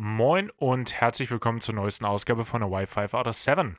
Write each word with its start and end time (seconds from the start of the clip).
Moin 0.00 0.48
und 0.50 0.92
herzlich 0.92 1.28
willkommen 1.28 1.60
zur 1.60 1.74
neuesten 1.74 2.04
Ausgabe 2.04 2.44
von 2.44 2.60
der 2.60 2.70
Wi-Fi 2.70 3.16
Out 3.16 3.26
of 3.26 3.34
7. 3.34 3.76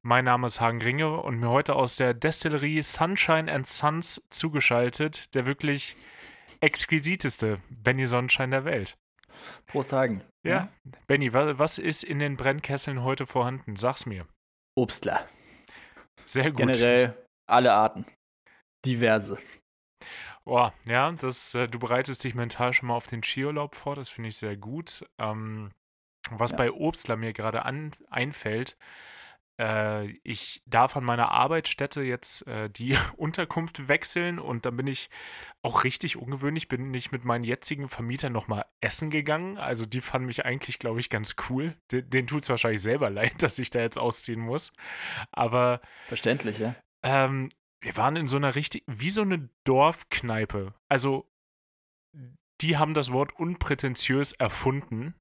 Mein 0.00 0.24
Name 0.24 0.46
ist 0.46 0.62
Hagen 0.62 0.80
Ringe 0.80 1.20
und 1.20 1.38
mir 1.40 1.50
heute 1.50 1.74
aus 1.76 1.96
der 1.96 2.14
Destillerie 2.14 2.80
Sunshine 2.80 3.52
and 3.52 3.66
Sons 3.66 4.26
zugeschaltet, 4.30 5.34
der 5.34 5.44
wirklich 5.44 5.94
exquisiteste 6.60 7.60
Benny 7.68 8.06
Sonnenschein 8.06 8.50
der 8.50 8.64
Welt. 8.64 8.96
Prost 9.66 9.92
Hagen. 9.92 10.22
Ja, 10.42 10.70
Benny, 11.06 11.34
wa 11.34 11.58
was 11.58 11.76
ist 11.76 12.02
in 12.02 12.18
den 12.18 12.38
Brennkesseln 12.38 13.02
heute 13.02 13.26
vorhanden? 13.26 13.76
Sag's 13.76 14.06
mir. 14.06 14.26
Obstler. 14.74 15.28
Sehr 16.22 16.50
gut. 16.50 16.60
Generell 16.60 17.26
alle 17.46 17.74
Arten. 17.74 18.06
Diverse. 18.86 19.36
Boah, 20.44 20.72
ja, 20.86 21.12
das, 21.12 21.54
äh, 21.54 21.68
du 21.68 21.78
bereitest 21.78 22.24
dich 22.24 22.34
mental 22.34 22.72
schon 22.72 22.88
mal 22.88 22.96
auf 22.96 23.06
den 23.06 23.22
Skiurlaub 23.22 23.74
vor, 23.74 23.94
das 23.94 24.08
finde 24.10 24.28
ich 24.30 24.36
sehr 24.36 24.56
gut. 24.56 25.04
Ähm, 25.18 25.70
was 26.30 26.52
Ja. 26.52 26.58
bei 26.58 26.72
Obstler 26.72 27.16
mir 27.16 27.32
gerade 27.32 27.64
einfällt, 27.64 28.76
äh, 29.60 30.06
ich 30.24 30.62
darf 30.66 30.96
an 30.96 31.04
meiner 31.04 31.30
Arbeitsstätte 31.30 32.02
jetzt 32.02 32.46
äh, 32.48 32.70
die 32.70 32.96
Unterkunft 33.16 33.86
wechseln 33.88 34.38
und 34.40 34.66
dann 34.66 34.76
bin 34.76 34.86
ich 34.86 35.10
auch 35.62 35.84
richtig 35.84 36.16
ungewöhnlich, 36.16 36.68
bin 36.68 36.92
ich 36.94 37.12
mit 37.12 37.24
meinen 37.24 37.44
jetzigen 37.44 37.88
Vermietern 37.88 38.32
nochmal 38.32 38.64
essen 38.80 39.10
gegangen. 39.10 39.58
Also 39.58 39.86
die 39.86 40.00
fanden 40.00 40.26
mich 40.26 40.44
eigentlich, 40.44 40.78
glaube 40.78 41.00
ich, 41.00 41.10
ganz 41.10 41.36
cool. 41.50 41.76
Den, 41.92 42.08
denen 42.10 42.26
tut 42.26 42.42
es 42.44 42.48
wahrscheinlich 42.50 42.82
selber 42.82 43.10
leid, 43.10 43.42
dass 43.42 43.58
ich 43.58 43.70
da 43.70 43.80
jetzt 43.80 43.98
ausziehen 43.98 44.40
muss. 44.40 44.72
Aber 45.30 45.80
Verständlich, 46.06 46.58
ja? 46.58 46.74
ähm, 47.02 47.50
wir 47.82 47.96
waren 47.96 48.16
in 48.16 48.28
so 48.28 48.36
einer 48.36 48.54
richtig, 48.54 48.84
wie 48.86 49.10
so 49.10 49.22
eine 49.22 49.48
Dorfkneipe. 49.64 50.72
Also, 50.88 51.28
die 52.60 52.76
haben 52.76 52.94
das 52.94 53.12
Wort 53.12 53.38
unprätentiös 53.38 54.32
erfunden. 54.32 55.14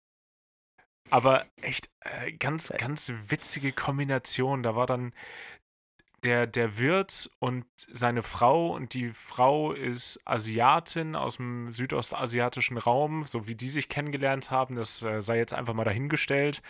Aber 1.10 1.46
echt 1.62 1.90
äh, 2.02 2.32
ganz, 2.34 2.70
Geil. 2.70 2.80
ganz 2.80 3.12
witzige 3.28 3.74
Kombination. 3.74 4.62
Da 4.62 4.76
war 4.76 4.86
dann 4.86 5.14
der, 6.24 6.46
der 6.46 6.78
Wirt 6.78 7.32
und 7.40 7.66
seine 7.76 8.22
Frau 8.22 8.76
und 8.76 8.94
die 8.94 9.10
Frau 9.10 9.72
ist 9.74 10.20
Asiatin 10.24 11.16
aus 11.16 11.38
dem 11.38 11.74
südostasiatischen 11.74 12.78
Raum, 12.78 13.26
so 13.26 13.48
wie 13.48 13.56
die 13.56 13.70
sich 13.70 13.90
kennengelernt 13.90 14.52
haben. 14.52 14.76
Das 14.76 15.02
äh, 15.02 15.20
sei 15.20 15.38
jetzt 15.38 15.54
einfach 15.54 15.74
mal 15.74 15.84
dahingestellt, 15.84 16.62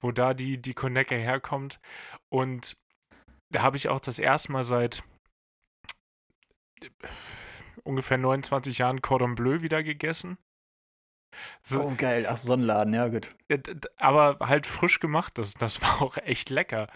wo 0.00 0.10
da 0.10 0.34
die, 0.34 0.60
die 0.60 0.74
Konecke 0.74 1.14
herkommt. 1.14 1.78
Und 2.28 2.76
da 3.50 3.62
habe 3.62 3.76
ich 3.76 3.88
auch 3.88 4.00
das 4.00 4.18
erste 4.18 4.50
Mal 4.50 4.64
seit 4.64 4.98
äh, 4.98 5.15
ungefähr 7.84 8.18
29 8.18 8.78
Jahren 8.78 9.02
Cordon 9.02 9.34
Bleu 9.34 9.62
wieder 9.62 9.82
gegessen. 9.82 10.38
So, 11.62 11.82
Oh, 11.82 11.94
geil. 11.96 12.26
Ach, 12.28 12.36
Sonnenladen, 12.36 12.94
ja, 12.94 13.08
gut. 13.08 13.34
aber 13.96 14.38
halt 14.40 14.66
frisch 14.66 15.00
gemacht. 15.00 15.38
Das, 15.38 15.54
das 15.54 15.82
war 15.82 16.02
auch 16.02 16.16
echt 16.16 16.50
lecker. 16.50 16.88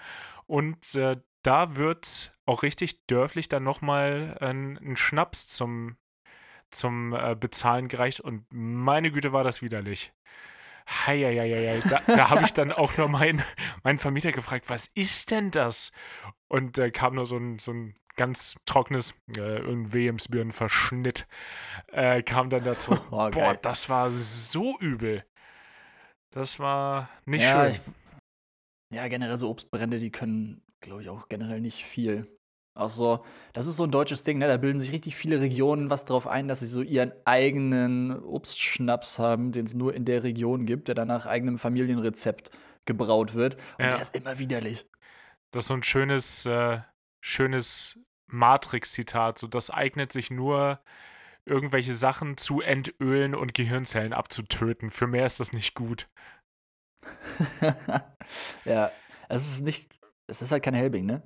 Und 0.47 0.95
äh, 0.95 1.17
da 1.43 1.77
wird 1.77 2.33
auch 2.47 2.63
richtig 2.63 3.07
dörflich 3.07 3.49
dann 3.49 3.63
nochmal 3.63 4.37
ein, 4.41 4.77
ein 4.79 4.97
Schnaps 4.97 5.47
zum, 5.47 5.97
zum 6.71 7.13
äh, 7.13 7.35
Bezahlen 7.39 7.89
gereicht. 7.89 8.21
Und 8.21 8.47
meine 8.51 9.11
Güte, 9.13 9.33
war 9.33 9.45
das 9.45 9.63
widerlich. 9.63 10.13
Heieieiei. 11.07 11.81
Da, 11.89 12.01
da 12.07 12.31
habe 12.31 12.43
ich 12.45 12.53
dann 12.53 12.73
auch 12.73 12.97
noch 12.97 13.09
meinen 13.09 13.43
meinen 13.85 13.99
Vermieter 13.99 14.33
gefragt, 14.33 14.69
was 14.69 14.89
ist 14.95 15.31
denn 15.31 15.51
das? 15.51 15.93
Und 16.49 16.79
äh, 16.79 16.91
kam 16.91 17.15
nur 17.15 17.27
so 17.27 17.37
ein, 17.37 17.59
so 17.59 17.73
ein 17.73 17.95
ganz 18.21 18.57
trockenes, 18.67 19.15
äh, 19.31 19.61
irgendein 19.61 19.95
Williamsbirnen-Verschnitt, 19.95 21.27
äh, 21.91 22.23
kam 22.23 22.51
dann 22.51 22.65
dazu. 22.65 22.91
Oh, 23.11 23.17
Boah, 23.17 23.31
geil. 23.31 23.59
das 23.63 23.89
war 23.89 24.11
so 24.11 24.79
übel. 24.79 25.25
Das 26.35 26.61
war 26.61 27.09
nicht 27.25 27.43
ja, 27.43 27.73
schön. 27.73 27.81
Ich, 28.93 28.95
ja, 28.95 29.09
generell 29.09 29.39
so 29.39 29.49
Obstbrände, 29.49 29.99
die 29.99 30.11
können, 30.11 30.61
glaube 30.83 31.01
ich, 31.01 31.09
auch 31.09 31.29
generell 31.31 31.63
nicht 31.63 31.83
viel. 31.87 32.31
Auch 32.79 32.91
so, 32.91 33.25
das 33.55 33.67
ist 33.67 33.79
so 33.79 33.85
ein 33.85 33.91
deutsches 33.91 34.23
Ding, 34.23 34.37
ne? 34.37 34.49
Da 34.49 34.59
bilden 34.59 34.81
sich 34.81 34.93
richtig 34.93 35.17
viele 35.17 35.41
Regionen 35.41 35.89
was 35.89 36.05
drauf 36.05 36.27
ein, 36.27 36.47
dass 36.47 36.61
sie 36.61 36.67
so 36.67 36.83
ihren 36.83 37.13
eigenen 37.25 38.23
Obstschnaps 38.23 39.19
haben, 39.19 39.51
den 39.51 39.65
es 39.65 39.73
nur 39.73 39.95
in 39.95 40.05
der 40.05 40.25
Region 40.25 40.67
gibt, 40.67 40.89
der 40.89 40.95
dann 40.95 41.09
nach 41.09 41.25
eigenem 41.25 41.57
Familienrezept 41.57 42.51
gebraut 42.85 43.33
wird. 43.33 43.57
Und 43.79 43.85
Ja. 43.85 43.89
der 43.89 44.03
ist 44.03 44.15
immer 44.15 44.39
widerlich. 44.39 44.87
Das 45.53 45.65
ist 45.65 45.69
so 45.69 45.75
ein 45.75 45.83
schönes, 45.83 46.45
äh, 46.45 46.81
schönes 47.23 47.99
Matrix-Zitat. 48.33 49.39
So, 49.39 49.47
das 49.47 49.71
eignet 49.71 50.13
sich 50.13 50.31
nur, 50.31 50.81
irgendwelche 51.47 51.95
Sachen 51.95 52.37
zu 52.37 52.61
entölen 52.61 53.35
und 53.35 53.55
Gehirnzellen 53.55 54.13
abzutöten. 54.13 54.91
Für 54.91 55.07
mehr 55.07 55.27
ist 55.27 55.41
das 55.41 55.53
nicht 55.53 55.75
gut. 55.75 56.09
ja, 58.65 58.93
es 59.29 59.51
ist 59.51 59.63
nicht, 59.63 59.89
es 60.27 60.43
ist 60.43 60.53
halt 60.53 60.63
kein 60.63 60.75
Helbing, 60.75 61.07
ne? 61.07 61.23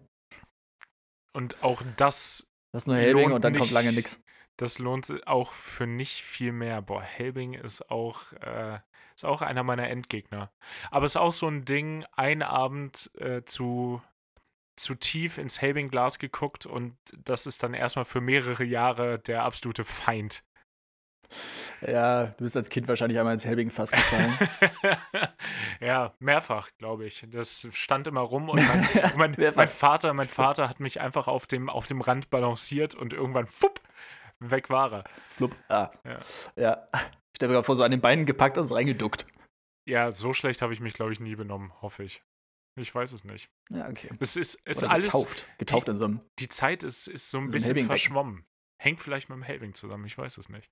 Und 1.32 1.62
auch 1.62 1.82
das, 1.96 2.48
Das 2.72 2.82
ist 2.82 2.86
nur 2.86 2.96
Helbing 2.96 3.32
und 3.32 3.44
dann 3.44 3.52
kommt 3.54 3.64
nicht. 3.64 3.72
lange 3.72 3.92
nix. 3.92 4.22
das 4.56 4.78
lohnt 4.78 5.06
sich 5.06 5.26
auch 5.26 5.52
für 5.52 5.86
nicht 5.86 6.22
viel 6.22 6.52
mehr. 6.52 6.80
Boah, 6.80 7.02
Helbing 7.02 7.54
ist 7.54 7.90
auch, 7.90 8.32
äh, 8.34 8.78
ist 9.16 9.24
auch 9.24 9.42
einer 9.42 9.64
meiner 9.64 9.88
Endgegner. 9.88 10.52
Aber 10.90 11.06
es 11.06 11.12
ist 11.12 11.16
auch 11.16 11.32
so 11.32 11.48
ein 11.48 11.64
Ding, 11.64 12.04
ein 12.12 12.42
Abend 12.42 13.10
äh, 13.18 13.44
zu, 13.44 14.00
zu 14.76 14.94
tief 14.94 15.38
ins 15.38 15.60
Helbing-Glas 15.60 16.18
geguckt 16.18 16.66
und 16.66 16.94
das 17.16 17.46
ist 17.46 17.62
dann 17.62 17.74
erstmal 17.74 18.04
für 18.04 18.20
mehrere 18.20 18.64
Jahre 18.64 19.18
der 19.18 19.44
absolute 19.44 19.84
Feind. 19.84 20.42
Ja, 21.80 22.26
du 22.26 22.44
bist 22.44 22.56
als 22.56 22.70
Kind 22.70 22.88
wahrscheinlich 22.88 23.18
einmal 23.18 23.34
ins 23.34 23.44
Helbing-Fass 23.44 23.90
gefallen. 23.90 24.38
ja, 25.80 26.14
mehrfach, 26.18 26.70
glaube 26.78 27.06
ich. 27.06 27.26
Das 27.28 27.68
stand 27.72 28.06
immer 28.06 28.20
rum 28.20 28.48
und 28.48 28.66
mein, 28.66 28.88
mein, 29.16 29.52
mein 29.54 29.68
Vater, 29.68 30.14
mein 30.14 30.26
Vater 30.26 30.68
hat 30.68 30.80
mich 30.80 31.00
einfach 31.00 31.28
auf 31.28 31.46
dem, 31.46 31.68
auf 31.68 31.86
dem 31.86 32.00
Rand 32.00 32.30
balanciert 32.30 32.94
und 32.94 33.12
irgendwann 33.12 33.46
fupp, 33.46 33.80
weg 34.38 34.70
war 34.70 34.92
er. 34.92 35.04
Flupp. 35.28 35.56
Ah. 35.68 35.90
Ja. 36.04 36.20
Ja. 36.56 36.86
Ich 36.94 37.36
stell 37.36 37.48
mir 37.48 37.64
vor, 37.64 37.76
so 37.76 37.82
an 37.82 37.90
den 37.90 38.00
Beinen 38.00 38.26
gepackt 38.26 38.58
und 38.58 38.66
so 38.66 38.74
reingeduckt. 38.74 39.26
Ja, 39.86 40.12
so 40.12 40.32
schlecht 40.32 40.62
habe 40.62 40.72
ich 40.72 40.80
mich, 40.80 40.94
glaube 40.94 41.12
ich, 41.12 41.20
nie 41.20 41.34
benommen, 41.34 41.72
hoffe 41.82 42.04
ich. 42.04 42.22
Ich 42.76 42.92
weiß 42.92 43.12
es 43.12 43.24
nicht. 43.24 43.48
Ja, 43.70 43.88
okay. 43.88 44.10
Es 44.18 44.36
ist, 44.36 44.60
es 44.64 44.82
Oder 44.82 44.92
alles, 44.92 45.06
getauft. 45.06 45.46
Getauft 45.58 45.88
in 45.88 45.96
so 45.96 46.04
einem. 46.06 46.20
die 46.38 46.48
Zeit 46.48 46.82
ist, 46.82 47.06
ist 47.06 47.30
so 47.30 47.38
ein 47.38 47.48
bisschen 47.48 47.78
verschwommen. 47.78 48.44
Hängt 48.82 49.00
vielleicht 49.00 49.28
mit 49.28 49.36
dem 49.36 49.42
Helbing 49.42 49.74
zusammen, 49.74 50.04
ich 50.04 50.18
weiß 50.18 50.36
es 50.38 50.48
nicht. 50.48 50.68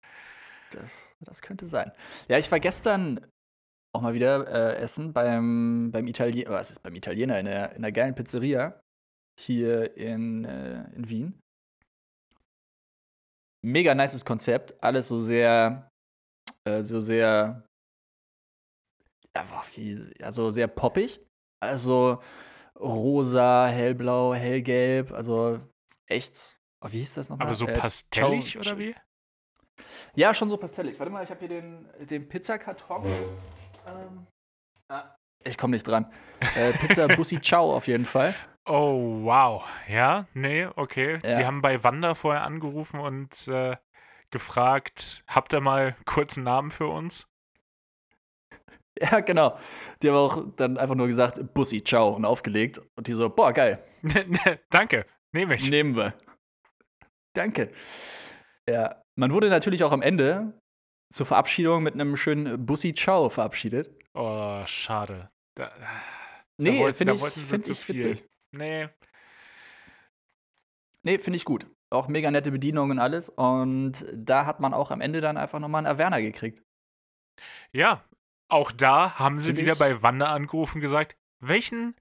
Das, 0.72 1.14
das 1.20 1.42
könnte 1.42 1.68
sein. 1.68 1.92
Ja, 2.28 2.38
ich 2.38 2.50
war 2.50 2.58
gestern 2.58 3.26
auch 3.94 4.00
mal 4.00 4.14
wieder 4.14 4.48
äh, 4.48 4.76
essen 4.76 5.12
beim, 5.12 5.90
beim 5.92 6.06
Italiener, 6.06 6.50
was 6.50 6.70
ist 6.70 6.82
beim 6.82 6.94
Italiener, 6.94 7.38
in 7.38 7.46
der, 7.46 7.72
in 7.74 7.82
der 7.82 7.92
geilen 7.92 8.14
Pizzeria 8.14 8.80
hier 9.38 9.96
in, 9.96 10.44
äh, 10.44 10.90
in 10.94 11.08
Wien. 11.08 11.40
Mega 13.64 13.94
nices 13.94 14.24
Konzept, 14.24 14.82
alles 14.82 15.08
so 15.08 15.20
sehr, 15.20 15.88
äh, 16.64 16.82
so 16.82 17.00
sehr, 17.00 17.64
ja, 19.36 19.42
boah, 19.44 19.64
wie, 19.74 20.12
ja, 20.18 20.32
so 20.32 20.50
sehr 20.50 20.66
poppig. 20.66 21.20
Also 21.62 22.20
rosa, 22.80 23.68
hellblau, 23.68 24.34
hellgelb, 24.34 25.12
also 25.12 25.60
echt, 26.08 26.58
oh, 26.80 26.88
wie 26.90 26.98
hieß 26.98 27.14
das 27.14 27.28
nochmal? 27.28 27.46
Aber 27.46 27.54
so 27.54 27.66
Äh, 27.68 27.78
pastellig 27.78 28.58
oder 28.58 28.76
wie? 28.78 28.96
ja, 30.16 30.34
schon 30.34 30.50
so 30.50 30.56
pastellig. 30.56 30.98
Warte 30.98 31.12
mal, 31.12 31.22
ich 31.22 31.30
habe 31.30 31.38
hier 31.38 31.48
den, 31.48 31.86
den 32.00 32.28
Pizzakarton. 32.28 33.04
Ähm, 33.88 34.26
ah, 34.88 35.14
ich 35.44 35.56
komme 35.56 35.76
nicht 35.76 35.86
dran. 35.86 36.12
Äh, 36.56 36.72
Pizza 36.72 37.08
Bussi 37.16 37.40
Ciao 37.40 37.76
auf 37.76 37.86
jeden 37.86 38.06
Fall. 38.06 38.34
Oh, 38.66 39.22
wow. 39.22 39.64
Ja, 39.88 40.26
nee, 40.34 40.66
okay. 40.66 41.18
Die 41.22 41.28
Ja. 41.28 41.46
haben 41.46 41.62
bei 41.62 41.84
Wanda 41.84 42.16
vorher 42.16 42.42
angerufen 42.44 42.98
und 42.98 43.46
äh, 43.46 43.76
gefragt, 44.30 45.22
habt 45.28 45.52
ihr 45.52 45.60
mal 45.60 45.94
kurz 46.06 46.36
einen 46.36 46.44
Namen 46.44 46.70
für 46.72 46.88
uns? 46.88 47.28
Ja, 49.10 49.20
genau. 49.20 49.58
Die 50.02 50.08
haben 50.08 50.16
auch 50.16 50.44
dann 50.56 50.78
einfach 50.78 50.94
nur 50.94 51.06
gesagt 51.08 51.54
Bussi 51.54 51.82
Ciao 51.82 52.10
und 52.10 52.24
aufgelegt. 52.24 52.80
Und 52.96 53.06
die 53.06 53.12
so, 53.14 53.28
boah, 53.28 53.52
geil. 53.52 53.84
Danke, 54.70 55.06
nehme 55.32 55.56
ich. 55.56 55.68
Nehmen 55.68 55.96
wir. 55.96 56.14
Danke. 57.34 57.72
Ja, 58.68 59.02
man 59.16 59.32
wurde 59.32 59.48
natürlich 59.48 59.82
auch 59.84 59.92
am 59.92 60.02
Ende 60.02 60.58
zur 61.12 61.26
Verabschiedung 61.26 61.82
mit 61.82 61.94
einem 61.94 62.16
schönen 62.16 62.64
Bussi 62.64 62.94
Ciao 62.94 63.28
verabschiedet. 63.28 63.90
Oh, 64.14 64.62
schade. 64.66 65.30
Da, 65.56 65.68
da 65.68 65.86
Nee, 66.58 66.92
finde 66.92 67.14
ich, 67.14 67.20
find 67.24 67.68
ich 67.68 67.78
viel. 67.80 67.94
witzig. 67.96 68.24
Nee, 68.52 68.88
Nee, 71.04 71.18
finde 71.18 71.36
ich 71.36 71.44
gut. 71.44 71.66
Auch 71.90 72.08
mega 72.08 72.30
nette 72.30 72.52
Bedienung 72.52 72.90
und 72.90 72.98
alles. 72.98 73.28
Und 73.28 74.06
da 74.14 74.46
hat 74.46 74.60
man 74.60 74.72
auch 74.72 74.90
am 74.90 75.00
Ende 75.00 75.20
dann 75.20 75.36
einfach 75.36 75.58
nochmal 75.58 75.80
einen 75.84 75.94
Averna 75.94 76.20
gekriegt. 76.20 76.62
Ja, 77.72 78.04
auch 78.52 78.70
da 78.72 79.18
haben 79.18 79.40
sie 79.40 79.56
wieder 79.56 79.74
bei 79.74 80.02
Wanda 80.02 80.32
angerufen 80.32 80.76
und 80.76 80.80
gesagt, 80.82 81.16
welchen 81.40 81.94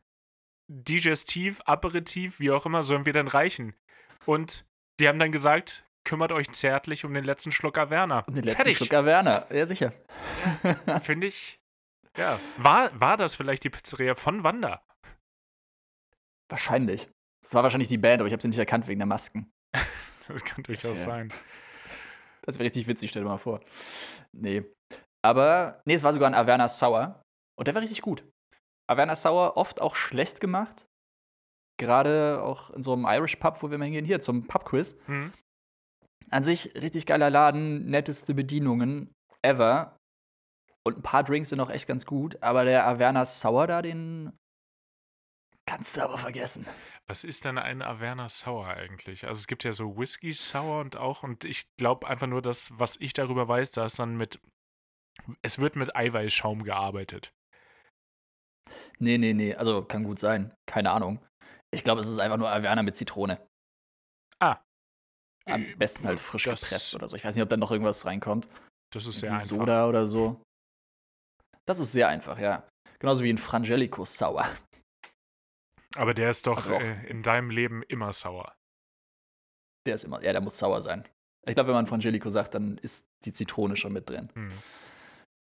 Digestiv, 0.68 1.62
Aperitif, 1.65 2.39
wie 2.39 2.51
auch 2.51 2.65
immer, 2.65 2.83
sollen 2.83 3.06
wir 3.06 3.13
denn 3.13 3.27
reichen? 3.27 3.75
Und 4.25 4.65
die 5.00 5.07
haben 5.07 5.19
dann 5.19 5.31
gesagt, 5.31 5.83
kümmert 6.06 6.31
euch 6.31 6.50
zärtlich 6.51 7.03
um 7.06 7.13
den 7.13 7.24
letzten 7.25 7.51
Schluck 7.51 7.77
Averna. 7.77 8.19
Und 8.19 8.36
den 8.36 8.44
letzten 8.44 8.57
Fertig. 8.63 8.77
Schluck 8.77 8.94
Averna. 8.94 9.45
Ja, 9.51 9.65
sicher. 9.65 9.94
Finde 11.01 11.27
ich, 11.27 11.59
Ja. 12.18 12.39
War, 12.57 12.97
war 13.00 13.18
das 13.18 13.36
vielleicht 13.36 13.63
die 13.63 13.69
Pizzeria 13.69 14.15
von 14.15 14.44
Wanda? 14.44 14.81
Wahrscheinlich. 16.50 17.09
Das 17.44 17.54
war 17.54 17.63
wahrscheinlich 17.63 17.89
die 17.89 17.97
Band, 17.97 18.21
aber 18.21 18.27
ich 18.27 18.33
habe 18.33 18.42
sie 18.42 18.47
nicht 18.50 18.59
erkannt 18.59 18.88
wegen 18.88 19.00
der 19.00 19.07
Masken. 19.07 19.51
Das 20.27 20.45
kann 20.45 20.63
durchaus 20.63 21.00
Ja. 21.00 21.04
sein. 21.06 21.33
Das 22.44 22.56
wäre 22.56 22.65
richtig 22.65 22.88
witzig, 22.88 23.09
stell 23.09 23.24
dir 23.24 23.27
mal 23.30 23.38
vor. 23.38 23.59
Nee. 24.31 24.63
Aber, 25.23 25.81
nee, 25.85 25.94
es 25.94 26.03
war 26.03 26.13
sogar 26.13 26.29
ein 26.29 26.35
Averna 26.35 26.68
Sour. 26.68 27.21
Und 27.57 27.68
der 27.68 27.75
war 27.75 27.81
richtig 27.81 28.01
gut. 28.01 28.23
Averna 28.89 29.15
Sour 29.15 29.57
oft 29.57 29.81
auch 29.81 29.95
schlecht 29.95 30.41
gemacht. 30.41 30.85
Gerade 31.79 32.41
auch 32.44 32.69
in 32.71 32.83
so 32.83 32.94
einem 32.94 33.06
Irish 33.06 33.38
Pub, 33.38 33.62
wo 33.62 33.71
wir 33.71 33.77
mal 33.77 33.85
hingehen, 33.85 34.06
hier 34.06 34.19
zum 34.19 34.47
Pub-Quiz. 34.47 35.00
Hm. 35.06 35.33
An 36.29 36.44
sich 36.44 36.73
richtig 36.75 37.06
geiler 37.06 37.29
Laden, 37.29 37.85
netteste 37.88 38.33
Bedienungen 38.33 39.13
ever. 39.41 39.97
Und 40.83 40.97
ein 40.97 41.03
paar 41.03 41.23
Drinks 41.23 41.50
sind 41.50 41.59
auch 41.59 41.69
echt 41.69 41.88
ganz 41.88 42.06
gut. 42.06 42.41
Aber 42.41 42.65
der 42.65 42.88
Averna 42.88 43.25
Sour 43.25 43.68
da, 43.68 43.81
den 43.81 44.31
kannst 45.68 45.97
du 45.97 46.01
aber 46.01 46.18
vergessen. 46.18 46.65
Was 47.07 47.23
ist 47.23 47.45
denn 47.45 47.57
ein 47.57 47.81
Averna 47.81 48.29
Sour 48.29 48.68
eigentlich? 48.68 49.27
Also 49.27 49.39
es 49.39 49.47
gibt 49.47 49.63
ja 49.63 49.73
so 49.73 49.97
Whisky 49.97 50.31
Sour 50.31 50.79
und 50.81 50.97
auch, 50.97 51.23
und 51.23 51.45
ich 51.45 51.65
glaube 51.77 52.07
einfach 52.07 52.27
nur, 52.27 52.41
dass, 52.41 52.79
was 52.79 52.97
ich 52.97 53.13
darüber 53.13 53.47
weiß, 53.47 53.71
da 53.71 53.85
ist 53.85 54.00
dann 54.00 54.15
mit, 54.15 54.39
es 55.41 55.59
wird 55.59 55.75
mit 55.75 55.95
Eiweißschaum 55.95 56.63
gearbeitet. 56.63 57.31
Nee, 59.00 59.18
nee, 59.18 59.33
nee. 59.33 59.56
Also 59.56 59.83
kann 59.83 60.03
gut 60.03 60.19
sein. 60.19 60.53
Keine 60.68 60.91
Ahnung. 60.91 61.25
Ich 61.71 61.83
glaube, 61.83 62.01
es 62.01 62.07
ist 62.07 62.19
einfach 62.19 62.38
nur 62.38 62.50
Averna 62.50 62.83
mit 62.83 62.95
Zitrone. 62.95 63.45
Ah. 64.39 64.59
Am 65.45 65.65
besten 65.77 66.06
halt 66.06 66.19
frisch 66.19 66.44
Das- 66.44 66.62
gepresst 66.62 66.95
oder 66.95 67.07
so. 67.07 67.15
Ich 67.15 67.23
weiß 67.23 67.35
nicht, 67.35 67.44
ob 67.44 67.50
da 67.50 67.57
noch 67.57 67.71
irgendwas 67.71 68.06
reinkommt. 68.06 68.47
Das 68.94 69.06
ist 69.06 69.19
sehr 69.19 69.31
einfach. 69.33 69.45
Soda 69.45 69.88
oder 69.88 70.06
so. 70.07 70.41
Das 71.65 71.79
ist 71.79 71.91
sehr 71.91 72.07
einfach, 72.09 72.38
ja. 72.39 72.68
Genauso 73.00 73.23
wie 73.23 73.31
ein 73.31 73.38
Frangelico 73.38 74.06
Sour. 74.06 74.47
Aber 75.95 76.13
der 76.13 76.29
ist 76.29 76.45
doch 76.47 76.57
Also 76.57 76.73
äh, 76.73 77.07
in 77.07 77.23
deinem 77.23 77.50
Leben 77.50 77.83
immer 77.83 78.13
sauer. 78.13 78.53
Der 79.88 79.95
ist 79.95 80.03
immer, 80.03 80.23
ja, 80.23 80.31
der 80.31 80.41
muss 80.41 80.57
sauer 80.57 80.81
sein. 80.81 81.07
Ich 81.47 81.56
glaube, 81.56 81.68
wenn 81.69 81.75
man 81.75 81.88
Frangelico 81.88 82.29
sagt, 82.29 82.53
dann 82.56 82.77
ist 82.77 83.03
die 83.25 83.33
Zitrone 83.33 83.75
schon 83.75 83.94
mit 83.94 84.09
drin. 84.09 84.29
Hm. 84.35 84.51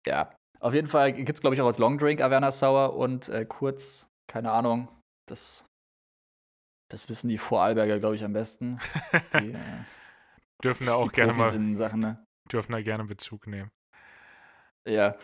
Ja. 0.06 0.34
Auf 0.60 0.74
jeden 0.74 0.88
Fall 0.88 1.12
gibt 1.12 1.30
es, 1.30 1.40
glaube 1.40 1.54
ich, 1.54 1.60
auch 1.60 1.66
als 1.66 1.78
Longdrink 1.78 2.20
Averna 2.20 2.50
Sour 2.50 2.96
und 2.96 3.28
äh, 3.28 3.44
kurz, 3.44 4.08
keine 4.30 4.50
Ahnung, 4.50 4.88
das, 5.28 5.66
das 6.90 7.08
wissen 7.08 7.28
die 7.28 7.38
Vorarlberger, 7.38 7.98
glaube 7.98 8.16
ich, 8.16 8.24
am 8.24 8.32
besten. 8.32 8.78
Die, 9.40 9.52
äh, 9.52 9.84
Dürfen 10.62 10.86
da 10.86 10.94
auch 10.94 11.12
gerne 11.12 11.32
Profis 11.32 11.52
mal, 11.52 11.56
in 11.56 11.76
Sachen, 11.76 12.00
ne? 12.00 12.24
dürfen 12.50 12.72
da 12.72 12.80
gerne 12.80 13.04
Bezug 13.04 13.46
nehmen. 13.46 13.70
Ja, 14.88 15.16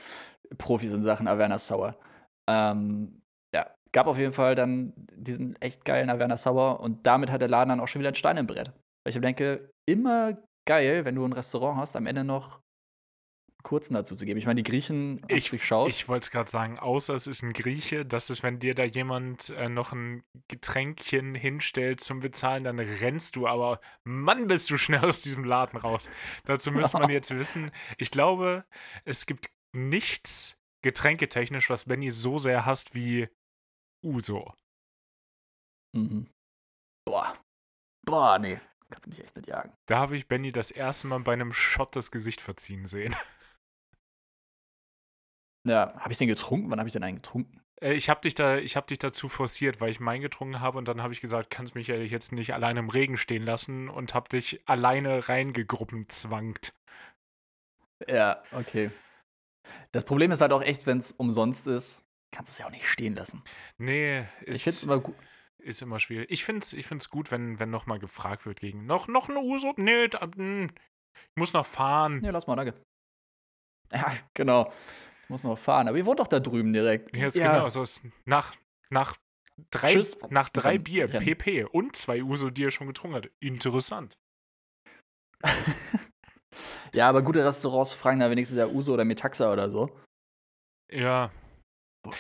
Profis 0.59 0.93
in 0.93 1.03
Sachen 1.03 1.29
Averna 1.29 1.59
Sour. 1.59 1.99
Ähm, 2.49 3.23
ja, 3.55 3.75
gab 3.93 4.07
auf 4.07 4.19
jeden 4.19 4.33
Fall 4.33 4.55
dann 4.55 4.93
diesen 4.97 5.57
echt 5.61 5.85
geilen 5.85 6.11
Averna 6.11 6.37
Sour 6.37 6.81
und 6.81 7.07
damit 7.07 7.31
hat 7.31 7.41
der 7.41 7.49
Laden 7.49 7.71
dann 7.71 7.81
auch 7.81 7.89
schon 7.89 8.01
wieder 8.01 8.11
ein 8.11 8.15
Stein 8.15 8.37
im 8.37 8.47
Brett. 8.47 8.69
Weil 8.69 9.11
ich 9.11 9.15
mir 9.15 9.23
denke, 9.23 9.71
immer 9.89 10.37
geil, 10.67 11.05
wenn 11.05 11.15
du 11.15 11.25
ein 11.25 11.33
Restaurant 11.33 11.79
hast, 11.79 11.97
am 11.97 12.07
Ende 12.07 12.25
noch 12.25 12.55
einen 12.55 12.61
kurzen 13.63 13.95
dazu 13.95 14.17
zu 14.17 14.25
geben. 14.25 14.39
Ich 14.39 14.47
meine, 14.47 14.63
die 14.63 14.71
Griechen 14.71 15.23
Ich- 15.29 15.51
durchschaut. 15.51 15.89
Ich 15.91 16.09
wollte 16.09 16.25
es 16.27 16.31
gerade 16.31 16.51
sagen, 16.51 16.79
außer 16.79 17.15
es 17.15 17.27
ist 17.27 17.43
ein 17.43 17.53
Grieche, 17.53 18.05
das 18.07 18.31
ist, 18.31 18.43
wenn 18.43 18.59
dir 18.59 18.75
da 18.75 18.85
jemand 18.85 19.51
äh, 19.51 19.69
noch 19.69 19.93
ein 19.93 20.23
Getränkchen 20.49 21.35
hinstellt 21.35 22.01
zum 22.01 22.21
Bezahlen, 22.21 22.65
dann 22.65 22.79
rennst 22.79 23.37
du 23.37 23.47
aber, 23.47 23.81
Mann, 24.05 24.47
bist 24.47 24.71
du 24.71 24.77
schnell 24.77 25.05
aus 25.05 25.23
diesem 25.23 25.45
Laden 25.45 25.79
raus. 25.79 26.09
Dazu 26.45 26.73
müsste 26.73 26.99
man 26.99 27.11
jetzt 27.11 27.31
wissen, 27.37 27.71
ich 27.99 28.11
glaube, 28.11 28.65
es 29.05 29.27
gibt 29.27 29.51
nichts 29.75 30.59
getränketechnisch, 30.83 31.69
was 31.71 31.85
Benny 31.85 32.11
so 32.11 32.39
sehr 32.39 32.65
hasst 32.67 32.95
wie 32.95 33.29
Uso. 34.05 34.55
Mhm. 35.95 36.29
Boah. 37.07 37.37
Boah, 38.07 38.39
nee. 38.39 38.59
Kannst 38.91 39.07
mich 39.09 39.23
echt 39.23 39.37
nicht 39.37 39.49
jagen. 39.49 39.73
Da 39.87 39.99
habe 39.99 40.17
ich 40.17 40.27
Benny 40.27 40.51
das 40.51 40.71
erste 40.71 41.07
Mal 41.07 41.21
bei 41.21 41.33
einem 41.33 41.53
Shot 41.53 41.95
das 41.95 42.11
Gesicht 42.11 42.41
verziehen 42.41 42.87
sehen. 42.87 43.15
Ja, 45.67 45.95
habe 45.99 46.13
ich 46.13 46.19
den 46.19 46.29
getrunken? 46.29 46.71
Wann 46.71 46.79
habe 46.79 46.89
ich 46.89 46.93
den 46.93 47.03
einen 47.03 47.17
getrunken? 47.17 47.61
Äh, 47.81 47.95
Ich 47.95 48.09
habe 48.09 48.21
dich, 48.21 48.35
da, 48.35 48.57
ich 48.59 48.77
hab 48.77 48.87
dich 48.87 48.99
dazu 48.99 49.29
forciert, 49.29 49.81
weil 49.81 49.91
ich 49.91 50.01
meinen 50.01 50.23
getrunken 50.23 50.61
habe 50.61 50.79
und 50.79 50.89
dann 50.89 51.03
habe 51.03 51.13
ich 51.13 51.21
gesagt, 51.21 51.51
kannst 51.51 51.75
mich 51.75 51.89
jetzt 51.89 52.33
nicht 52.33 52.55
alleine 52.55 52.81
im 52.81 52.89
Regen 52.89 53.17
stehen 53.17 53.45
lassen 53.45 53.89
und 53.89 54.15
habe 54.15 54.29
dich 54.29 54.63
alleine 54.67 55.29
reingegruppenzwangt. 55.29 56.75
Ja, 58.09 58.43
okay. 58.53 58.91
Das 59.93 60.05
Problem 60.05 60.31
ist 60.31 60.41
halt 60.41 60.53
auch 60.53 60.63
echt, 60.63 60.87
wenn 60.87 60.99
es 60.99 61.13
umsonst 61.13 61.67
ist, 61.67 62.05
kannst 62.33 62.51
du 62.51 62.53
es 62.53 62.59
ja 62.59 62.67
auch 62.67 62.71
nicht 62.71 62.89
stehen 62.89 63.15
lassen. 63.15 63.43
Nee, 63.79 64.25
ist, 64.43 64.85
immer 64.85 65.03
ist 65.59 65.83
immer 65.83 66.01
schwierig. 66.01 66.31
Ich 66.31 66.45
finde 66.45 66.61
es 66.61 66.73
ich 66.73 66.87
find's 66.87 67.11
gut, 67.11 67.31
wenn, 67.31 67.59
wenn 67.59 67.71
nochmal 67.71 67.99
gefragt 67.99 68.47
wird 68.47 68.61
gegen 68.61 68.87
noch, 68.87 69.09
noch 69.09 69.29
eine 69.29 69.41
Uso. 69.41 69.75
Nee, 69.77 70.09
da, 70.09 70.21
hm, 70.35 70.71
ich 71.15 71.37
muss 71.37 71.53
noch 71.53 71.67
fahren. 71.67 72.23
Ja, 72.25 72.31
lass 72.31 72.47
mal, 72.47 72.57
danke. 72.57 72.75
Ja, 73.93 74.13
genau. 74.35 74.73
Ich 75.31 75.33
muss 75.33 75.45
noch 75.45 75.57
fahren. 75.57 75.87
Aber 75.87 75.97
ihr 75.97 76.07
wohnt 76.07 76.19
doch 76.19 76.27
da 76.27 76.41
drüben 76.41 76.73
direkt. 76.73 77.17
Jetzt 77.17 77.37
ja. 77.37 77.53
genau, 77.53 77.69
so 77.69 77.83
ist 77.83 78.03
nach, 78.25 78.53
nach 78.89 79.17
drei, 79.71 79.93
Tschüss. 79.93 80.19
nach 80.29 80.49
drei 80.49 80.75
Dann 80.75 80.83
Bier 80.83 81.15
rennen. 81.15 81.25
PP 81.25 81.67
und 81.67 81.95
zwei 81.95 82.21
Uso, 82.21 82.51
die 82.51 82.65
er 82.65 82.73
schon 82.73 82.89
getrunken 82.89 83.15
hat. 83.15 83.31
Interessant. 83.39 84.19
ja, 86.95 87.09
aber 87.09 87.23
gute 87.23 87.45
Restaurants 87.45 87.93
fragen 87.93 88.19
da 88.19 88.29
wenigstens 88.29 88.59
ja 88.59 88.67
Uso 88.67 88.93
oder 88.93 89.05
Metaxa 89.05 89.53
oder 89.53 89.71
so. 89.71 89.97
Ja, 90.91 91.31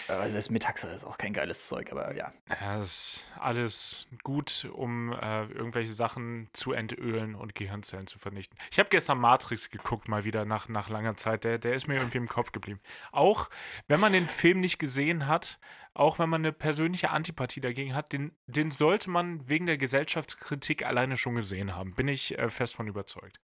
Aber 0.08 0.28
selbst 0.28 0.50
Metaxa 0.50 0.88
ist 0.88 1.04
auch 1.04 1.16
kein 1.16 1.32
geiles 1.32 1.66
Zeug, 1.66 1.90
aber 1.90 2.14
ja. 2.14 2.32
Ja, 2.48 2.78
das 2.78 2.88
ist 2.88 3.24
alles 3.38 4.06
gut, 4.22 4.68
um 4.72 5.12
äh, 5.12 5.46
irgendwelche 5.46 5.92
Sachen 5.92 6.50
zu 6.52 6.72
entölen 6.72 7.34
und 7.34 7.54
Gehirnzellen 7.54 8.06
zu 8.06 8.18
vernichten. 8.18 8.58
Ich 8.70 8.78
habe 8.78 8.90
gestern 8.90 9.18
Matrix 9.18 9.70
geguckt, 9.70 10.06
mal 10.06 10.24
wieder 10.24 10.44
nach, 10.44 10.68
nach 10.68 10.90
langer 10.90 11.16
Zeit. 11.16 11.44
Der, 11.44 11.58
der 11.58 11.74
ist 11.74 11.88
mir 11.88 11.96
irgendwie 11.96 12.18
im 12.18 12.28
Kopf 12.28 12.52
geblieben. 12.52 12.80
Auch 13.10 13.48
wenn 13.88 14.00
man 14.00 14.12
den 14.12 14.28
Film 14.28 14.60
nicht 14.60 14.78
gesehen 14.78 15.26
hat, 15.26 15.58
auch 15.94 16.18
wenn 16.18 16.28
man 16.28 16.42
eine 16.42 16.52
persönliche 16.52 17.10
Antipathie 17.10 17.60
dagegen 17.60 17.94
hat, 17.94 18.12
den, 18.12 18.36
den 18.46 18.70
sollte 18.70 19.08
man 19.08 19.48
wegen 19.48 19.66
der 19.66 19.78
Gesellschaftskritik 19.78 20.84
alleine 20.84 21.16
schon 21.16 21.34
gesehen 21.34 21.74
haben. 21.74 21.94
Bin 21.94 22.06
ich 22.06 22.38
äh, 22.38 22.50
fest 22.50 22.76
von 22.76 22.86
überzeugt. 22.86 23.40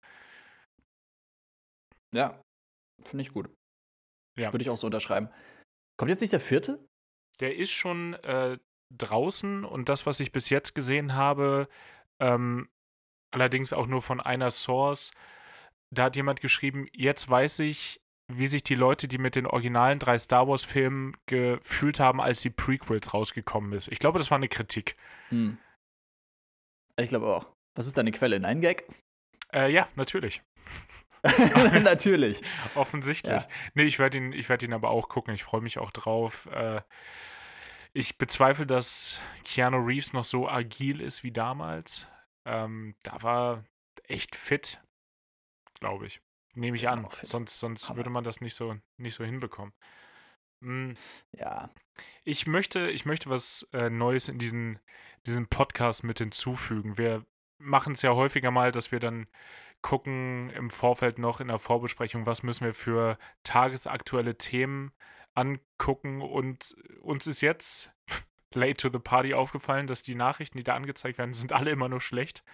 Ja, 2.15 2.43
finde 3.05 3.23
ich 3.23 3.33
gut. 3.33 3.51
Ja. 4.39 4.53
Würde 4.53 4.63
ich 4.63 4.71
auch 4.71 4.79
so 4.79 4.87
unterschreiben. 4.87 5.29
Kommt 6.03 6.11
jetzt 6.11 6.21
nicht 6.21 6.33
der 6.33 6.41
vierte? 6.41 6.85
Der 7.39 7.55
ist 7.55 7.71
schon 7.71 8.15
äh, 8.25 8.59
draußen 8.91 9.65
und 9.65 9.89
das, 9.89 10.05
was 10.05 10.19
ich 10.19 10.33
bis 10.33 10.51
jetzt 10.51 10.75
gesehen 10.75 11.15
habe, 11.15 11.69
ähm, 12.19 12.69
allerdings 13.31 13.73
auch 13.73 13.87
nur 13.87 14.03
von 14.03 14.21
einer 14.21 14.51
Source, 14.51 15.13
da 15.91 16.07
hat 16.07 16.17
jemand 16.17 16.41
geschrieben, 16.41 16.89
jetzt 16.93 17.31
weiß 17.31 17.61
ich, 17.61 18.03
wie 18.27 18.49
sich 18.49 18.65
die 18.65 18.75
Leute, 18.75 19.07
die 19.07 19.19
mit 19.19 19.37
den 19.37 19.47
originalen 19.47 20.01
drei 20.01 20.19
Star 20.19 20.49
Wars-Filmen 20.49 21.17
gefühlt 21.27 22.01
haben, 22.01 22.21
als 22.21 22.41
die 22.41 22.51
Prequels 22.51 23.15
rausgekommen 23.15 23.73
ist. 23.73 23.87
Ich 23.87 24.01
glaube, 24.01 24.19
das 24.19 24.29
war 24.33 24.39
eine 24.39 24.49
Kritik. 24.49 24.97
Hm. 25.29 25.57
Ich 26.97 27.11
glaube 27.11 27.29
auch. 27.29 27.47
Was 27.77 27.87
ist 27.87 27.97
deine 27.97 28.11
Quelle? 28.11 28.45
Ein 28.45 28.61
Gag? 28.61 28.89
Äh, 29.53 29.71
ja, 29.71 29.89
natürlich. 29.95 30.43
Natürlich. 31.83 32.43
Offensichtlich. 32.75 33.43
Ja. 33.43 33.49
Nee, 33.75 33.85
ich 33.85 33.99
werde 33.99 34.19
ihn, 34.19 34.33
ich 34.33 34.49
werd 34.49 34.63
ihn 34.63 34.73
aber 34.73 34.91
auch 34.91 35.09
gucken. 35.09 35.35
Ich 35.35 35.45
freue 35.45 35.61
mich 35.61 35.79
auch 35.79 35.91
drauf. 35.91 36.47
Äh, 36.47 36.81
ich 37.93 38.19
bezweifle, 38.19 38.67
dass 38.67 39.21
Keanu 39.45 39.79
Reeves 39.79 40.13
noch 40.13 40.25
so 40.25 40.49
agil 40.49 41.01
ist 41.01 41.23
wie 41.23 41.33
damals. 41.33 42.09
Ähm, 42.45 42.97
da 43.03 43.23
war 43.23 43.65
echt 44.05 44.35
fit, 44.35 44.83
glaube 45.79 46.07
ich. 46.07 46.21
Nehme 46.55 46.77
ich 46.77 46.89
an. 46.89 47.07
Sonst, 47.23 47.61
sonst 47.61 47.89
Aber- 47.91 47.99
würde 47.99 48.11
man 48.11 48.25
das 48.25 48.41
nicht 48.41 48.55
so, 48.55 48.77
nicht 48.97 49.15
so 49.15 49.25
hinbekommen. 49.25 49.73
Mm, 50.61 50.93
Ja. 51.33 51.71
Ich 52.25 52.47
möchte, 52.47 52.89
ich 52.91 53.05
möchte 53.05 53.29
was 53.31 53.69
äh, 53.73 53.91
Neues 53.91 54.29
in 54.29 54.39
diesen, 54.39 54.81
diesen 55.27 55.47
Podcast 55.49 56.05
mit 56.05 56.19
hinzufügen. 56.19 56.97
Wir 56.99 57.25
machen 57.59 57.93
es 57.93 58.03
ja 58.03 58.13
häufiger 58.15 58.51
mal, 58.51 58.73
dass 58.73 58.91
wir 58.93 58.99
dann 58.99 59.29
gucken 59.83 60.51
im 60.51 60.71
Vorfeld 60.71 61.19
noch 61.19 61.41
in 61.41 61.49
der 61.49 61.59
Vorbesprechung, 61.59 62.27
was 62.27 62.43
müssen 62.43 62.65
wir 62.65 62.75
für 62.75 63.19
tagesaktuelle 63.43 64.39
Themen 64.39 64.93
angucken. 65.35 66.23
Und 66.23 66.77
uns 67.01 67.27
ist 67.27 67.41
jetzt 67.41 67.93
late 68.55 68.77
to 68.77 68.91
the 68.91 68.99
party 68.99 69.35
aufgefallen, 69.35 69.87
dass 69.87 70.03
die 70.03 70.15
Nachrichten, 70.15 70.59
die 70.59 70.65
da 70.65 70.75
angezeigt 70.75 71.19
werden, 71.19 71.35
sind 71.35 71.53
alle 71.53 71.71
immer 71.71 71.89
nur 71.89 72.01
schlecht. 72.01 72.45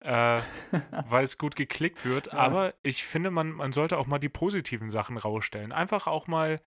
Äh, 0.00 0.40
weil 1.08 1.24
es 1.24 1.38
gut 1.38 1.56
geklickt 1.56 2.04
wird. 2.04 2.28
Ja. 2.28 2.34
Aber 2.34 2.74
ich 2.82 3.04
finde, 3.04 3.30
man, 3.30 3.50
man 3.50 3.72
sollte 3.72 3.98
auch 3.98 4.06
mal 4.06 4.20
die 4.20 4.28
positiven 4.28 4.90
Sachen 4.90 5.16
rausstellen. 5.16 5.72
Einfach 5.72 6.06
auch 6.06 6.28
mal 6.28 6.60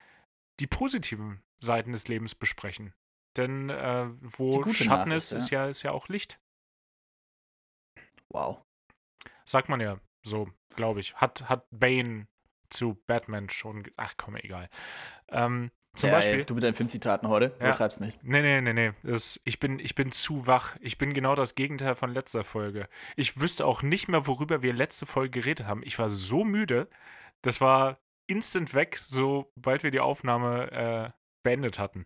die 0.59 0.67
positiven 0.67 1.41
Seiten 1.59 1.93
des 1.93 2.07
Lebens 2.09 2.35
besprechen. 2.35 2.93
Denn 3.37 3.69
äh, 3.69 4.07
wo 4.09 4.69
Schatten 4.73 5.11
ist, 5.11 5.31
ist 5.31 5.49
ja, 5.49 5.67
ist 5.67 5.83
ja 5.83 5.91
auch 5.91 6.09
Licht. 6.09 6.39
Wow. 8.29 8.61
Sagt 9.45 9.69
man 9.69 9.81
ja 9.81 9.98
so, 10.24 10.50
glaube 10.75 11.00
ich. 11.00 11.15
Hat, 11.15 11.50
hat 11.50 11.65
Bane 11.71 12.27
zu 12.69 13.01
Batman 13.07 13.50
schon. 13.50 13.83
Ach 13.98 14.13
komm, 14.17 14.36
egal. 14.36 14.69
Ähm, 15.29 15.71
zum 15.95 16.10
ja, 16.10 16.15
Beispiel. 16.15 16.39
Ey, 16.39 16.45
du 16.45 16.55
mit 16.55 16.63
deinen 16.63 16.74
Filmzitaten 16.74 17.27
heute, 17.27 17.55
Ja. 17.60 17.67
übertreib's 17.67 18.00
nicht. 18.00 18.17
Nee, 18.24 18.41
nee, 18.41 18.62
nee, 18.62 18.74
nee. 18.74 18.93
Das, 19.03 19.41
ich, 19.43 19.60
bin, 19.60 19.79
ich 19.79 19.93
bin 19.95 20.12
zu 20.12 20.48
wach. 20.48 20.77
Ich 20.79 20.98
bin 20.98 21.13
genau 21.13 21.36
das 21.36 21.55
Gegenteil 21.55 21.95
von 21.95 22.13
letzter 22.13 22.43
Folge. 22.43 22.88
Ich 23.17 23.41
wüsste 23.41 23.65
auch 23.65 23.81
nicht 23.81 24.07
mehr, 24.07 24.25
worüber 24.25 24.62
wir 24.62 24.74
letzte 24.74 25.05
Folge 25.05 25.41
geredet 25.41 25.67
haben. 25.67 25.81
Ich 25.83 26.00
war 26.00 26.10
so 26.10 26.45
müde. 26.45 26.88
Das 27.41 27.60
war 27.60 28.00
instant 28.27 28.74
weg, 28.74 28.98
sobald 28.98 29.83
wir 29.83 29.91
die 29.91 30.00
Aufnahme 30.00 30.71
äh, 30.71 31.10
beendet 31.43 31.77
hatten. 31.77 32.05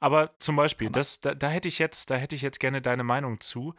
Aber 0.00 0.34
zum 0.38 0.56
Beispiel, 0.56 0.90
das, 0.90 1.20
da, 1.20 1.34
da 1.34 1.48
hätte 1.48 1.68
ich 1.68 1.78
jetzt, 1.78 2.10
da 2.10 2.16
hätte 2.16 2.36
ich 2.36 2.42
jetzt 2.42 2.60
gerne 2.60 2.82
deine 2.82 3.04
Meinung 3.04 3.40
zu. 3.40 3.74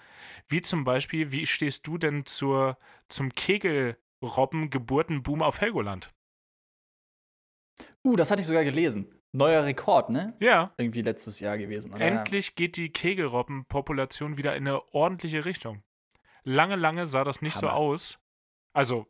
Wie 0.47 0.61
zum 0.61 0.83
Beispiel, 0.83 1.31
wie 1.31 1.45
stehst 1.45 1.87
du 1.87 1.97
denn 1.97 2.25
zur, 2.25 2.77
zum 3.07 3.33
Kegelrobben-Geburtenboom 3.33 5.41
auf 5.41 5.61
Helgoland? 5.61 6.13
Uh, 8.03 8.15
das 8.15 8.31
hatte 8.31 8.41
ich 8.41 8.47
sogar 8.47 8.63
gelesen. 8.63 9.13
Neuer 9.31 9.63
Rekord, 9.63 10.09
ne? 10.09 10.35
Ja, 10.39 10.73
Irgendwie 10.77 11.01
letztes 11.01 11.39
Jahr 11.39 11.57
gewesen. 11.57 11.93
Oder? 11.93 12.01
Endlich 12.01 12.55
geht 12.55 12.77
die 12.77 12.91
Kegelrobbenpopulation 12.91 14.37
wieder 14.37 14.55
in 14.55 14.67
eine 14.67 14.93
ordentliche 14.93 15.45
Richtung. 15.45 15.83
Lange, 16.43 16.75
lange 16.75 17.05
sah 17.05 17.23
das 17.23 17.41
nicht 17.41 17.55
so 17.55 17.67
Hammer. 17.67 17.77
aus. 17.77 18.19
Also, 18.73 19.07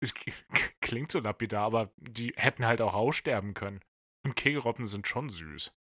es 0.00 0.12
klingt 0.80 1.12
so 1.12 1.20
lapidar, 1.20 1.66
aber 1.66 1.90
die 1.96 2.32
hätten 2.36 2.66
halt 2.66 2.82
auch 2.82 2.94
aussterben 2.94 3.54
können. 3.54 3.80
Und 4.24 4.34
Kegelrobben 4.34 4.86
sind 4.86 5.06
schon 5.06 5.30
süß. 5.30 5.72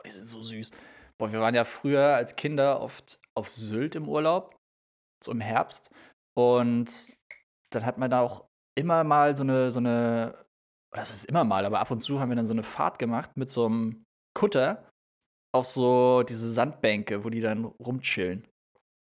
Boah, 0.00 0.08
die 0.08 0.12
sind 0.12 0.26
so 0.26 0.42
süß. 0.42 0.70
Boah, 1.18 1.30
wir 1.30 1.40
waren 1.40 1.54
ja 1.54 1.64
früher 1.64 2.14
als 2.14 2.34
Kinder 2.34 2.80
oft 2.80 3.20
auf 3.34 3.50
Sylt 3.50 3.94
im 3.94 4.08
Urlaub, 4.08 4.56
so 5.22 5.30
im 5.30 5.42
Herbst. 5.42 5.90
Und 6.34 7.18
dann 7.70 7.84
hat 7.84 7.98
man 7.98 8.10
da 8.10 8.20
auch 8.20 8.46
immer 8.78 9.04
mal 9.04 9.36
so 9.36 9.42
eine, 9.42 9.70
so 9.70 9.78
eine, 9.78 10.46
oder 10.90 11.02
das 11.02 11.10
ist 11.10 11.26
immer 11.26 11.44
mal, 11.44 11.66
aber 11.66 11.80
ab 11.80 11.90
und 11.90 12.00
zu 12.00 12.18
haben 12.18 12.30
wir 12.30 12.36
dann 12.36 12.46
so 12.46 12.54
eine 12.54 12.62
Fahrt 12.62 12.98
gemacht 12.98 13.36
mit 13.36 13.50
so 13.50 13.66
einem 13.66 14.04
Kutter 14.34 14.88
auf 15.52 15.66
so 15.66 16.22
diese 16.22 16.50
Sandbänke, 16.50 17.22
wo 17.22 17.28
die 17.28 17.42
dann 17.42 17.66
rumchillen. 17.66 18.48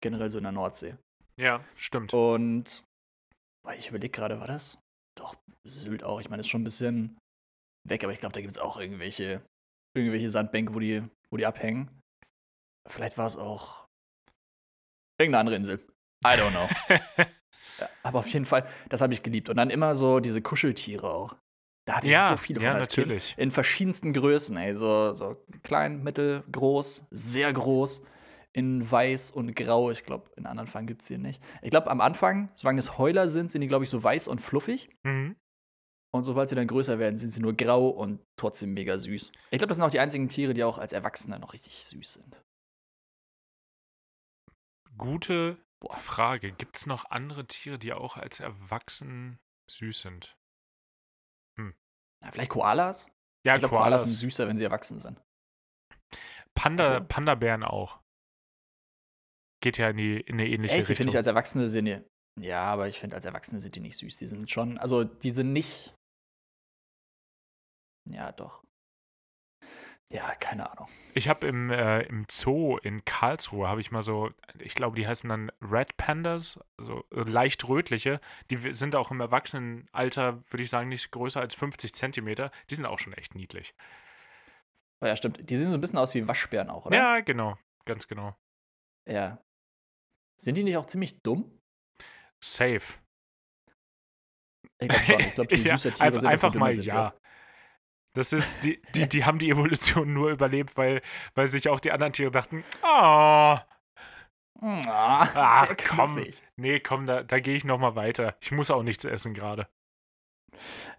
Generell 0.03 0.29
so 0.29 0.37
in 0.37 0.43
der 0.43 0.51
Nordsee. 0.51 0.97
Ja, 1.37 1.65
stimmt. 1.75 2.13
Und 2.13 2.83
ich 3.75 3.89
überlege 3.89 4.11
gerade, 4.11 4.39
war 4.39 4.47
das? 4.47 4.77
Doch, 5.17 5.35
Sylt 5.63 6.03
auch. 6.03 6.21
Ich 6.21 6.29
meine, 6.29 6.41
ist 6.41 6.49
schon 6.49 6.61
ein 6.61 6.65
bisschen 6.65 7.17
weg, 7.87 8.03
aber 8.03 8.13
ich 8.13 8.19
glaube, 8.19 8.33
da 8.33 8.41
gibt 8.41 8.51
es 8.51 8.59
auch 8.59 8.77
irgendwelche, 8.79 9.41
irgendwelche 9.95 10.29
Sandbänke, 10.29 10.73
wo 10.73 10.79
die, 10.79 11.03
wo 11.29 11.37
die 11.37 11.45
abhängen. 11.45 11.89
Vielleicht 12.87 13.17
war 13.17 13.25
es 13.25 13.35
auch 13.35 13.87
irgendeine 15.17 15.39
andere 15.39 15.55
Insel. 15.55 15.79
I 16.23 16.37
don't 16.37 16.51
know. 16.51 16.67
Ja, 17.79 17.89
aber 18.03 18.19
auf 18.19 18.27
jeden 18.29 18.45
Fall, 18.45 18.65
das 18.87 19.01
habe 19.01 19.13
ich 19.13 19.21
geliebt. 19.21 19.49
Und 19.49 19.57
dann 19.57 19.69
immer 19.69 19.95
so 19.95 20.21
diese 20.21 20.41
Kuscheltiere 20.41 21.13
auch. 21.13 21.35
Da 21.85 21.97
hatte 21.97 22.07
ich 22.07 22.13
ja, 22.13 22.29
so 22.29 22.37
viele 22.37 22.59
von 22.59 22.67
ja, 22.67 22.73
als 22.73 22.89
Kind. 22.89 23.07
natürlich. 23.07 23.35
In 23.37 23.51
verschiedensten 23.51 24.13
Größen, 24.13 24.55
ey. 24.57 24.73
So, 24.73 25.13
so 25.13 25.45
klein, 25.61 26.01
mittel, 26.01 26.43
groß, 26.51 27.07
sehr 27.11 27.51
groß. 27.53 28.05
In 28.53 28.89
weiß 28.89 29.31
und 29.31 29.55
grau. 29.55 29.91
Ich 29.91 30.05
glaube, 30.05 30.31
in 30.37 30.45
anderen 30.45 30.67
Farben 30.67 30.87
gibt 30.87 31.01
es 31.01 31.09
die 31.09 31.17
nicht. 31.17 31.43
Ich 31.61 31.69
glaube, 31.69 31.91
am 31.91 31.99
Anfang, 31.99 32.49
solange 32.55 32.79
es 32.79 32.97
Heuler 32.97 33.27
sind, 33.27 33.51
sind 33.51 33.59
die, 33.61 33.67
glaube 33.67 33.83
ich, 33.83 33.89
so 33.89 34.01
weiß 34.01 34.29
und 34.29 34.39
fluffig. 34.39 34.89
Mhm. 35.03 35.35
Und 36.15 36.23
sobald 36.23 36.49
sie 36.49 36.55
dann 36.55 36.67
größer 36.67 36.97
werden, 36.99 37.17
sind 37.17 37.31
sie 37.31 37.41
nur 37.41 37.53
grau 37.55 37.89
und 37.89 38.19
trotzdem 38.37 38.73
mega 38.73 38.97
süß. 38.97 39.31
Ich 39.51 39.57
glaube, 39.59 39.67
das 39.67 39.77
sind 39.77 39.85
auch 39.85 39.91
die 39.91 39.99
einzigen 39.99 40.29
Tiere, 40.29 40.53
die 40.53 40.63
auch 40.63 40.77
als 40.77 40.93
Erwachsene 40.93 41.39
noch 41.39 41.53
richtig 41.53 41.83
süß 41.83 42.13
sind. 42.13 42.41
Gute 44.97 45.57
Boah. 45.81 45.93
Frage. 45.93 46.53
Gibt 46.53 46.77
es 46.77 46.85
noch 46.85 47.05
andere 47.11 47.45
Tiere, 47.47 47.77
die 47.77 47.91
auch 47.93 48.15
als 48.17 48.39
Erwachsenen 48.39 49.39
süß 49.69 49.99
sind? 50.01 50.37
Ja, 52.23 52.31
vielleicht 52.31 52.49
Koalas? 52.51 53.07
Ja, 53.45 53.55
ich 53.55 53.59
glaube, 53.59 53.75
Koalas 53.75 54.03
sind 54.03 54.13
süßer, 54.13 54.47
wenn 54.47 54.57
sie 54.57 54.63
erwachsen 54.63 54.99
sind. 54.99 55.21
Panda, 56.55 56.97
Okay. 56.97 57.05
Panda-Bären 57.09 57.63
auch. 57.63 57.99
Geht 59.61 59.77
ja 59.77 59.89
in, 59.89 59.97
die, 59.97 60.21
in 60.21 60.35
eine 60.35 60.47
ähnliche 60.47 60.75
Echt, 60.75 60.87
die 60.87 60.93
Richtung. 60.93 60.95
finde 60.95 61.09
ich 61.11 61.17
als 61.17 61.27
Erwachsene 61.27 61.67
sind 61.67 61.85
die. 61.85 62.01
Ja, 62.39 62.63
aber 62.63 62.87
ich 62.87 62.99
finde, 62.99 63.15
als 63.15 63.25
Erwachsene 63.25 63.61
sind 63.61 63.75
die 63.75 63.79
nicht 63.81 63.97
süß. 63.97 64.17
Die 64.17 64.27
sind 64.27 64.49
schon, 64.49 64.77
also 64.77 65.03
die 65.03 65.29
sind 65.31 65.53
nicht. 65.53 65.93
Ja, 68.05 68.31
doch. 68.31 68.63
Ja, 70.09 70.35
keine 70.35 70.69
Ahnung. 70.69 70.87
Ich 71.15 71.27
habe 71.27 71.47
im, 71.47 71.71
äh, 71.71 72.03
im 72.03 72.25
Zoo 72.29 72.77
in 72.77 73.03
Karlsruhe, 73.05 73.67
habe 73.67 73.81
ich 73.81 73.91
mal 73.91 74.03
so, 74.03 74.29
ich 74.59 74.75
glaube, 74.75 74.95
die 74.95 75.07
heißen 75.07 75.27
dann 75.27 75.51
Red 75.61 75.97
Pandas, 75.97 76.59
also 76.77 77.03
äh, 77.11 77.21
leicht 77.21 77.67
rötliche. 77.67 78.21
Die 78.51 78.73
sind 78.73 78.95
auch 78.95 79.09
im 79.09 79.19
Erwachsenenalter, 79.19 80.41
würde 80.51 80.63
ich 80.63 80.69
sagen, 80.69 80.89
nicht 80.89 81.11
größer 81.11 81.41
als 81.41 81.55
50 81.55 81.93
Zentimeter. 81.95 82.51
Die 82.69 82.75
sind 82.75 82.85
auch 82.85 82.99
schon 82.99 83.13
echt 83.13 83.33
niedlich. 83.33 83.73
Oh 85.01 85.07
ja, 85.07 85.15
stimmt. 85.15 85.49
Die 85.49 85.57
sehen 85.57 85.69
so 85.69 85.73
ein 85.73 85.81
bisschen 85.81 85.99
aus 85.99 86.13
wie 86.13 86.27
Waschbären 86.27 86.69
auch, 86.69 86.85
oder? 86.85 86.95
Ja, 86.95 87.19
genau. 87.21 87.57
Ganz 87.85 88.07
genau. 88.07 88.35
Ja. 89.07 89.43
Sind 90.37 90.57
die 90.57 90.63
nicht 90.63 90.77
auch 90.77 90.85
ziemlich 90.85 91.21
dumm? 91.23 91.59
Safe. 92.43 92.99
Ich 94.79 94.87
glaube 94.87 95.03
schon. 95.03 95.19
Ich 95.19 95.35
glaube, 95.35 95.55
je 95.55 95.63
Ja, 95.65 95.77
süßer 95.77 95.93
Tiere 95.93 96.07
einfach, 96.07 96.19
sind, 96.21 96.29
einfach 96.29 96.53
mal 96.55 96.73
sind 96.73 96.85
ja. 96.85 97.09
auch. 97.09 97.13
Das 98.15 98.33
ist, 98.33 98.63
die, 98.63 98.81
die, 98.95 99.07
die 99.07 99.25
haben 99.25 99.37
die 99.39 99.49
Evolution 99.49 100.13
nur 100.13 100.31
überlebt, 100.31 100.75
weil, 100.77 101.01
weil 101.35 101.47
sich 101.47 101.69
auch 101.69 101.79
die 101.79 101.91
anderen 101.91 102.13
Tiere 102.13 102.31
dachten, 102.31 102.63
oh, 102.83 103.57
Mm, 104.61 104.83
Ah, 104.87 105.27
Ach, 105.35 105.75
komm. 105.85 106.25
nee, 106.55 106.79
komm, 106.79 107.05
da, 107.05 107.23
da 107.23 107.39
gehe 107.41 107.57
ich 107.57 107.65
noch 107.65 107.77
mal 107.77 107.95
weiter. 107.97 108.37
Ich 108.39 108.51
muss 108.53 108.71
auch 108.71 108.83
nichts 108.83 109.03
essen 109.03 109.33
gerade. 109.33 109.67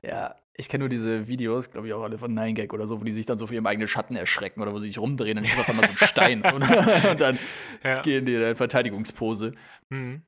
Ja, 0.02 0.36
ich 0.52 0.68
kenne 0.68 0.82
nur 0.82 0.88
diese 0.90 1.26
Videos, 1.26 1.70
glaube 1.70 1.86
ich 1.88 1.94
auch 1.94 2.02
alle 2.02 2.18
von 2.18 2.34
9gag 2.38 2.72
oder 2.74 2.86
so, 2.86 3.00
wo 3.00 3.04
die 3.04 3.12
sich 3.12 3.24
dann 3.24 3.38
so 3.38 3.46
für 3.46 3.54
ihren 3.54 3.66
eigenen 3.66 3.88
Schatten 3.88 4.14
erschrecken 4.14 4.60
oder 4.60 4.74
wo 4.74 4.78
sie 4.78 4.88
sich 4.88 4.98
rumdrehen 4.98 5.38
und 5.38 5.44
ist 5.44 5.58
auf 5.58 5.68
einmal 5.70 5.86
so 5.86 5.92
ein 5.92 5.96
Stein 5.96 6.42
und, 6.52 6.62
und 7.10 7.20
dann 7.20 7.38
Ja. 7.82 8.02
gehen 8.02 8.26
die 8.26 8.34
in 8.34 8.42
eine 8.42 8.56
Verteidigungspose. 8.56 9.54
Mhm. 9.88 10.26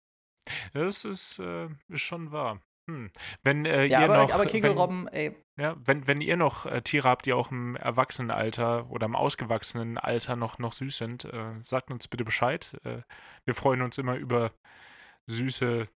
Das 0.72 1.04
ist, 1.04 1.38
äh, 1.38 1.68
ist 1.88 2.00
schon 2.00 2.32
wahr. 2.32 2.62
Hm. 2.88 3.10
Wenn 3.42 3.66
äh, 3.66 3.84
Ja, 3.84 4.00
ihr 4.00 4.06
aber, 4.06 4.22
noch, 4.22 4.32
aber 4.32 4.44
wenn, 4.44 4.48
Kegelrobben, 4.50 5.08
ey, 5.08 5.36
ja, 5.58 5.76
wenn, 5.84 6.06
wenn 6.06 6.22
ihr 6.22 6.38
noch 6.38 6.64
äh, 6.64 6.80
Tiere 6.80 7.08
habt, 7.08 7.26
die 7.26 7.34
auch 7.34 7.50
im 7.50 7.76
Erwachsenenalter 7.76 8.88
oder 8.90 9.04
im 9.04 9.14
ausgewachsenen 9.14 9.98
Alter 9.98 10.36
noch, 10.36 10.58
noch 10.58 10.72
süß 10.72 10.96
sind, 10.96 11.24
äh, 11.26 11.52
sagt 11.64 11.90
uns 11.90 12.08
bitte 12.08 12.24
Bescheid. 12.24 12.80
Äh, 12.84 13.02
wir 13.44 13.54
freuen 13.54 13.82
uns 13.82 13.98
immer 13.98 14.16
über 14.16 14.52
süße 15.26 15.86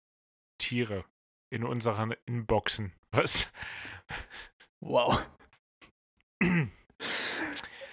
Tiere 0.59 1.05
in 1.51 1.65
unseren 1.65 2.15
Inboxen. 2.27 2.93
Was? 3.11 3.51
wow. 4.81 5.25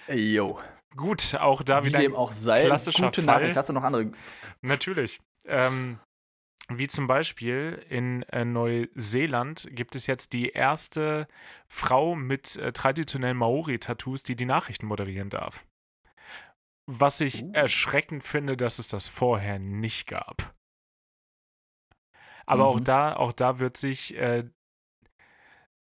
Jo. 0.08 0.60
Gut, 0.96 1.36
auch 1.36 1.62
da 1.62 1.84
Wie 1.84 1.88
wieder 1.88 2.00
dem 2.00 2.14
auch 2.14 2.32
sei, 2.32 2.66
klassischer 2.66 3.04
gute 3.04 3.22
Fall. 3.22 3.36
Nachricht. 3.40 3.56
Hast 3.56 3.68
du 3.68 3.72
noch 3.72 3.84
andere? 3.84 4.12
Natürlich. 4.60 5.20
Ähm, 5.46 6.00
wie 6.78 6.88
zum 6.88 7.06
Beispiel 7.06 7.84
in 7.88 8.22
äh, 8.24 8.44
Neuseeland 8.44 9.68
gibt 9.72 9.94
es 9.96 10.06
jetzt 10.06 10.32
die 10.32 10.50
erste 10.50 11.26
Frau 11.66 12.14
mit 12.14 12.56
äh, 12.56 12.72
traditionellen 12.72 13.36
Maori-Tattoos, 13.36 14.22
die 14.22 14.36
die 14.36 14.46
Nachrichten 14.46 14.86
moderieren 14.86 15.30
darf. 15.30 15.66
Was 16.86 17.20
ich 17.20 17.42
Uh. 17.42 17.52
erschreckend 17.52 18.24
finde, 18.24 18.56
dass 18.56 18.78
es 18.78 18.88
das 18.88 19.08
vorher 19.08 19.58
nicht 19.58 20.06
gab. 20.08 20.54
Aber 22.46 22.64
auch 22.66 22.80
Mhm. 22.80 22.84
da, 22.84 23.14
auch 23.16 23.32
da 23.32 23.58
wird 23.60 23.76
sich 23.76 24.16
äh, 24.16 24.44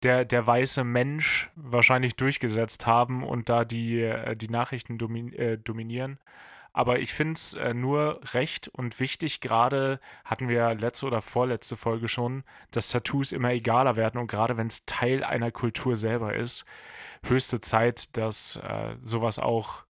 der, 0.04 0.24
der 0.26 0.46
weiße 0.48 0.84
Mensch 0.84 1.50
wahrscheinlich 1.56 2.16
durchgesetzt 2.16 2.86
haben 2.88 3.24
und 3.24 3.50
da 3.50 3.66
die, 3.66 4.02
äh, 4.02 4.36
die 4.36 4.50
Nachrichten 4.50 4.98
domin, 4.98 5.34
äh, 5.34 5.58
dominieren. 5.58 6.20
Aber 6.80 7.00
ich 7.00 7.12
finde 7.12 7.34
es 7.34 7.56
äh, 7.56 7.74
nur 7.74 8.22
recht 8.34 8.70
und 8.70 9.02
wichtig, 9.02 9.42
gerade 9.42 10.00
hatten 10.24 10.48
wir 10.48 10.76
letzte 10.76 11.08
oder 11.08 11.22
vorletzte 11.22 11.76
Folge 11.76 12.08
schon, 12.08 12.46
dass 12.72 12.88
Tattoos 12.88 13.34
immer 13.34 13.52
egaler 13.52 13.98
werden 13.98 14.18
und 14.18 14.28
gerade 14.28 14.56
wenn 14.56 14.68
es 14.68 14.86
Teil 14.86 15.26
einer 15.26 15.52
Kultur 15.52 15.98
selber 15.98 16.38
ist, 16.38 16.64
höchste 17.26 17.60
Zeit, 17.60 18.16
dass 18.16 18.56
äh, 18.64 18.96
sowas 19.04 19.40
auch. 19.40 19.84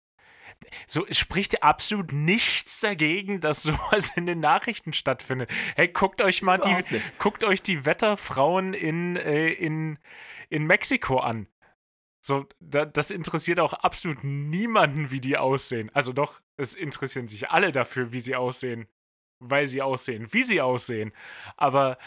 So 0.88 1.06
es 1.06 1.18
spricht 1.18 1.62
absolut 1.62 2.14
nichts 2.14 2.80
dagegen, 2.80 3.42
dass 3.42 3.64
sowas 3.64 4.14
in 4.16 4.26
den 4.26 4.40
Nachrichten 4.40 4.94
stattfindet. 4.94 5.50
Hey, 5.76 5.90
guckt 5.90 6.22
euch 6.22 6.42
mal 6.42 6.58
die, 6.58 7.02
guckt 7.18 7.44
euch 7.44 7.62
die 7.62 7.86
Wetterfrauen 7.86 8.74
in, 8.74 9.18
äh, 9.18 9.50
in, 9.50 10.00
in 10.48 10.66
Mexiko 10.66 11.18
an. 11.18 11.48
So, 12.28 12.46
da, 12.60 12.84
das 12.84 13.10
interessiert 13.10 13.58
auch 13.62 13.72
absolut 13.72 14.22
niemanden, 14.26 15.12
wie 15.12 15.22
die 15.22 15.38
aussehen. 15.38 15.90
Also 15.94 16.12
doch, 16.12 16.42
es 16.58 16.74
interessieren 16.74 17.30
sich 17.30 17.50
alle 17.52 17.72
dafür, 17.72 18.12
wie 18.12 18.20
sie 18.20 18.36
aussehen, 18.36 18.86
weil 19.40 19.66
sie 19.66 19.82
aussehen, 19.82 20.28
wie 20.34 20.44
sie 20.44 20.60
aussehen. 20.60 21.14
Aber 21.56 21.98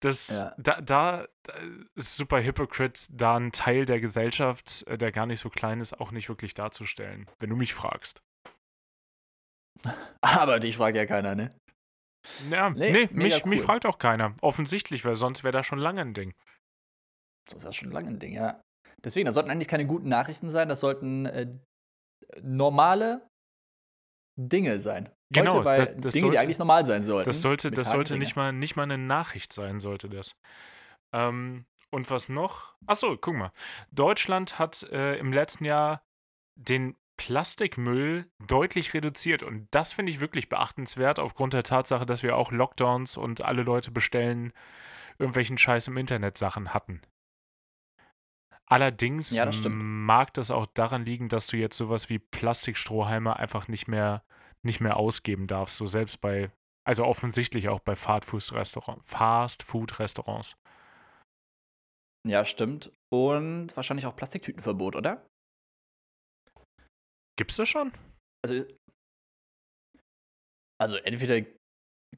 das, 0.00 0.38
Ja. 0.38 0.54
da, 0.56 0.80
da, 0.80 1.28
da 1.42 1.54
ist 1.96 2.16
super 2.16 2.42
hypocrite, 2.42 3.08
da 3.12 3.36
einen 3.36 3.52
Teil 3.52 3.84
der 3.84 4.00
Gesellschaft, 4.00 4.86
äh, 4.86 4.96
der 4.96 5.12
gar 5.12 5.26
nicht 5.26 5.40
so 5.40 5.50
klein 5.50 5.80
ist, 5.80 6.00
auch 6.00 6.12
nicht 6.12 6.30
wirklich 6.30 6.54
darzustellen, 6.54 7.28
wenn 7.38 7.50
du 7.50 7.56
mich 7.56 7.74
fragst. 7.74 8.22
Aber 10.22 10.60
dich 10.60 10.76
fragt 10.78 10.96
ja 10.96 11.04
keiner, 11.04 11.34
ne? 11.34 11.54
Ja, 12.50 12.70
Nee, 12.70 12.90
nee, 12.92 13.08
mich, 13.12 13.44
mich 13.44 13.60
cool. 13.60 13.66
fragt 13.66 13.84
auch 13.86 13.98
keiner. 13.98 14.34
Offensichtlich, 14.40 15.04
weil 15.04 15.14
sonst 15.14 15.44
wäre 15.44 15.52
da 15.52 15.62
schon 15.62 15.78
lange 15.78 16.00
ein 16.00 16.14
Ding. 16.14 16.34
Das 17.46 17.58
ist 17.58 17.64
ja 17.64 17.72
schon 17.72 17.90
lange 17.90 18.08
ein 18.08 18.18
Ding, 18.18 18.32
ja. 18.32 18.60
Deswegen, 19.04 19.26
das 19.26 19.34
sollten 19.34 19.50
eigentlich 19.50 19.68
keine 19.68 19.86
guten 19.86 20.08
Nachrichten 20.08 20.50
sein, 20.50 20.68
das 20.68 20.80
sollten 20.80 21.26
äh, 21.26 21.46
normale 22.42 23.28
Dinge 24.38 24.78
sein. 24.80 25.08
Genau, 25.32 25.52
Heute 25.54 25.64
bei 25.64 25.78
das- 25.78 25.88
das 25.96 26.14
Dinge, 26.14 26.22
sollte- 26.26 26.36
die 26.36 26.42
eigentlich 26.42 26.58
normal 26.58 26.84
sein 26.86 27.02
sollten. 27.02 27.28
Das 27.28 27.40
sollte, 27.40 27.70
das 27.70 27.90
sollte 27.90 28.14
Dinge. 28.14 28.24
nicht 28.24 28.36
mal, 28.36 28.52
nicht 28.52 28.76
mal 28.76 28.84
eine 28.84 28.98
Nachricht 28.98 29.52
sein, 29.52 29.80
sollte 29.80 30.08
das. 30.08 30.36
Ähm, 31.12 31.64
und 31.90 32.10
was 32.10 32.28
noch? 32.28 32.74
Achso, 32.86 33.16
guck 33.16 33.34
mal. 33.34 33.52
Deutschland 33.92 34.58
hat 34.58 34.82
äh, 34.84 35.16
im 35.16 35.32
letzten 35.32 35.64
Jahr 35.64 36.02
den 36.56 36.96
Plastikmüll 37.16 38.30
deutlich 38.46 38.94
reduziert. 38.94 39.42
Und 39.42 39.66
das 39.72 39.92
finde 39.92 40.12
ich 40.12 40.20
wirklich 40.20 40.48
beachtenswert, 40.48 41.18
aufgrund 41.18 41.52
der 41.52 41.62
Tatsache, 41.64 42.06
dass 42.06 42.22
wir 42.22 42.36
auch 42.36 42.52
Lockdowns 42.52 43.16
und 43.16 43.42
alle 43.44 43.62
Leute 43.62 43.90
bestellen, 43.90 44.52
irgendwelchen 45.18 45.58
Scheiß 45.58 45.88
im 45.88 45.96
Internet 45.96 46.38
Sachen 46.38 46.72
hatten. 46.74 47.00
Allerdings 48.70 49.34
Ja, 49.34 49.46
das 49.46 49.66
mag 49.66 50.34
das 50.34 50.50
auch 50.50 50.66
daran 50.66 51.06
liegen, 51.06 51.28
dass 51.28 51.46
du 51.46 51.56
jetzt 51.56 51.76
sowas 51.76 52.10
wie 52.10 52.18
Plastikstrohhalme 52.18 53.36
einfach 53.36 53.68
nicht 53.68 53.88
mehr, 53.88 54.22
nicht 54.62 54.80
mehr 54.80 54.98
ausgeben 54.98 55.46
darfst. 55.46 55.78
So 55.78 55.86
selbst 55.86 56.20
bei, 56.20 56.52
also 56.86 57.04
offensichtlich 57.04 57.70
auch 57.70 57.80
bei 57.80 57.96
Fast-Food-Restaurants. 57.96 60.58
Ja, 62.26 62.44
stimmt. 62.44 62.92
Und 63.10 63.74
wahrscheinlich 63.74 64.04
auch 64.04 64.16
Plastiktütenverbot, 64.16 64.96
oder? 64.96 65.26
Gibt's 67.38 67.56
das 67.56 67.70
schon? 67.70 67.94
Also, 68.44 68.66
also 70.78 70.96
entweder 70.96 71.40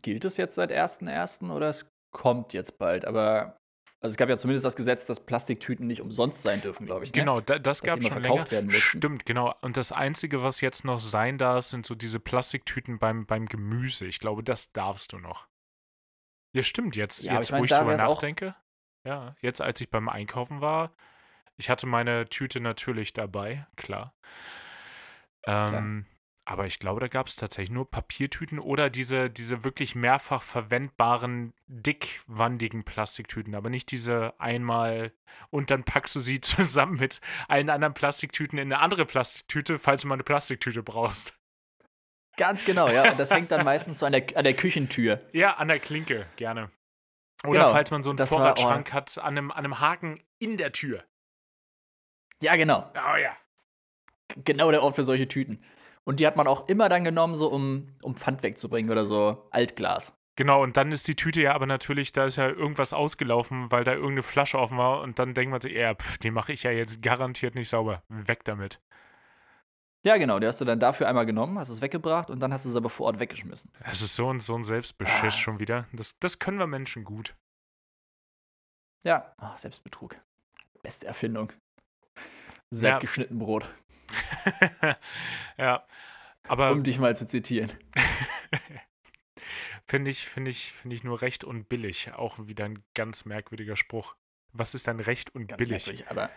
gilt 0.03 0.25
es 0.25 0.37
jetzt 0.37 0.57
seit 0.57 0.73
1.1. 0.73 1.53
oder 1.53 1.69
es 1.69 1.89
kommt 2.13 2.55
jetzt 2.55 2.77
bald. 2.79 3.05
Aber 3.05 3.57
also 4.01 4.15
es 4.15 4.17
gab 4.17 4.31
ja 4.31 4.39
zumindest 4.39 4.65
das 4.65 4.77
Gesetz, 4.77 5.05
dass 5.05 5.21
Plastiktüten 5.21 5.87
nicht 5.87 6.01
umsonst 6.01 6.43
sein 6.43 6.63
dürfen, 6.63 6.87
glaube 6.87 7.05
ich. 7.05 7.13
Ne? 7.13 7.21
Genau, 7.21 7.43
da, 7.43 7.59
das 7.59 7.83
gab 7.83 7.99
es 7.99 8.07
schon 8.07 8.13
verkauft 8.13 8.51
länger. 8.51 8.51
werden 8.51 8.67
mussten. 8.67 8.99
Stimmt, 8.99 9.27
genau. 9.27 9.55
Und 9.61 9.77
das 9.77 9.93
Einzige, 9.93 10.43
was 10.43 10.63
jetzt 10.63 10.87
noch 10.87 11.01
sein 11.01 11.37
darf, 11.37 11.67
sind 11.67 11.85
so 11.85 11.95
diese 11.95 12.19
Plastiktüten 12.19 12.99
beim, 12.99 13.27
beim 13.27 13.45
Gemüse. 13.45 14.07
Ich 14.07 14.19
glaube, 14.19 14.43
das 14.43 14.73
darfst 14.73 15.13
du 15.13 15.19
noch. 15.19 15.49
Ja, 16.55 16.63
stimmt. 16.63 16.97
Jetzt, 16.97 17.25
Ja, 17.25 17.35
jetzt 17.35 17.47
ich 17.47 17.53
mein, 17.53 17.61
wo 17.61 17.65
ich 17.65 17.71
drüber 17.73 17.97
nachdenke. 17.97 18.57
Ja, 19.05 19.37
jetzt, 19.43 19.61
als 19.61 19.81
ich 19.83 19.91
beim 19.91 20.09
Einkaufen 20.09 20.63
war, 20.63 20.95
ich 21.59 21.69
hatte 21.69 21.87
meine 21.87 22.27
Tüte 22.27 22.61
natürlich 22.61 23.13
dabei, 23.13 23.67
klar. 23.77 24.15
Ähm, 25.45 26.07
aber 26.51 26.67
ich 26.67 26.81
glaube, 26.81 26.99
da 26.99 27.07
gab 27.07 27.29
es 27.29 27.37
tatsächlich 27.37 27.71
nur 27.71 27.89
Papiertüten 27.89 28.59
oder 28.59 28.91
diese, 28.91 29.31
diese 29.31 29.63
wirklich 29.63 29.95
mehrfach 29.95 30.43
verwendbaren, 30.43 31.55
dickwandigen 31.69 32.83
Plastiktüten, 32.83 33.55
aber 33.55 33.71
nicht 33.71 33.93
diese 33.93 34.35
einmal 34.41 35.13
und 35.51 35.71
dann 35.71 35.85
packst 35.85 36.17
du 36.17 36.19
sie 36.21 36.41
zusammen 36.41 36.99
mit 36.99 37.21
allen 37.47 37.71
anderen 37.71 37.95
Plastiktüten 37.95 38.59
in 38.59 38.73
eine 38.73 38.83
andere 38.83 39.07
Plastiktüte, 39.07 39.79
falls 39.79 40.03
du 40.03 40.09
mal 40.09 40.15
eine 40.15 40.25
Plastiktüte 40.25 40.83
brauchst. 40.83 41.39
Ganz 42.37 42.65
genau, 42.65 42.89
ja. 42.89 43.13
Und 43.13 43.19
das 43.21 43.31
hängt 43.35 43.53
dann 43.53 43.65
meistens 43.65 44.01
so 44.01 44.07
an 44.07 44.13
der, 44.13 44.37
an 44.37 44.43
der 44.43 44.55
Küchentür. 44.55 45.21
Ja, 45.33 45.55
an 45.55 45.69
der 45.69 45.79
Klinke, 45.79 46.27
gerne. 46.35 46.73
Oder 47.45 47.61
Genau, 47.61 47.71
falls 47.71 47.93
man 47.93 48.03
so 48.03 48.11
einen 48.11 48.19
war- 48.19 48.27
Vorratsschrank 48.27 48.93
hat, 48.93 49.19
an 49.19 49.39
einem, 49.39 49.51
an 49.53 49.59
einem 49.59 49.79
Haken 49.79 50.21
in 50.41 50.57
der 50.57 50.73
Tür. 50.73 51.05
Ja, 52.43 52.57
genau. 52.57 52.91
Oh 52.95 53.17
ja. 53.17 53.37
Genau 54.45 54.73
der 54.73 54.83
Ort 54.83 54.97
für 54.97 55.05
solche 55.05 55.29
Tüten. 55.29 55.63
Und 56.11 56.19
die 56.19 56.27
hat 56.27 56.35
man 56.35 56.49
auch 56.49 56.69
immer 56.69 56.89
dann 56.89 57.05
genommen, 57.05 57.37
so 57.37 57.47
um, 57.47 57.87
um 58.03 58.17
Pfand 58.17 58.43
wegzubringen 58.43 58.91
oder 58.91 59.05
so 59.05 59.47
Altglas. 59.53 60.19
Genau, 60.35 60.61
und 60.61 60.77
dann 60.77 60.91
ist 60.91 61.07
die 61.07 61.15
Tüte 61.15 61.41
ja 61.41 61.55
aber 61.55 61.67
natürlich, 61.67 62.11
da 62.11 62.25
ist 62.25 62.35
ja 62.35 62.49
irgendwas 62.49 62.93
ausgelaufen, 62.93 63.71
weil 63.71 63.85
da 63.85 63.93
irgendeine 63.93 64.25
Flasche 64.25 64.59
offen 64.59 64.77
war 64.77 65.03
und 65.03 65.21
dann 65.21 65.35
denkt 65.35 65.53
man 65.53 65.61
sich, 65.61 65.73
ja, 65.73 65.95
pff, 65.95 66.19
die 66.19 66.33
mache 66.33 66.53
ich 66.53 66.65
ja 66.65 66.73
jetzt 66.73 67.01
garantiert 67.01 67.55
nicht 67.55 67.69
sauber. 67.69 68.03
Weg 68.09 68.43
damit. 68.43 68.81
Ja, 70.05 70.17
genau. 70.17 70.41
Die 70.41 70.49
hast 70.49 70.61
du 70.61 70.65
dann 70.65 70.81
dafür 70.81 71.07
einmal 71.09 71.27
genommen, 71.27 71.61
hast 71.61 71.69
es 71.69 71.81
weggebracht 71.81 72.29
und 72.29 72.41
dann 72.41 72.53
hast 72.53 72.65
du 72.65 72.71
es 72.71 72.75
aber 72.77 72.91
vor 72.91 73.07
Ort 73.07 73.21
weggeschmissen. 73.21 73.71
Es 73.85 74.03
ist 74.03 74.17
so 74.17 74.33
ein, 74.33 74.41
so 74.41 74.57
ein 74.57 74.65
Selbstbeschiss 74.65 75.23
Ah. 75.23 75.39
schon 75.39 75.61
wieder. 75.61 75.87
Das, 75.93 76.19
das 76.19 76.41
können 76.41 76.59
wir 76.59 76.67
Menschen 76.67 77.05
gut. 77.05 77.37
Ja, 79.05 79.33
Ach, 79.39 79.57
Selbstbetrug. 79.57 80.17
Beste 80.83 81.07
Erfindung. 81.07 81.53
Selbstgeschnitten 82.71 83.39
Brot, 83.39 83.73
ja. 85.59 85.85
Aber 86.49 86.73
um 86.73 86.83
dich 86.83 86.99
mal 86.99 87.15
zu 87.15 87.27
zitieren. 87.27 87.73
finde 89.87 90.11
ich, 90.11 90.27
finde 90.27 90.51
ich, 90.51 90.73
finde 90.73 90.97
ich 90.97 91.05
nur 91.05 91.23
recht 91.23 91.45
und 91.45 91.69
billig. 91.69 92.13
Auch 92.15 92.39
wieder 92.47 92.65
ein 92.65 92.83
ganz 92.95 93.25
merkwürdiger 93.25 93.77
Spruch. 93.77 94.17
Was 94.53 94.75
ist 94.75 94.87
denn 94.87 95.01
recht 95.01 95.35
und 95.35 95.49
Ganz 95.49 95.59
billig? 95.59 96.09
aber. 96.09 96.31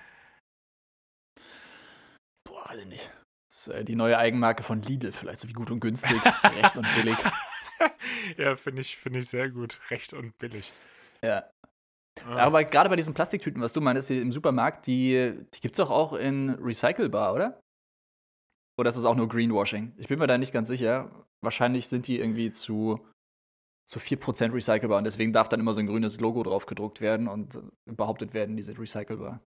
Boah, 2.44 2.70
weiß 2.70 2.80
ich 2.80 2.88
nicht. 2.88 3.12
Das 3.50 3.68
ist 3.68 3.74
äh, 3.74 3.84
die 3.84 3.96
neue 3.96 4.18
Eigenmarke 4.18 4.64
von 4.64 4.82
Lidl, 4.82 5.12
vielleicht 5.12 5.40
so 5.40 5.48
wie 5.48 5.54
gut 5.54 5.72
und 5.72 5.80
günstig, 5.80 6.22
recht 6.62 6.78
und 6.78 6.88
billig. 6.96 7.18
ja, 8.38 8.56
finde 8.56 8.82
ich, 8.82 8.98
finde 8.98 9.20
ich 9.20 9.30
sehr 9.30 9.50
gut. 9.50 9.80
Recht 9.90 10.14
und 10.14 10.38
billig. 10.38 10.72
Ja. 11.24 11.50
Ah. 12.26 12.38
Aber 12.38 12.64
gerade 12.64 12.90
bei 12.90 12.96
diesen 12.96 13.14
Plastiktüten, 13.14 13.62
was 13.62 13.74
du 13.74 13.82
meinst, 13.82 14.12
im 14.12 14.32
Supermarkt, 14.32 14.88
die, 14.88 15.34
die 15.54 15.62
gibt 15.62 15.76
es 15.76 15.78
doch 15.78 15.90
auch 15.90 16.14
in 16.14 16.52
recycelbar, 16.52 17.34
oder? 17.34 17.60
Oder 18.78 18.90
ist 18.90 18.96
das 18.96 19.06
auch 19.06 19.16
nur 19.16 19.28
Greenwashing? 19.30 19.94
Ich 19.98 20.08
bin 20.08 20.20
mir 20.20 20.28
da 20.28 20.38
nicht 20.38 20.54
ganz 20.54 20.68
sicher. 20.68 21.10
Wahrscheinlich 21.42 21.88
sind 21.88 22.08
die 22.08 22.20
irgendwie 22.20 22.52
zu, 22.52 23.06
zu 23.86 24.00
4% 24.00 24.54
recycelbar 24.54 24.98
und 24.98 25.04
deswegen 25.04 25.34
darf 25.34 25.50
dann 25.50 25.60
immer 25.60 25.74
so 25.74 25.82
ein 25.82 25.88
grünes 25.88 26.20
Logo 26.20 26.44
drauf 26.44 26.66
gedruckt 26.66 27.02
werden 27.02 27.28
und 27.28 27.60
behauptet 27.86 28.34
werden, 28.34 28.56
die 28.56 28.64
sind 28.64 28.80
recycelbar. 28.80 29.42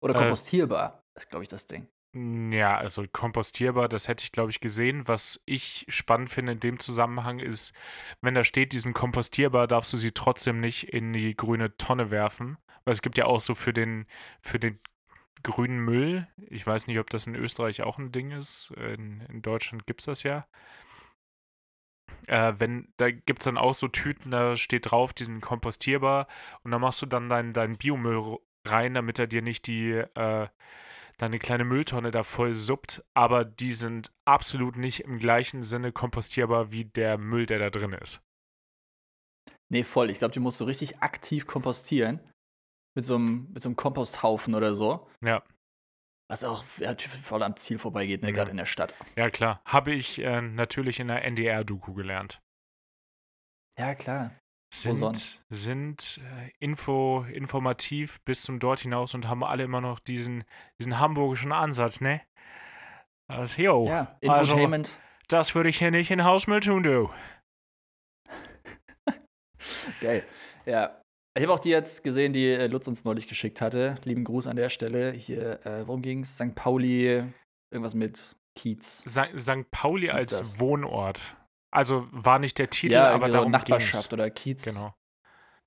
Oder 0.00 0.14
Äh. 0.14 0.18
kompostierbar, 0.18 1.02
ist, 1.14 1.28
glaube 1.30 1.44
ich, 1.44 1.48
das 1.48 1.66
Ding. 1.66 1.88
Ja, 2.14 2.78
also 2.78 3.04
kompostierbar, 3.12 3.86
das 3.88 4.08
hätte 4.08 4.24
ich, 4.24 4.32
glaube 4.32 4.50
ich, 4.50 4.60
gesehen. 4.60 5.06
Was 5.06 5.42
ich 5.44 5.84
spannend 5.88 6.30
finde 6.30 6.52
in 6.52 6.60
dem 6.60 6.78
Zusammenhang 6.80 7.38
ist, 7.38 7.74
wenn 8.22 8.34
da 8.34 8.44
steht, 8.44 8.72
diesen 8.72 8.94
kompostierbar, 8.94 9.66
darfst 9.66 9.92
du 9.92 9.98
sie 9.98 10.12
trotzdem 10.12 10.58
nicht 10.58 10.88
in 10.88 11.12
die 11.12 11.36
grüne 11.36 11.76
Tonne 11.76 12.10
werfen. 12.10 12.56
Weil 12.84 12.92
es 12.92 13.02
gibt 13.02 13.18
ja 13.18 13.26
auch 13.26 13.40
so 13.40 13.54
für 13.54 13.74
den, 13.74 14.06
für 14.40 14.58
den 14.58 14.78
grünen 15.42 15.78
Müll, 15.78 16.26
ich 16.48 16.66
weiß 16.66 16.86
nicht, 16.86 16.98
ob 16.98 17.10
das 17.10 17.26
in 17.26 17.34
Österreich 17.34 17.82
auch 17.82 17.98
ein 17.98 18.12
Ding 18.12 18.30
ist, 18.30 18.70
in, 18.76 19.20
in 19.22 19.42
Deutschland 19.42 19.86
gibt 19.86 20.00
es 20.00 20.06
das 20.06 20.22
ja. 20.22 20.46
Äh, 22.26 22.54
wenn, 22.58 22.92
da 22.96 23.10
gibt 23.10 23.40
es 23.40 23.44
dann 23.44 23.58
auch 23.58 23.74
so 23.74 23.88
Tüten, 23.88 24.30
da 24.30 24.56
steht 24.56 24.90
drauf, 24.90 25.12
die 25.12 25.24
sind 25.24 25.40
kompostierbar 25.40 26.26
und 26.62 26.70
da 26.70 26.78
machst 26.78 27.00
du 27.02 27.06
dann 27.06 27.28
deinen 27.28 27.52
dein 27.52 27.76
Biomüll 27.76 28.38
rein, 28.66 28.94
damit 28.94 29.18
er 29.18 29.26
dir 29.26 29.42
nicht 29.42 29.66
die, 29.66 29.92
äh, 29.92 30.48
deine 31.16 31.38
kleine 31.38 31.64
Mülltonne 31.64 32.10
da 32.10 32.22
voll 32.22 32.54
suppt, 32.54 33.04
aber 33.14 33.44
die 33.44 33.72
sind 33.72 34.12
absolut 34.24 34.76
nicht 34.76 35.00
im 35.00 35.18
gleichen 35.18 35.62
Sinne 35.62 35.92
kompostierbar 35.92 36.72
wie 36.72 36.84
der 36.84 37.18
Müll, 37.18 37.46
der 37.46 37.58
da 37.58 37.70
drin 37.70 37.92
ist. 37.92 38.20
Nee, 39.70 39.84
voll. 39.84 40.10
Ich 40.10 40.18
glaube, 40.18 40.32
die 40.32 40.40
musst 40.40 40.60
du 40.60 40.64
richtig 40.64 41.00
aktiv 41.00 41.46
kompostieren. 41.46 42.20
Mit 42.98 43.04
so 43.04 43.14
einem, 43.14 43.46
mit 43.52 43.62
so 43.62 43.68
einem 43.68 43.76
Komposthaufen 43.76 44.56
oder 44.56 44.74
so. 44.74 45.08
Ja. 45.24 45.44
Was 46.28 46.42
auch 46.42 46.64
ja, 46.78 46.96
voll 47.22 47.44
am 47.44 47.54
Ziel 47.54 47.78
vorbeigeht, 47.78 48.22
ne, 48.22 48.30
Ja. 48.30 48.34
gerade 48.34 48.50
in 48.50 48.56
der 48.56 48.64
Stadt. 48.66 48.96
Ja, 49.14 49.30
klar. 49.30 49.62
Habe 49.64 49.92
ich 49.92 50.18
äh, 50.18 50.40
natürlich 50.42 50.98
in 50.98 51.06
der 51.06 51.24
NDR-Doku 51.24 51.94
gelernt. 51.94 52.42
Ja, 53.78 53.94
klar. 53.94 54.32
Wo 54.74 54.76
Sind, 54.76 54.94
sonst? 54.96 55.44
sind 55.48 56.20
äh, 56.24 56.50
info, 56.58 57.22
informativ 57.32 58.20
bis 58.24 58.42
zum 58.42 58.58
dort 58.58 58.80
hinaus 58.80 59.14
und 59.14 59.28
haben 59.28 59.44
alle 59.44 59.62
immer 59.62 59.80
noch 59.80 60.00
diesen, 60.00 60.42
diesen 60.80 60.98
hamburgischen 60.98 61.52
Ansatz, 61.52 62.00
ne? 62.00 62.20
Also, 63.28 63.62
yo, 63.62 63.86
ja, 63.86 64.18
also- 64.26 64.40
Infotainment. 64.42 64.98
das 65.28 65.54
würde 65.54 65.68
ich 65.68 65.78
hier 65.78 65.92
nicht 65.92 66.10
in 66.10 66.24
Hausmüll 66.24 66.58
tun, 66.58 66.82
du. 66.82 67.10
Geil. 70.00 70.26
Ja. 70.66 71.00
Ich 71.38 71.44
habe 71.44 71.52
auch 71.52 71.60
die 71.60 71.70
jetzt 71.70 72.02
gesehen, 72.02 72.32
die 72.32 72.48
äh, 72.48 72.66
Lutz 72.66 72.88
uns 72.88 73.04
neulich 73.04 73.28
geschickt 73.28 73.60
hatte. 73.60 73.94
Lieben 74.02 74.24
Gruß 74.24 74.48
an 74.48 74.56
der 74.56 74.70
Stelle. 74.70 75.12
Hier, 75.12 75.64
äh, 75.64 75.86
worum 75.86 76.02
ging's? 76.02 76.36
St. 76.36 76.52
Pauli, 76.56 77.22
irgendwas 77.70 77.94
mit 77.94 78.34
Kiez. 78.58 79.04
St. 79.08 79.38
St. 79.38 79.70
Pauli 79.70 80.10
als 80.10 80.36
das? 80.36 80.58
Wohnort. 80.58 81.20
Also 81.70 82.08
war 82.10 82.40
nicht 82.40 82.58
der 82.58 82.70
Titel, 82.70 82.94
ja, 82.94 83.10
aber 83.10 83.28
darum 83.28 83.52
Nachbarschaft 83.52 84.08
ging's. 84.08 84.12
oder 84.12 84.30
Kiez. 84.30 84.64
Genau. 84.64 84.96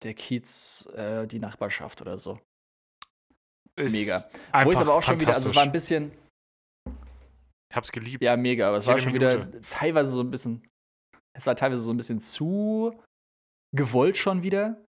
Der 0.03 0.13
Kiez, 0.13 0.89
äh, 0.93 1.25
die 1.25 1.39
Nachbarschaft 1.39 2.01
oder 2.01 2.19
so. 2.19 2.37
Ist 3.77 3.93
Mega. 3.93 4.29
Wo 4.65 4.71
ist 4.71 4.81
aber 4.81 4.93
auch 4.93 5.01
schon 5.01 5.21
wieder, 5.21 5.33
also 5.33 5.51
es 5.51 5.55
war 5.55 5.63
ein 5.63 5.71
bisschen, 5.71 6.11
Ich 7.69 7.75
hab's 7.77 7.93
geliebt. 7.93 8.21
ja, 8.21 8.35
mega, 8.35 8.67
aber 8.67 8.77
es 8.77 8.87
war 8.87 8.95
Jede 8.95 9.03
schon 9.03 9.13
wieder 9.13 9.61
teilweise 9.69 10.11
so 10.11 10.19
ein 10.19 10.31
bisschen, 10.31 10.67
es 11.33 11.45
war 11.45 11.55
teilweise 11.55 11.83
so 11.83 11.93
ein 11.93 11.97
bisschen 11.97 12.19
zu 12.19 12.99
gewollt 13.73 14.17
schon 14.17 14.43
wieder. 14.43 14.83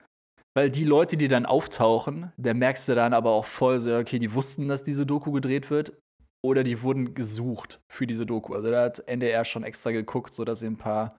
Weil 0.55 0.69
die 0.69 0.83
Leute, 0.83 1.15
die 1.15 1.27
dann 1.27 1.45
auftauchen, 1.45 2.33
da 2.37 2.53
merkst 2.53 2.89
du 2.89 2.95
dann 2.95 3.13
aber 3.13 3.31
auch 3.31 3.45
voll 3.45 3.79
so, 3.79 3.95
okay, 3.95 4.19
die 4.19 4.33
wussten, 4.33 4.67
dass 4.67 4.83
diese 4.83 5.05
Doku 5.05 5.31
gedreht 5.31 5.69
wird. 5.69 5.93
Oder 6.43 6.63
die 6.63 6.81
wurden 6.81 7.13
gesucht 7.13 7.81
für 7.87 8.07
diese 8.07 8.25
Doku. 8.25 8.55
Also 8.55 8.71
da 8.71 8.83
hat 8.83 8.99
NDR 9.07 9.45
schon 9.45 9.63
extra 9.63 9.91
geguckt, 9.91 10.33
sodass 10.33 10.59
sie 10.59 10.67
ein 10.67 10.77
paar, 10.77 11.15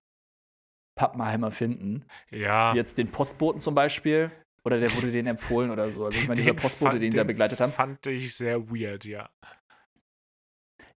Pappenheimer 0.94 1.50
finden. 1.50 2.04
Ja. 2.30 2.74
Jetzt 2.74 2.98
den 2.98 3.10
Postboten 3.10 3.60
zum 3.60 3.74
Beispiel. 3.74 4.30
Oder 4.64 4.78
der 4.78 4.94
wurde 4.94 5.10
denen 5.10 5.28
empfohlen 5.28 5.70
oder 5.70 5.90
so. 5.90 6.04
Also 6.04 6.18
ich 6.18 6.28
meine, 6.28 6.40
dieser 6.40 6.54
Postbote, 6.54 6.98
den 6.98 7.10
sie 7.10 7.16
da 7.16 7.24
begleitet 7.24 7.60
haben. 7.60 7.72
Fand 7.72 8.06
ich 8.06 8.34
sehr 8.34 8.70
weird, 8.70 9.04
ja. 9.04 9.28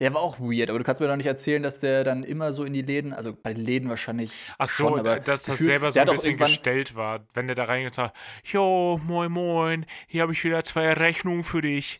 Der 0.00 0.12
war 0.12 0.20
auch 0.20 0.38
weird, 0.38 0.68
aber 0.70 0.78
du 0.78 0.84
kannst 0.84 1.00
mir 1.00 1.08
doch 1.08 1.16
nicht 1.16 1.26
erzählen, 1.26 1.62
dass 1.62 1.78
der 1.78 2.04
dann 2.04 2.22
immer 2.22 2.52
so 2.52 2.64
in 2.64 2.72
die 2.72 2.82
Läden, 2.82 3.12
also 3.12 3.34
bei 3.34 3.54
den 3.54 3.64
Läden 3.64 3.88
wahrscheinlich. 3.88 4.32
Ach 4.58 4.66
so, 4.66 4.88
schon, 4.88 5.00
aber 5.00 5.20
dass 5.20 5.44
das 5.44 5.58
selber 5.58 5.90
so 5.90 6.00
ein 6.00 6.06
bisschen 6.06 6.36
gestellt 6.36 6.94
war. 6.94 7.26
Wenn 7.34 7.46
der 7.46 7.56
da 7.56 7.64
reingeht 7.64 7.98
hat, 7.98 8.12
jo, 8.44 9.00
moin 9.06 9.32
moin, 9.32 9.86
hier 10.06 10.22
habe 10.22 10.32
ich 10.32 10.44
wieder 10.44 10.62
zwei 10.64 10.92
Rechnungen 10.92 11.44
für 11.44 11.62
dich. 11.62 11.98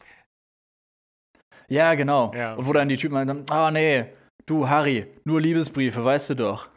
Ja, 1.68 1.94
genau. 1.94 2.32
Ja. 2.34 2.54
Und 2.54 2.66
wo 2.66 2.72
dann 2.72 2.88
die 2.88 2.96
Typen 2.96 3.14
meinen, 3.14 3.44
ah 3.50 3.70
nee, 3.70 4.06
du 4.46 4.68
Harry, 4.68 5.06
nur 5.24 5.40
Liebesbriefe, 5.40 6.04
weißt 6.04 6.30
du 6.30 6.34
doch. 6.36 6.68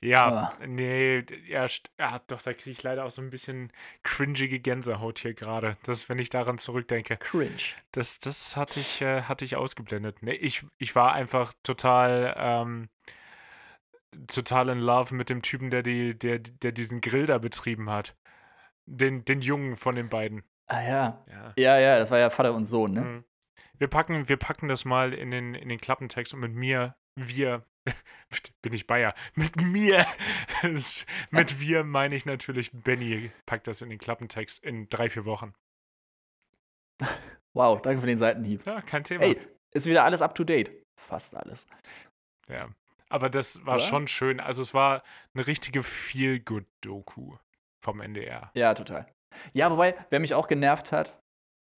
Ja, 0.00 0.26
Ah. 0.58 0.66
nee, 0.66 1.24
ja, 1.46 1.66
ja, 1.98 2.20
doch, 2.26 2.42
da 2.42 2.52
kriege 2.52 2.70
ich 2.70 2.82
leider 2.82 3.04
auch 3.04 3.10
so 3.10 3.20
ein 3.22 3.30
bisschen 3.30 3.72
cringige 4.02 4.60
Gänsehaut 4.60 5.18
hier 5.18 5.34
gerade. 5.34 5.76
Das, 5.84 6.08
wenn 6.08 6.18
ich 6.18 6.28
daran 6.30 6.58
zurückdenke. 6.58 7.16
Cringe. 7.18 7.56
Das, 7.92 8.18
das 8.20 8.56
hatte 8.56 8.80
ich, 8.80 9.00
äh, 9.02 9.22
hatte 9.22 9.44
ich 9.44 9.56
ausgeblendet. 9.56 10.22
Nee, 10.22 10.32
ich, 10.32 10.64
ich 10.78 10.94
war 10.94 11.12
einfach 11.12 11.52
total, 11.62 12.34
ähm, 12.36 12.88
total 14.26 14.68
in 14.70 14.80
love 14.80 15.14
mit 15.14 15.30
dem 15.30 15.42
Typen, 15.42 15.70
der, 15.70 15.82
die, 15.82 16.18
der, 16.18 16.38
der 16.38 16.72
diesen 16.72 17.00
Grill 17.00 17.26
da 17.26 17.38
betrieben 17.38 17.90
hat. 17.90 18.16
Den, 18.86 19.24
den 19.24 19.40
Jungen 19.40 19.76
von 19.76 19.94
den 19.94 20.08
beiden. 20.08 20.42
Ah 20.66 20.82
ja. 20.82 21.24
Ja. 21.28 21.52
Ja, 21.56 21.78
ja, 21.78 21.98
das 21.98 22.10
war 22.10 22.18
ja 22.18 22.30
Vater 22.30 22.54
und 22.54 22.64
Sohn, 22.64 22.92
ne? 22.92 23.00
Mhm. 23.02 23.24
Wir 23.78 23.88
packen, 23.88 24.28
wir 24.28 24.36
packen 24.36 24.68
das 24.68 24.84
mal 24.84 25.14
in 25.14 25.30
den, 25.30 25.54
in 25.54 25.68
den 25.68 25.80
Klappentext 25.80 26.34
und 26.34 26.40
mit 26.40 26.52
mir, 26.52 26.96
wir, 27.14 27.64
bin 28.62 28.72
ich 28.72 28.86
Bayer, 28.86 29.14
mit 29.34 29.56
mir, 29.60 30.06
es- 30.62 31.06
mit 31.30 31.60
wir 31.60 31.84
meine 31.84 32.14
ich 32.14 32.26
natürlich, 32.26 32.70
Benny 32.72 33.30
packt 33.46 33.66
das 33.66 33.82
in 33.82 33.90
den 33.90 33.98
Klappentext 33.98 34.62
in 34.62 34.88
drei, 34.88 35.08
vier 35.10 35.24
Wochen. 35.24 35.54
Wow, 37.54 37.80
danke 37.82 38.00
für 38.00 38.06
den 38.06 38.18
Seitenhieb. 38.18 38.64
Ja, 38.66 38.80
kein 38.82 39.04
Thema. 39.04 39.24
Ey, 39.24 39.40
ist 39.72 39.86
wieder 39.86 40.04
alles 40.04 40.22
up 40.22 40.34
to 40.34 40.44
date. 40.44 40.70
Fast 40.96 41.34
alles. 41.34 41.66
Ja. 42.48 42.68
Aber 43.08 43.28
das 43.28 43.64
war 43.66 43.76
Oder? 43.76 43.82
schon 43.84 44.06
schön. 44.06 44.38
Also 44.38 44.62
es 44.62 44.72
war 44.74 45.02
eine 45.34 45.46
richtige 45.46 45.82
Feel-Good-Doku 45.82 47.36
vom 47.80 48.00
NDR. 48.00 48.50
Ja, 48.54 48.74
total. 48.74 49.06
Ja, 49.52 49.70
wobei, 49.70 49.96
wer 50.10 50.20
mich 50.20 50.34
auch 50.34 50.46
genervt 50.46 50.92
hat, 50.92 51.20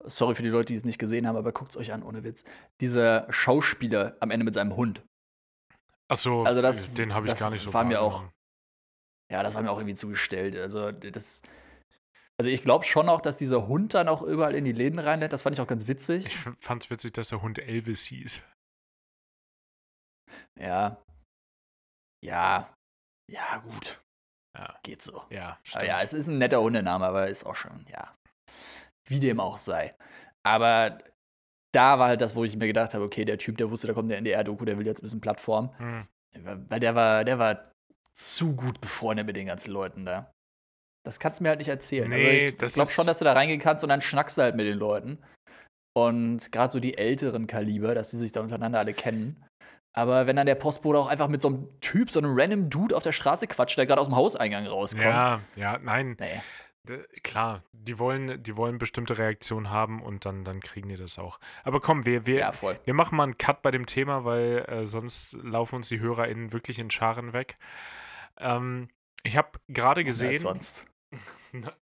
sorry 0.03 0.35
für 0.35 0.43
die 0.43 0.49
Leute, 0.49 0.73
die 0.73 0.77
es 0.77 0.85
nicht 0.85 0.99
gesehen 0.99 1.25
haben, 1.27 1.37
aber 1.37 1.51
guckt's 1.53 1.77
euch 1.77 1.91
an, 1.93 2.03
ohne 2.03 2.23
Witz. 2.23 2.43
Dieser 2.81 3.25
Schauspieler 3.31 4.17
am 4.19 4.29
Ende 4.29 4.43
mit 4.43 4.53
seinem 4.53 4.75
Hund. 4.75 5.03
Achso, 6.13 6.43
Also 6.43 6.61
das- 6.61 6.93
den 6.93 7.13
habe 7.13 7.27
ich 7.27 7.37
gar 7.37 7.49
nicht 7.49 7.63
so 7.63 7.73
war 7.73 7.83
mir 7.83 8.01
auch-. 8.01 8.25
Ja, 9.31 9.43
das 9.43 9.55
war 9.55 9.61
mir 9.61 9.71
auch 9.71 9.77
irgendwie 9.77 9.95
zugestellt. 9.95 10.55
Also, 10.55 10.91
das. 10.91 11.41
Also, 12.39 12.49
ich 12.49 12.61
glaube 12.63 12.83
schon 12.85 13.09
auch, 13.09 13.21
dass 13.21 13.37
dieser 13.37 13.67
Hund 13.67 13.93
dann 13.93 14.07
auch 14.07 14.21
überall 14.23 14.55
in 14.55 14.63
die 14.65 14.71
Läden 14.71 14.99
reinlädt. 14.99 15.33
Das 15.33 15.43
fand 15.43 15.55
ich 15.55 15.61
auch 15.61 15.67
ganz 15.67 15.87
witzig. 15.87 16.25
Ich 16.25 16.37
fand 16.37 16.83
es 16.83 16.89
witzig, 16.89 17.13
dass 17.13 17.29
der 17.29 17.41
Hund 17.41 17.59
Elvis 17.59 18.05
hieß. 18.05 18.41
Ja. 20.59 20.97
Ja. 22.23 22.73
Ja, 23.31 23.57
gut. 23.57 23.99
Ja, 24.57 24.79
Geht 24.83 25.01
so. 25.01 25.23
ja, 25.31 25.59
ja, 25.81 26.01
es 26.01 26.13
ist 26.13 26.27
ein 26.27 26.37
netter 26.37 26.61
Hundename, 26.61 27.05
aber 27.05 27.27
ist 27.27 27.43
auch 27.45 27.55
schon, 27.55 27.85
ja. 27.89 28.15
Wie 29.07 29.19
dem 29.19 29.39
auch 29.39 29.57
sei. 29.57 29.95
Aber 30.45 30.99
da 31.73 31.99
war 31.99 32.07
halt 32.07 32.21
das, 32.21 32.35
wo 32.35 32.43
ich 32.43 32.55
mir 32.55 32.67
gedacht 32.67 32.93
habe, 32.93 33.03
okay, 33.03 33.25
der 33.25 33.37
Typ, 33.37 33.57
der 33.57 33.69
wusste, 33.69 33.87
da 33.87 33.93
kommt 33.93 34.09
der 34.09 34.17
NDR-Doku, 34.19 34.63
der 34.65 34.77
will 34.77 34.85
jetzt 34.85 35.01
ein 35.01 35.03
bisschen 35.03 35.21
Plattform. 35.21 35.71
Hm. 35.77 36.07
Weil 36.69 36.79
der 36.79 36.95
war, 36.95 37.23
der 37.23 37.39
war 37.39 37.71
zu 38.13 38.55
gut 38.55 38.79
befreundet 38.79 39.25
mit 39.25 39.35
den 39.35 39.47
ganzen 39.47 39.71
Leuten 39.71 40.05
da. 40.05 40.31
Das 41.05 41.19
kannst 41.19 41.39
du 41.39 41.43
mir 41.43 41.49
halt 41.49 41.59
nicht 41.59 41.69
erzählen. 41.69 42.09
Nee, 42.09 42.53
also 42.59 42.65
ich 42.65 42.73
glaube 42.73 42.91
schon, 42.91 43.05
dass 43.05 43.19
du 43.19 43.25
da 43.25 43.33
reingehen 43.33 43.59
kannst 43.59 43.83
und 43.83 43.89
dann 43.89 44.01
schnackst 44.01 44.37
du 44.37 44.41
halt 44.41 44.55
mit 44.55 44.65
den 44.65 44.77
Leuten. 44.77 45.17
Und 45.95 46.51
gerade 46.51 46.71
so 46.71 46.79
die 46.79 46.97
älteren 46.97 47.45
Kaliber, 47.45 47.93
dass 47.93 48.09
die 48.09 48.17
sich 48.17 48.31
da 48.31 48.41
untereinander 48.41 48.79
alle 48.79 48.93
kennen. 48.93 49.45
Aber 49.95 50.25
wenn 50.25 50.35
dann 50.35 50.47
der 50.47 50.55
Postbote 50.55 50.97
auch 50.97 51.07
einfach 51.07 51.27
mit 51.27 51.41
so 51.41 51.49
einem 51.49 51.79
Typ, 51.81 52.09
so 52.09 52.19
einem 52.19 52.33
random 52.39 52.69
Dude 52.69 52.95
auf 52.95 53.03
der 53.03 53.11
Straße 53.11 53.45
quatscht, 53.47 53.77
der 53.77 53.85
gerade 53.85 54.01
aus 54.01 54.07
dem 54.07 54.15
Hauseingang 54.15 54.65
rauskommt. 54.65 55.03
Ja, 55.03 55.41
ja, 55.55 55.77
nein. 55.77 56.17
Nee. 56.19 56.41
Klar, 57.23 57.63
die 57.71 57.97
wollen, 57.97 58.43
die 58.43 58.57
wollen 58.57 58.77
bestimmte 58.77 59.17
Reaktionen 59.17 59.69
haben 59.69 60.01
und 60.01 60.25
dann, 60.25 60.43
dann 60.43 60.59
kriegen 60.59 60.89
die 60.89 60.97
das 60.97 61.17
auch. 61.17 61.39
Aber 61.63 61.79
komm, 61.79 62.05
wir, 62.05 62.25
wir, 62.25 62.39
Ja, 62.39 62.53
wir 62.83 62.93
machen 62.93 63.15
mal 63.15 63.23
einen 63.23 63.37
Cut 63.37 63.61
bei 63.61 63.71
dem 63.71 63.85
Thema, 63.85 64.25
weil 64.25 64.65
äh, 64.67 64.85
sonst 64.85 65.33
laufen 65.33 65.75
uns 65.75 65.87
die 65.87 65.99
HörerInnen 66.01 66.51
wirklich 66.51 66.79
in 66.79 66.91
Scharen 66.91 67.31
weg. 67.31 67.55
Ähm, 68.37 68.89
ich 69.23 69.37
habe 69.37 69.59
gerade 69.69 70.01
Als 70.01 70.07
gesehen, 70.07 70.39
sonst. 70.39 70.85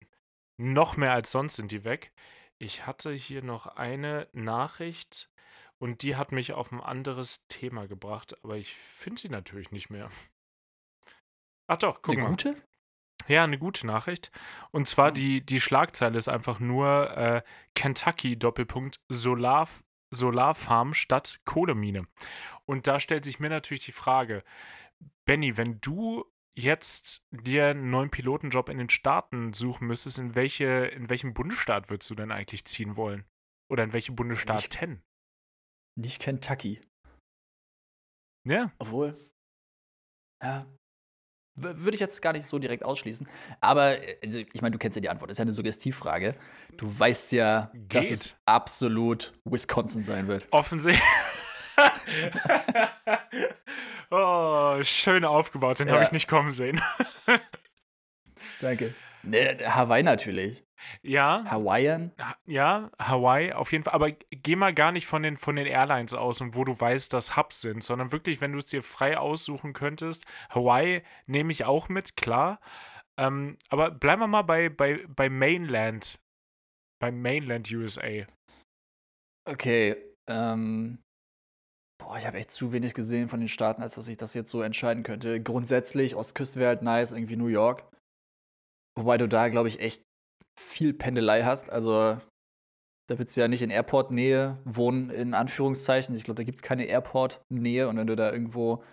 noch 0.56 0.96
mehr 0.96 1.12
als 1.12 1.32
sonst 1.32 1.56
sind 1.56 1.72
die 1.72 1.82
weg. 1.84 2.12
Ich 2.58 2.86
hatte 2.86 3.12
hier 3.12 3.42
noch 3.42 3.66
eine 3.66 4.28
Nachricht 4.32 5.30
und 5.78 6.02
die 6.02 6.14
hat 6.14 6.30
mich 6.30 6.52
auf 6.52 6.70
ein 6.70 6.80
anderes 6.80 7.44
Thema 7.48 7.88
gebracht, 7.88 8.36
aber 8.44 8.56
ich 8.56 8.74
finde 8.74 9.20
sie 9.20 9.28
natürlich 9.28 9.72
nicht 9.72 9.90
mehr. 9.90 10.10
Ach 11.66 11.78
doch, 11.78 12.02
guck 12.02 12.14
Eine 12.14 12.22
mal. 12.22 12.30
gute? 12.30 12.56
Ja, 13.28 13.44
eine 13.44 13.58
gute 13.58 13.86
Nachricht. 13.86 14.30
Und 14.70 14.86
zwar 14.88 15.08
Hm. 15.08 15.14
die, 15.14 15.46
die 15.46 15.60
Schlagzeile 15.60 16.18
ist 16.18 16.28
einfach 16.28 16.60
nur 16.60 17.16
äh, 17.16 17.42
Kentucky 17.74 18.38
Doppelpunkt 18.38 19.00
Solar, 19.08 19.68
Solarfarm 20.10 20.94
statt 20.94 21.40
Kohlemine. 21.44 22.06
Und 22.64 22.86
da 22.86 23.00
stellt 23.00 23.24
sich 23.24 23.40
mir 23.40 23.48
natürlich 23.48 23.84
die 23.84 23.92
Frage, 23.92 24.44
Benny, 25.24 25.56
wenn 25.56 25.80
du 25.80 26.24
jetzt 26.54 27.24
dir 27.30 27.68
einen 27.68 27.90
neuen 27.90 28.10
Pilotenjob 28.10 28.68
in 28.68 28.78
den 28.78 28.90
Staaten 28.90 29.52
suchen 29.52 29.86
müsstest, 29.86 30.18
in, 30.18 30.34
welche, 30.36 30.66
in 30.86 31.08
welchem 31.08 31.32
Bundesstaat 31.32 31.88
würdest 31.90 32.10
du 32.10 32.14
denn 32.14 32.30
eigentlich 32.30 32.64
ziehen 32.66 32.96
wollen? 32.96 33.24
Oder 33.70 33.84
in 33.84 33.92
welche 33.92 34.12
Bundesstaaten? 34.12 35.02
Nicht 35.96 36.20
Kentucky. 36.20 36.80
Ja, 38.44 38.72
Obwohl. 38.78 39.16
Ja. 40.42 40.66
Würde 41.54 41.94
ich 41.94 42.00
jetzt 42.00 42.22
gar 42.22 42.32
nicht 42.32 42.46
so 42.46 42.58
direkt 42.58 42.82
ausschließen. 42.84 43.28
Aber, 43.60 43.98
äh, 44.02 44.16
also, 44.24 44.38
ich 44.38 44.62
meine, 44.62 44.72
du 44.72 44.78
kennst 44.78 44.96
ja 44.96 45.02
die 45.02 45.10
Antwort. 45.10 45.30
Das 45.30 45.34
ist 45.34 45.38
ja 45.38 45.42
eine 45.42 45.52
Suggestivfrage. 45.52 46.34
Du 46.78 46.98
weißt 46.98 47.32
ja, 47.32 47.70
dass 47.88 48.08
Geht. 48.08 48.12
es 48.12 48.34
absolut 48.46 49.34
Wisconsin 49.44 50.02
sein 50.02 50.28
wird. 50.28 50.46
offensichtlich. 50.50 51.04
oh, 54.10 54.78
schön 54.82 55.24
aufgebaut, 55.24 55.78
den 55.78 55.88
habe 55.88 55.98
Ja. 55.98 56.04
ich 56.04 56.12
nicht 56.12 56.28
kommen 56.28 56.52
sehen. 56.52 56.80
Danke. 58.60 58.94
Ne, 59.22 59.58
Hawaii 59.64 60.02
natürlich. 60.02 60.64
Ja, 61.02 61.44
Hawaiian? 61.48 62.10
Ha- 62.20 62.36
Ja, 62.44 62.90
Hawaii 62.98 63.52
auf 63.52 63.70
jeden 63.70 63.84
Fall. 63.84 63.94
Aber 63.94 64.10
geh 64.10 64.56
mal 64.56 64.74
gar 64.74 64.90
nicht 64.90 65.06
von 65.06 65.22
den, 65.22 65.36
von 65.36 65.54
den 65.54 65.66
Airlines 65.66 66.12
aus 66.12 66.40
und 66.40 66.56
wo 66.56 66.64
du 66.64 66.78
weißt, 66.78 67.12
dass 67.12 67.36
Hubs 67.36 67.60
sind, 67.60 67.84
sondern 67.84 68.10
wirklich, 68.10 68.40
wenn 68.40 68.52
du 68.52 68.58
es 68.58 68.66
dir 68.66 68.82
frei 68.82 69.16
aussuchen 69.16 69.74
könntest. 69.74 70.24
Hawaii 70.50 71.02
nehme 71.26 71.52
ich 71.52 71.64
auch 71.64 71.88
mit, 71.88 72.16
klar. 72.16 72.60
Ähm, 73.16 73.58
aber 73.68 73.90
bleiben 73.92 74.22
wir 74.22 74.26
mal 74.26 74.42
bei, 74.42 74.68
bei, 74.70 75.04
bei 75.08 75.28
Mainland. 75.28 76.18
Bei 77.00 77.12
Mainland 77.12 77.70
USA. 77.70 78.26
Okay. 79.44 79.96
Ähm. 80.26 80.98
Boah, 81.98 82.18
ich 82.18 82.26
habe 82.26 82.38
echt 82.38 82.50
zu 82.50 82.72
wenig 82.72 82.94
gesehen 82.94 83.28
von 83.28 83.38
den 83.38 83.48
Staaten, 83.48 83.82
als 83.82 83.94
dass 83.94 84.08
ich 84.08 84.16
das 84.16 84.34
jetzt 84.34 84.50
so 84.50 84.62
entscheiden 84.62 85.04
könnte. 85.04 85.40
Grundsätzlich, 85.40 86.16
Ostküste 86.16 86.58
wäre 86.58 86.70
halt 86.70 86.82
nice, 86.82 87.12
irgendwie 87.12 87.36
New 87.36 87.46
York. 87.46 87.84
Wobei 88.98 89.16
du 89.18 89.26
da, 89.28 89.48
glaube 89.48 89.68
ich, 89.68 89.80
echt 89.80 90.02
viel 90.58 90.92
Pendelei 90.94 91.42
hast. 91.42 91.70
Also, 91.70 92.20
da 93.08 93.18
willst 93.18 93.36
du 93.36 93.40
ja 93.40 93.48
nicht 93.48 93.62
in 93.62 93.70
Airport-Nähe 93.70 94.60
wohnen, 94.64 95.10
in 95.10 95.34
Anführungszeichen. 95.34 96.14
Ich 96.16 96.24
glaube, 96.24 96.36
da 96.36 96.44
gibt 96.44 96.56
es 96.56 96.62
keine 96.62 96.84
Airport-Nähe. 96.86 97.88
Und 97.88 97.96
wenn 97.96 98.06
du 98.06 98.16
da 98.16 98.30
irgendwo 98.32 98.84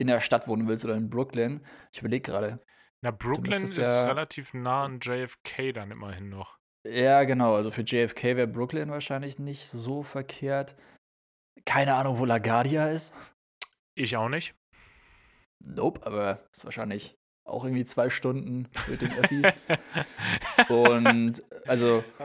in 0.00 0.06
der 0.06 0.20
Stadt 0.20 0.48
wohnen 0.48 0.66
willst 0.68 0.84
oder 0.84 0.94
in 0.94 1.10
Brooklyn, 1.10 1.64
ich 1.92 2.00
überlege 2.00 2.30
gerade. 2.30 2.64
Na, 3.02 3.10
Brooklyn 3.10 3.62
ist 3.62 3.76
ja- 3.76 4.06
relativ 4.06 4.54
nah 4.54 4.84
an 4.84 5.00
JFK 5.00 5.72
dann 5.72 5.90
immerhin 5.90 6.28
noch. 6.28 6.58
Ja, 6.86 7.24
genau. 7.24 7.54
Also 7.54 7.70
für 7.70 7.82
JFK 7.82 8.36
wäre 8.36 8.46
Brooklyn 8.46 8.90
wahrscheinlich 8.90 9.38
nicht 9.38 9.66
so 9.66 10.02
verkehrt. 10.02 10.76
Keine 11.66 11.94
Ahnung, 11.94 12.18
wo 12.18 12.24
LaGuardia 12.24 12.88
ist. 12.88 13.14
Ich 13.94 14.16
auch 14.16 14.28
nicht. 14.30 14.54
Nope, 15.62 16.06
aber 16.06 16.46
ist 16.54 16.64
wahrscheinlich 16.64 17.18
auch 17.46 17.64
irgendwie 17.64 17.84
zwei 17.84 18.10
Stunden 18.10 18.68
mit 18.88 19.02
den 19.02 19.12
Öffis. 19.14 19.52
Und 20.68 21.42
also 21.66 22.04
Äh, 22.18 22.24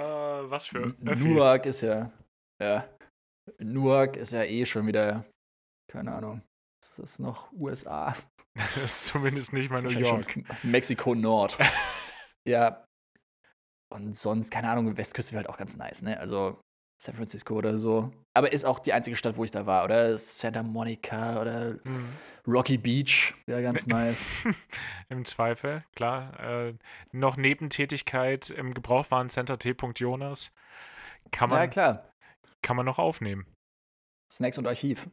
was 0.50 0.68
für 0.68 0.96
Öffis. 1.06 1.24
Newark 1.24 1.66
ist 1.66 1.82
ja, 1.82 2.12
ja, 2.62 2.88
Newark 3.60 4.18
ist 4.18 4.34
ja 4.34 4.44
eh 4.44 4.66
schon 4.66 4.88
wieder, 4.88 5.26
keine 5.92 6.14
Ahnung, 6.14 6.42
ist 6.84 7.00
das 7.00 7.20
noch 7.20 7.52
USA? 7.54 8.16
Das 8.76 8.86
ist 8.86 9.06
zumindest 9.08 9.52
nicht 9.52 9.70
mal 9.70 9.82
New 9.82 9.90
York. 9.90 10.40
Mexiko 10.64 11.14
Nord. 11.14 11.58
ja. 12.48 12.86
Und 13.94 14.16
sonst, 14.16 14.50
keine 14.50 14.70
Ahnung, 14.70 14.96
Westküste 14.96 15.34
wäre 15.34 15.44
halt 15.44 15.50
auch 15.50 15.58
ganz 15.58 15.76
nice, 15.76 16.02
ne? 16.02 16.18
Also 16.18 16.62
San 17.04 17.16
Francisco 17.16 17.54
oder 17.56 17.78
so. 17.78 18.14
Aber 18.34 18.54
ist 18.54 18.64
auch 18.64 18.80
die 18.80 18.94
einzige 18.94 19.18
Stadt, 19.18 19.36
wo 19.36 19.44
ich 19.44 19.52
da 19.52 19.66
war. 19.66 19.84
Oder 19.84 20.18
Santa 20.18 20.64
Monica 20.64 21.42
oder 21.42 21.78
Hm. 21.84 22.08
Rocky 22.48 22.78
Beach. 22.78 23.34
Wäre 23.46 23.62
ganz 23.62 23.88
nice. 23.88 24.48
Im 25.10 25.26
Zweifel, 25.26 25.84
klar. 25.96 26.40
Äh, 26.40 26.74
noch 27.12 27.38
Nebentätigkeit 27.38 28.50
im 28.50 28.74
Gebrauchwarencenter 28.74 29.58
T. 29.58 29.76
Jonas. 29.96 30.52
Kann 31.32 31.50
ja, 31.50 31.56
man, 31.58 31.70
klar. 31.70 32.12
kann 32.62 32.76
man 32.76 32.86
noch 32.86 33.00
aufnehmen. 33.00 33.46
Snacks 34.32 34.58
und 34.58 34.68
Archiv. 34.68 35.10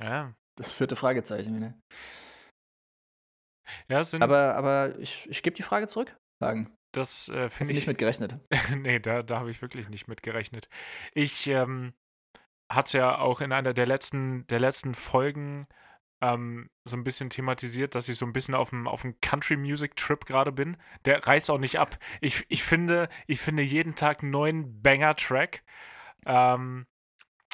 Ja, 0.00 0.34
Das 0.56 0.72
vierte 0.72 0.96
Fragezeichen. 0.96 1.58
Ne? 1.58 1.80
ja 3.88 4.04
sind, 4.04 4.22
Aber, 4.22 4.54
aber 4.54 4.98
ich, 4.98 5.28
ich 5.28 5.42
gebe 5.42 5.56
die 5.56 5.62
Frage 5.62 5.86
zurück. 5.86 6.16
Fragen. 6.42 6.76
das 6.92 7.28
äh, 7.30 7.48
finde 7.48 7.72
nicht 7.72 7.82
ich. 7.82 7.86
mit 7.86 7.98
gerechnet. 7.98 8.38
nee, 8.76 8.98
da, 8.98 9.22
da 9.22 9.38
habe 9.38 9.50
ich 9.50 9.62
wirklich 9.62 9.88
nicht 9.88 10.06
mit 10.06 10.22
gerechnet. 10.22 10.68
Ich 11.14 11.46
ähm, 11.46 11.94
hatte 12.70 12.86
es 12.86 12.92
ja 12.92 13.18
auch 13.18 13.40
in 13.40 13.52
einer 13.52 13.72
der 13.72 13.86
letzten, 13.86 14.46
der 14.48 14.60
letzten 14.60 14.94
Folgen 14.94 15.66
ähm, 16.20 16.70
so 16.84 16.96
ein 16.96 17.04
bisschen 17.04 17.30
thematisiert, 17.30 17.94
dass 17.94 18.08
ich 18.08 18.16
so 18.16 18.26
ein 18.26 18.32
bisschen 18.32 18.54
auf 18.54 18.70
dem, 18.70 18.86
auf 18.86 19.02
dem 19.02 19.20
Country-Music-Trip 19.20 20.24
gerade 20.24 20.52
bin. 20.52 20.76
Der 21.04 21.26
reißt 21.26 21.50
auch 21.50 21.58
nicht 21.58 21.78
ab. 21.78 21.98
Ich, 22.20 22.44
ich, 22.48 22.62
finde, 22.62 23.08
ich 23.26 23.40
finde 23.40 23.62
jeden 23.62 23.94
Tag 23.94 24.22
einen 24.22 24.30
neuen 24.30 24.82
Banger-Track. 24.82 25.62
Ähm, 26.24 26.86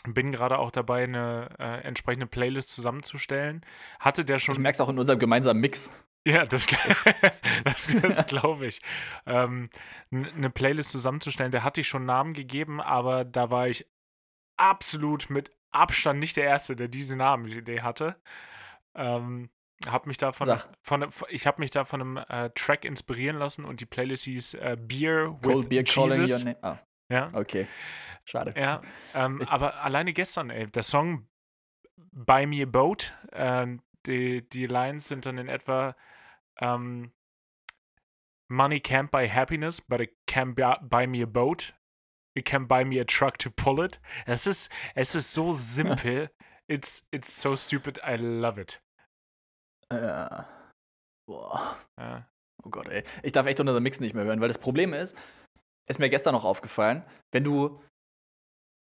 bin 0.05 0.33
gerade 0.33 0.59
auch 0.59 0.71
dabei, 0.71 1.05
eine 1.05 1.49
äh, 1.59 1.83
entsprechende 1.83 2.27
Playlist 2.27 2.71
zusammenzustellen. 2.71 3.65
Hatte 4.01 4.25
der 4.25 4.39
schon. 4.39 4.61
merke 4.61 4.75
es 4.75 4.81
auch 4.81 4.89
in 4.89 4.99
unserem 4.99 5.19
gemeinsamen 5.19 5.61
Mix. 5.61 5.91
Ja, 6.25 6.47
das, 6.47 6.67
das, 7.65 7.97
das 8.01 8.27
glaube 8.27 8.67
ich. 8.67 8.81
Ähm, 9.27 9.71
eine 10.11 10.51
Playlist 10.51 10.93
zusammenzustellen, 10.93 11.53
der 11.53 11.65
hatte 11.65 11.81
ich 11.81 11.89
schon 11.89 12.05
Namen 12.05 12.33
gegeben, 12.33 12.81
aber 12.81 13.25
da 13.25 13.51
war 13.51 13.69
ich 13.69 13.89
absolut 14.57 15.31
mit 15.31 15.51
Abstand 15.73 16.21
nicht 16.21 16.37
der 16.37 16.45
Erste, 16.45 16.77
der 16.77 16.89
diese 16.89 17.17
Namensidee 17.17 17.81
hatte. 17.81 18.17
Ähm, 18.95 19.51
hab 19.87 20.07
mich 20.07 20.17
da 20.17 20.31
von, 20.33 20.57
von 20.81 21.11
ich 21.29 21.47
habe 21.47 21.61
mich 21.61 21.71
da 21.71 21.85
von 21.85 22.01
einem 22.01 22.17
äh, 22.29 22.51
Track 22.55 22.85
inspirieren 22.85 23.37
lassen 23.37 23.65
und 23.65 23.81
die 23.81 23.87
Playlist 23.87 24.25
hieß 24.25 24.55
äh, 24.55 24.77
Beer 24.81 25.33
with 25.41 25.51
Cold 25.51 25.69
Beer 25.69 25.83
Calling 25.85 26.21
Jesus. 26.21 26.41
Your 26.41 26.45
Name. 26.53 26.59
Ah, 26.63 26.79
Ja, 27.09 27.31
okay. 27.35 27.67
Schade. 28.25 28.55
ja 28.57 28.81
ähm, 29.15 29.43
aber 29.49 29.83
alleine 29.83 30.13
gestern, 30.13 30.51
ey, 30.51 30.69
der 30.71 30.85
Song 30.85 31.27
Buy 32.13 32.47
Me 32.47 32.63
a 32.63 32.67
Boat, 32.67 33.13
äh, 33.33 33.67
die, 34.07 34.49
die 34.49 34.67
Lines 34.67 35.09
sind 35.09 35.27
dann 35.27 35.39
in 35.39 35.49
etwa 35.49 35.97
ähm, 36.61 37.13
Money 38.49 38.81
can't 38.81 39.11
buy 39.11 39.27
happiness, 39.29 39.81
but 39.81 40.01
it 40.01 40.11
can 40.27 40.55
bu- 40.55 40.79
buy 40.83 41.07
me 41.07 41.23
a 41.23 41.27
boat. 41.27 41.73
It 42.35 42.45
can 42.45 42.67
buy 42.67 42.85
me 42.85 43.01
a 43.01 43.05
truck 43.05 43.39
to 43.39 43.51
pull 43.51 43.83
it. 43.85 43.99
Es 44.27 44.47
ist, 44.47 44.71
es 44.95 45.15
ist 45.15 45.33
so 45.33 45.53
simpel. 45.57 46.31
It's, 46.69 47.07
it's 47.11 47.31
so 47.41 47.57
stupid, 47.57 47.99
I 48.05 48.17
love 48.17 48.59
it. 48.61 48.82
Äh, 49.93 50.43
boah. 51.29 51.77
Ja. 51.99 52.27
Oh 52.65 52.71
Gott, 52.71 52.89
ey. 52.89 53.03
Ich 53.23 53.33
darf 53.33 53.47
echt 53.47 53.61
unter 53.61 53.79
Mix 53.81 54.01
nicht 54.01 54.15
mehr 54.15 54.25
hören, 54.25 54.41
weil 54.41 54.49
das 54.49 54.59
Problem 54.59 54.93
ist, 54.93 55.17
ist 55.89 55.99
mir 55.99 56.09
gestern 56.11 56.35
noch 56.35 56.45
aufgefallen, 56.45 57.05
wenn 57.33 57.45
du 57.45 57.81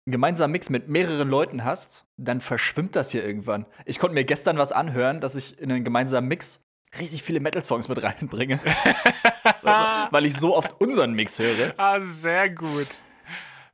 einen 0.08 0.12
gemeinsamen 0.12 0.52
Mix 0.52 0.70
mit 0.70 0.88
mehreren 0.88 1.28
Leuten 1.30 1.64
hast, 1.66 2.06
dann 2.18 2.40
verschwimmt 2.40 2.96
das 2.96 3.10
hier 3.12 3.26
irgendwann. 3.26 3.66
Ich 3.86 4.00
konnte 4.00 4.14
mir 4.14 4.24
gestern 4.24 4.58
was 4.58 4.72
anhören, 4.72 5.20
dass 5.20 5.36
ich 5.36 5.60
in 5.60 5.72
einen 5.72 5.84
gemeinsamen 5.84 6.28
Mix 6.28 6.64
riesig 7.00 7.24
viele 7.24 7.40
Metal-Songs 7.42 7.90
mit 7.90 8.02
reinbringe, 8.04 8.60
weil 10.12 10.26
ich 10.26 10.38
so 10.38 10.56
oft 10.56 10.80
unseren 10.80 11.14
Mix 11.14 11.40
höre, 11.40 11.74
ah, 11.78 12.00
sehr 12.00 12.50
gut. 12.50 12.88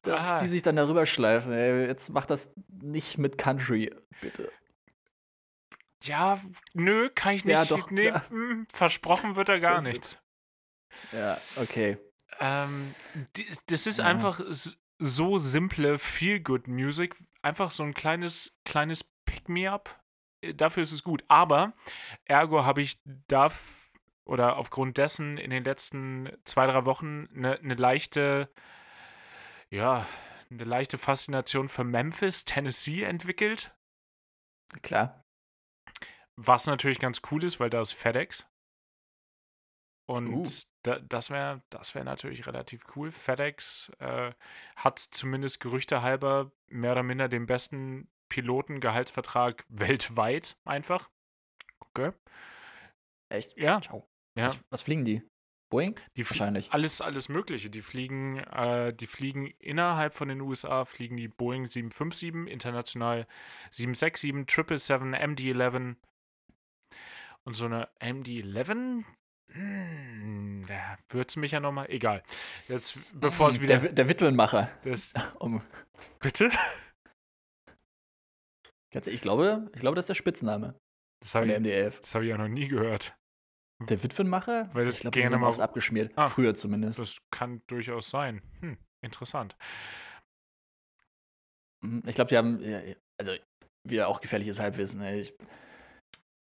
dass 0.02 0.28
Ah. 0.28 0.40
die 0.40 0.48
sich 0.48 0.64
dann 0.64 0.78
darüber 0.78 1.06
schleifen. 1.06 1.52
Ey, 1.52 1.86
jetzt 1.86 2.10
mach 2.10 2.26
das 2.26 2.52
nicht 2.82 3.18
mit 3.20 3.38
Country, 3.38 3.94
bitte. 4.22 4.52
Ja, 6.04 6.40
nö, 6.74 7.10
kann 7.14 7.34
ich 7.36 7.46
nicht. 7.46 7.54
Ja, 7.54 7.66
doch, 7.66 7.92
Nee, 7.92 8.08
ja. 8.08 8.26
versprochen 8.72 9.36
wird 9.36 9.50
da 9.50 9.60
gar 9.60 9.82
nichts. 9.82 10.20
Ja, 11.12 11.40
okay. 11.58 11.98
Ähm, 12.40 12.94
das 13.68 13.88
ist 13.88 14.00
Ja. 14.00 14.06
einfach 14.06 14.42
so 15.00 15.38
simple 15.38 15.98
Feel-Good-Music. 16.00 17.16
Einfach 17.42 17.72
so 17.72 17.84
ein 17.84 17.94
kleines, 17.94 18.60
kleines 18.66 19.04
Pick-me-up. 19.26 20.00
Äh, 20.42 20.54
Dafür 20.54 20.84
ist 20.84 20.92
es 20.92 21.04
gut. 21.04 21.24
Aber, 21.28 21.74
ergo 22.26 22.66
habe 22.66 22.82
ich 22.82 23.00
da 23.28 23.52
oder 24.26 24.58
aufgrund 24.58 24.98
dessen 24.98 25.38
in 25.38 25.50
den 25.50 25.64
letzten 25.64 26.32
zwei, 26.46 26.68
drei 26.68 26.86
Wochen 26.86 27.28
eine 27.36 27.60
ne 27.62 27.74
leichte, 27.74 28.50
ja, 29.70 30.06
eine 30.50 30.64
leichte 30.64 30.98
Faszination 30.98 31.68
für 31.70 31.84
Memphis, 31.84 32.46
Tennessee 32.46 33.04
entwickelt. 33.04 33.76
Klar. 34.84 35.21
Was 36.38 36.66
natürlich 36.66 37.00
ganz 37.00 37.22
cool 37.32 37.44
ist, 37.44 37.60
weil 37.60 37.70
da 37.70 37.82
ist 37.82 37.94
FedEx. 37.94 38.48
Und 40.10 40.34
Uh. 40.34 40.44
da, 40.84 41.00
das 41.00 41.30
wäre 41.30 41.62
das 41.70 41.96
wär 41.96 42.04
natürlich 42.04 42.46
relativ 42.48 42.84
cool. 42.96 43.12
FedEx 43.12 43.92
äh, 44.00 44.34
hat 44.76 45.00
zumindest 45.00 45.62
Gerüchte 45.62 46.02
halber 46.02 46.52
mehr 46.68 46.94
oder 46.94 47.04
minder 47.04 47.30
den 47.30 47.46
besten 47.46 48.10
Pilotengehaltsvertrag 48.30 49.66
weltweit 49.70 50.58
einfach. 50.66 51.10
Okay. 51.80 52.12
Echt? 53.30 53.58
Ja, 53.58 53.80
Ciao. 53.82 54.08
ja. 54.38 54.46
Was, 54.46 54.60
was 54.70 54.82
fliegen 54.82 55.06
die? 55.06 55.22
Boeing? 55.72 55.98
Die 56.18 56.30
Wahrscheinlich. 56.30 56.74
Alles, 56.74 57.00
alles 57.00 57.30
Mögliche. 57.30 57.70
Die 57.70 57.82
fliegen, 57.82 58.40
äh, 58.40 58.94
die 58.94 59.08
fliegen 59.08 59.48
innerhalb 59.60 60.14
von 60.14 60.28
den 60.28 60.42
USA, 60.42 60.84
fliegen 60.84 61.16
die 61.16 61.30
Boeing 61.30 61.66
757, 61.66 62.52
international 62.52 63.26
767, 63.70 64.22
777, 64.22 65.16
MD-11 65.16 65.96
und 67.46 67.54
so 67.56 67.66
eine 67.66 67.90
MD-11. 68.00 69.04
Hm, 69.54 70.64
da 70.68 70.98
würzt 71.10 71.36
mich 71.38 71.52
ja 71.52 71.60
nochmal. 71.60 71.90
Egal. 71.90 72.24
Jetzt, 72.68 72.98
bevor 73.14 73.50
es 73.50 73.56
Hm, 73.56 73.64
wieder. 73.64 73.78
Der, 73.80 73.92
der 73.94 74.10
Witwenmacher. 74.10 74.70
Das, 74.84 75.14
Um, 75.40 75.62
bitte? 76.20 76.50
ich 79.06 79.22
glaube, 79.22 79.70
ich 79.74 79.80
glaube, 79.82 79.96
das 79.96 80.04
ist 80.04 80.10
der 80.10 80.16
Spitzname 80.16 80.76
Das 81.22 81.32
von 81.32 81.42
habe 81.50 81.62
der 81.62 81.88
ich, 81.88 81.94
MD11. 81.96 82.02
das 82.02 82.16
hab 82.16 82.22
ich 82.24 82.30
ja 82.30 82.38
noch 82.38 82.48
nie 82.48 82.68
gehört. 82.68 83.16
Der 83.90 84.04
Witwenmacher? 84.04 84.70
Weil 84.74 84.86
das 84.86 84.96
ich 84.96 85.02
glaube, 85.02 85.16
die 85.16 85.22
gerne 85.22 85.36
sind 85.36 85.42
mal- 85.42 85.48
oft 85.50 85.60
abgeschmiert. 85.60 86.12
Ah. 86.16 86.28
Früher 86.30 86.54
zumindest. 86.56 87.00
Das 87.00 87.18
kann 87.32 87.62
durchaus 87.68 88.10
sein. 88.10 88.42
Hm, 88.60 88.78
interessant. 89.04 89.56
Mhm, 91.84 92.04
Ich 92.06 92.16
glaube, 92.16 92.30
die 92.30 92.38
haben, 92.38 92.62
also 93.20 93.34
wieder 93.88 94.08
auch 94.08 94.22
gefährliches 94.22 94.60
Halbwissen. 94.60 95.02
Ich, 95.02 95.34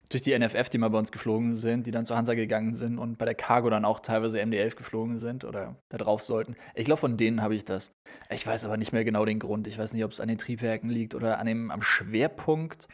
durch 0.09 0.21
die 0.21 0.37
NFF, 0.37 0.69
die 0.69 0.77
mal 0.77 0.89
bei 0.89 0.99
uns 0.99 1.11
geflogen 1.11 1.55
sind, 1.55 1.87
die 1.87 1.91
dann 1.91 2.05
zur 2.05 2.15
Hansa 2.17 2.33
gegangen 2.35 2.75
sind 2.75 2.97
und 2.99 3.17
bei 3.17 3.25
der 3.25 3.35
Cargo 3.35 3.69
dann 3.69 3.85
auch 3.85 3.99
teilweise 3.99 4.39
MD11 4.41 4.75
geflogen 4.75 5.17
sind 5.17 5.43
oder 5.43 5.75
da 5.89 5.97
drauf 5.97 6.21
sollten. 6.21 6.55
Ich 6.75 6.85
glaube, 6.85 6.99
von 6.99 7.17
denen 7.17 7.41
habe 7.41 7.55
ich 7.55 7.65
das. 7.65 7.91
Ich 8.29 8.45
weiß 8.45 8.65
aber 8.65 8.77
nicht 8.77 8.93
mehr 8.93 9.03
genau 9.03 9.25
den 9.25 9.39
Grund. 9.39 9.67
Ich 9.67 9.77
weiß 9.77 9.93
nicht, 9.93 10.03
ob 10.03 10.11
es 10.11 10.19
an 10.19 10.27
den 10.27 10.37
Triebwerken 10.37 10.89
liegt 10.89 11.15
oder 11.15 11.39
an 11.39 11.47
dem, 11.47 11.71
am 11.71 11.81
Schwerpunkt. 11.81 12.87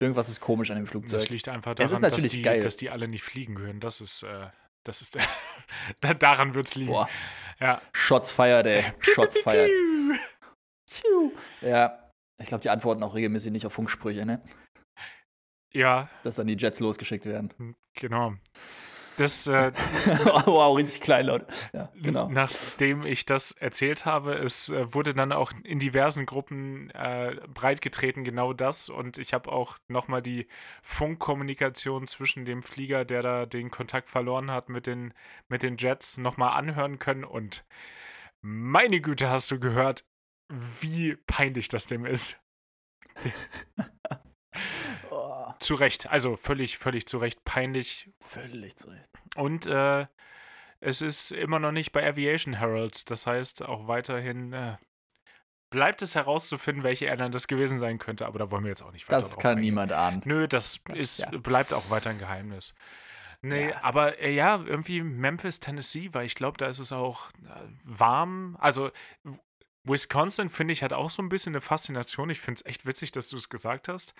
Irgendwas 0.00 0.28
ist 0.28 0.40
komisch 0.40 0.70
an 0.70 0.76
dem 0.76 0.86
Flugzeug. 0.86 1.18
Das 1.20 1.28
liegt 1.28 1.48
einfach 1.48 1.72
Es 1.72 1.76
daran, 1.76 1.92
ist 1.92 2.00
dass, 2.02 2.12
natürlich 2.12 2.32
die, 2.32 2.42
geil. 2.42 2.60
dass 2.60 2.76
die 2.76 2.88
alle 2.90 3.08
nicht 3.08 3.24
fliegen 3.24 3.56
können. 3.56 3.80
Das 3.80 4.00
ist, 4.00 4.22
äh, 4.22 4.46
das 4.84 5.02
ist, 5.02 5.18
da- 6.00 6.14
daran 6.14 6.54
wird 6.54 6.66
es 6.68 6.76
liegen. 6.76 6.92
Boah, 6.92 7.08
Ja. 7.58 7.82
Shots 7.92 8.30
fired, 8.30 8.66
ey. 8.66 8.84
Shots 9.00 9.40
fired. 9.40 9.70
Ja, 11.60 12.10
ich 12.40 12.46
glaube, 12.46 12.62
die 12.62 12.70
antworten 12.70 13.02
auch 13.02 13.14
regelmäßig 13.14 13.50
nicht 13.52 13.66
auf 13.66 13.72
Funksprüche, 13.72 14.24
ne? 14.24 14.40
Ja, 15.72 16.08
Dass 16.22 16.36
dann 16.36 16.46
die 16.46 16.56
Jets 16.56 16.80
losgeschickt 16.80 17.26
werden. 17.26 17.76
genau. 17.94 18.34
Das, 19.18 19.48
äh, 19.48 19.72
wow, 20.46 20.76
richtig 20.76 21.00
kleinlaut. 21.00 21.44
Ja, 21.72 21.90
genau. 22.00 22.28
nachdem 22.28 23.04
ich 23.04 23.26
das 23.26 23.50
erzählt 23.50 24.04
habe, 24.06 24.34
es 24.34 24.68
äh, 24.68 24.94
wurde 24.94 25.12
dann 25.12 25.32
auch 25.32 25.52
in 25.64 25.80
diversen 25.80 26.24
Gruppen 26.24 26.90
äh, 26.90 27.34
breitgetreten, 27.52 28.22
genau 28.22 28.52
das. 28.52 28.88
Und 28.88 29.18
ich 29.18 29.34
habe 29.34 29.50
auch 29.50 29.76
nochmal 29.88 30.22
die 30.22 30.46
Funkkommunikation 30.82 32.06
zwischen 32.06 32.44
dem 32.44 32.62
Flieger, 32.62 33.04
der 33.04 33.22
da 33.22 33.46
den 33.46 33.72
Kontakt 33.72 34.08
verloren 34.08 34.52
hat, 34.52 34.68
mit 34.68 34.86
den, 34.86 35.12
mit 35.48 35.64
den 35.64 35.78
Jets 35.78 36.16
nochmal 36.16 36.56
anhören 36.56 37.00
können. 37.00 37.24
Und 37.24 37.64
meine 38.40 39.00
Güte, 39.00 39.28
hast 39.30 39.50
du 39.50 39.58
gehört, 39.58 40.04
wie 40.48 41.16
peinlich 41.26 41.66
das 41.66 41.86
dem 41.86 42.06
ist. 42.06 42.40
Zu 45.60 45.74
Recht, 45.74 46.08
also 46.10 46.36
völlig, 46.36 46.78
völlig 46.78 47.06
zu 47.06 47.18
Recht 47.18 47.44
peinlich. 47.44 48.10
völlig 48.20 48.76
zurecht. 48.76 49.10
Und 49.36 49.66
äh, 49.66 50.06
es 50.80 51.02
ist 51.02 51.32
immer 51.32 51.58
noch 51.58 51.72
nicht 51.72 51.92
bei 51.92 52.06
Aviation 52.06 52.54
Heralds. 52.54 53.04
Das 53.04 53.26
heißt, 53.26 53.62
auch 53.64 53.88
weiterhin 53.88 54.52
äh, 54.52 54.76
bleibt 55.70 56.00
es 56.02 56.14
herauszufinden, 56.14 56.84
welche 56.84 57.06
Airline 57.06 57.30
das 57.30 57.46
gewesen 57.48 57.78
sein 57.78 57.98
könnte. 57.98 58.26
Aber 58.26 58.38
da 58.38 58.50
wollen 58.50 58.64
wir 58.64 58.70
jetzt 58.70 58.82
auch 58.82 58.92
nicht 58.92 59.06
weiter 59.08 59.16
Das 59.18 59.36
kann 59.38 59.52
eingehen. 59.52 59.62
niemand 59.64 59.92
ahnen. 59.92 60.22
Nö, 60.24 60.46
das, 60.48 60.80
Das- 60.84 60.96
ist, 60.98 61.18
ja. 61.20 61.30
bleibt 61.38 61.72
auch 61.72 61.90
weiter 61.90 62.10
ein 62.10 62.18
Geheimnis. 62.18 62.74
Nee, 63.40 63.70
Ja. 63.70 63.82
aber 63.82 64.18
äh, 64.20 64.32
ja, 64.34 64.56
irgendwie 64.64 65.00
Memphis, 65.02 65.60
Tennessee, 65.60 66.10
weil 66.12 66.26
ich 66.26 66.34
glaube, 66.34 66.56
da 66.58 66.66
ist 66.66 66.78
es 66.80 66.90
auch 66.92 67.30
äh, 67.44 67.68
warm. 67.84 68.56
Also 68.60 68.90
Wisconsin, 69.84 70.48
finde 70.50 70.72
ich, 70.72 70.82
hat 70.82 70.92
auch 70.92 71.08
so 71.10 71.22
ein 71.22 71.28
bisschen 71.28 71.52
eine 71.54 71.60
Faszination. 71.60 72.30
Ich 72.30 72.40
finde 72.40 72.60
es 72.60 72.66
echt 72.66 72.86
witzig, 72.86 73.10
dass 73.12 73.28
du 73.28 73.36
es 73.36 73.48
gesagt 73.48 73.88
hast. 73.88 74.14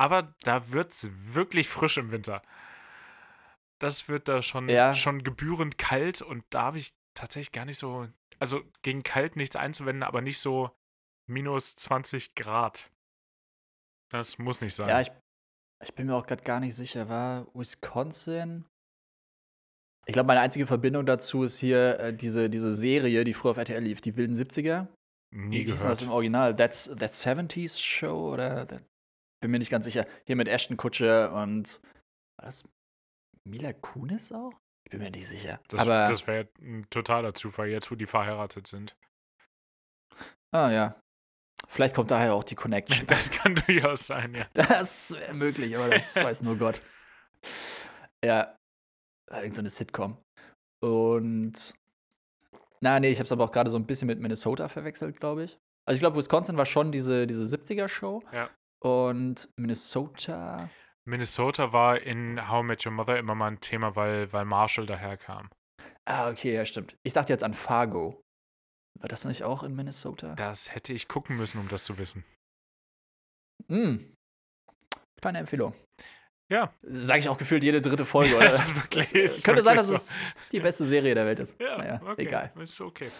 Aber 0.00 0.34
da 0.44 0.70
wird 0.72 0.92
es 0.92 1.10
wirklich 1.34 1.68
frisch 1.68 1.98
im 1.98 2.10
Winter. 2.10 2.40
Das 3.78 4.08
wird 4.08 4.28
da 4.28 4.40
schon, 4.42 4.66
Ja. 4.70 4.94
schon 4.94 5.22
gebührend 5.22 5.76
kalt 5.76 6.22
und 6.22 6.42
da 6.48 6.62
habe 6.62 6.78
ich 6.78 6.94
tatsächlich 7.14 7.52
gar 7.52 7.66
nicht 7.66 7.76
so, 7.76 8.08
also 8.38 8.62
gegen 8.80 9.02
kalt 9.02 9.36
nichts 9.36 9.56
einzuwenden, 9.56 10.02
aber 10.02 10.22
nicht 10.22 10.38
so 10.38 10.70
minus 11.28 11.76
20 11.76 12.34
Grad. 12.34 12.90
Das 14.10 14.38
muss 14.38 14.62
nicht 14.62 14.74
sein. 14.74 14.88
Ja, 14.88 15.02
ich, 15.02 15.10
ich 15.84 15.94
bin 15.94 16.06
mir 16.06 16.14
auch 16.16 16.26
gerade 16.26 16.44
gar 16.44 16.60
nicht 16.60 16.74
sicher. 16.74 17.10
War 17.10 17.46
Wisconsin? 17.54 18.64
Ich 20.06 20.14
glaube, 20.14 20.28
meine 20.28 20.40
einzige 20.40 20.66
Verbindung 20.66 21.04
dazu 21.04 21.42
ist 21.44 21.58
hier 21.58 22.00
äh, 22.00 22.14
diese, 22.16 22.48
diese 22.48 22.72
Serie, 22.72 23.22
die 23.24 23.34
früher 23.34 23.50
auf 23.50 23.58
RTL 23.58 23.82
lief, 23.82 24.00
die 24.00 24.16
wilden 24.16 24.34
70er. 24.34 24.88
Nie 25.30 25.58
Wie 25.60 25.64
denn 25.66 25.74
das 25.74 25.82
gehört. 25.82 26.02
im 26.02 26.10
Original? 26.10 26.56
That's 26.56 26.84
That 26.98 27.12
70s 27.12 27.78
Show 27.78 28.32
oder 28.32 28.66
that, 28.66 28.82
bin 29.40 29.50
mir 29.50 29.58
nicht 29.58 29.70
ganz 29.70 29.84
sicher. 29.86 30.06
Hier 30.26 30.36
mit 30.36 30.48
Ashton 30.48 30.76
Kutscher 30.76 31.32
und 31.32 31.80
war 32.36 32.46
das 32.46 32.68
Mila 33.44 33.72
Kunis 33.72 34.32
auch? 34.32 34.52
Ich 34.84 34.90
bin 34.90 35.00
mir 35.00 35.10
nicht 35.10 35.28
sicher. 35.28 35.60
Das, 35.68 35.80
Aber 35.80 36.04
das 36.04 36.26
wäre 36.26 36.48
ein 36.60 36.84
totaler 36.90 37.34
Zufall, 37.34 37.68
jetzt 37.68 37.90
wo 37.90 37.94
die 37.94 38.06
verheiratet 38.06 38.66
sind. 38.66 38.96
ah 40.52 40.70
ja, 40.70 41.00
vielleicht 41.68 41.94
kommt 41.94 42.10
daher 42.10 42.34
auch 42.34 42.44
die 42.44 42.54
Connection. 42.56 43.06
Das 43.06 43.30
kann 43.30 43.54
durchaus 43.54 44.06
sein, 44.06 44.34
ja. 44.34 44.46
Das 44.52 45.12
wäre 45.12 45.34
möglich, 45.34 45.76
aber 45.76 45.90
das 45.90 46.16
weiß 46.16 46.42
nur 46.42 46.56
Gott. 46.56 46.82
Ja, 48.24 48.56
irgend 49.30 49.54
so 49.54 49.60
eine 49.60 49.70
Sitcom. 49.70 50.18
Und 50.82 51.74
na, 52.80 52.98
nee, 52.98 53.10
ich 53.10 53.18
habe 53.18 53.26
es 53.26 53.32
aber 53.32 53.44
auch 53.44 53.52
gerade 53.52 53.70
so 53.70 53.76
ein 53.76 53.86
bisschen 53.86 54.06
mit 54.06 54.18
Minnesota 54.18 54.68
verwechselt, 54.68 55.20
glaube 55.20 55.44
ich. 55.44 55.58
Also 55.86 55.96
ich 55.96 56.00
glaube, 56.00 56.16
Wisconsin 56.16 56.56
war 56.56 56.66
schon 56.66 56.92
diese, 56.92 57.26
diese 57.26 57.44
70er-Show. 57.44 58.22
Ja. 58.32 58.50
Und 58.82 59.48
Minnesota. 59.56 60.70
Minnesota 61.06 61.72
war 61.72 62.00
in 62.00 62.48
How 62.50 62.62
I 62.62 62.66
Met 62.66 62.86
Your 62.86 62.92
Mother 62.92 63.18
immer 63.18 63.34
mal 63.34 63.48
ein 63.48 63.60
Thema, 63.60 63.96
weil, 63.96 64.32
weil 64.32 64.44
Marshall 64.44 64.86
daherkam. 64.86 65.50
Ah, 66.06 66.30
okay, 66.30 66.54
ja, 66.54 66.64
stimmt. 66.64 66.96
Ich 67.02 67.12
dachte 67.12 67.32
jetzt 67.32 67.42
an 67.44 67.54
Fargo. 67.54 68.22
War 68.98 69.08
das 69.08 69.24
nicht 69.24 69.44
auch 69.44 69.62
in 69.62 69.74
Minnesota? 69.74 70.34
Das 70.34 70.74
hätte 70.74 70.92
ich 70.92 71.08
gucken 71.08 71.36
müssen, 71.36 71.58
um 71.60 71.68
das 71.68 71.84
zu 71.84 71.96
wissen. 71.98 72.24
Mm. 73.68 73.96
Kleine 75.20 75.38
Empfehlung. 75.38 75.74
Ja. 76.50 76.74
Sage 76.82 77.20
ich 77.20 77.28
auch 77.28 77.38
gefühlt 77.38 77.62
jede 77.62 77.80
dritte 77.80 78.04
Folge, 78.04 78.36
oder? 78.36 78.48
Das 78.50 78.68
ist 78.70 78.76
wirklich- 78.76 79.14
Es, 79.14 79.36
ist 79.38 79.44
könnte 79.44 79.62
sein, 79.62 79.76
dass 79.76 79.88
wirklich 79.88 80.10
es 80.10 80.48
die 80.52 80.60
beste 80.60 80.84
Serie 80.84 81.14
der 81.14 81.26
Welt 81.26 81.38
ist. 81.38 81.58
Ja, 81.60 81.78
Naja, 81.78 82.00
okay. 82.02 82.22
egal. 82.22 82.52
Ist 82.58 82.80
okay. 82.80 83.10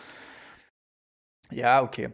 Ja, 1.50 1.82
okay. 1.82 2.12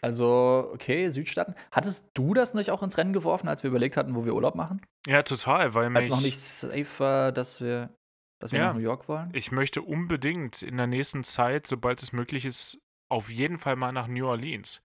Also, 0.00 0.70
okay, 0.72 1.08
Südstaaten. 1.10 1.54
Hattest 1.72 2.10
du 2.14 2.34
das 2.34 2.54
nicht 2.54 2.70
auch 2.70 2.82
ins 2.82 2.98
Rennen 2.98 3.12
geworfen, 3.12 3.48
als 3.48 3.62
wir 3.62 3.70
überlegt 3.70 3.96
hatten, 3.96 4.14
wo 4.14 4.24
wir 4.24 4.34
Urlaub 4.34 4.54
machen? 4.54 4.80
Ja, 5.06 5.22
total, 5.22 5.74
weil 5.74 5.86
Als 5.96 6.06
mich, 6.06 6.08
noch 6.10 6.20
nicht 6.20 6.38
safe 6.38 6.86
war, 6.98 7.32
dass 7.32 7.60
wir, 7.60 7.94
dass 8.40 8.52
wir 8.52 8.60
Ja. 8.60 8.66
nach 8.68 8.74
New 8.74 8.80
York 8.80 9.08
wollen? 9.08 9.30
ich 9.34 9.50
möchte 9.50 9.82
unbedingt 9.82 10.62
in 10.62 10.76
der 10.76 10.86
nächsten 10.86 11.24
Zeit, 11.24 11.66
sobald 11.66 12.02
es 12.02 12.12
möglich 12.12 12.44
ist, 12.44 12.80
auf 13.10 13.30
jeden 13.30 13.58
Fall 13.58 13.76
mal 13.76 13.92
nach 13.92 14.06
New 14.06 14.26
Orleans. 14.26 14.82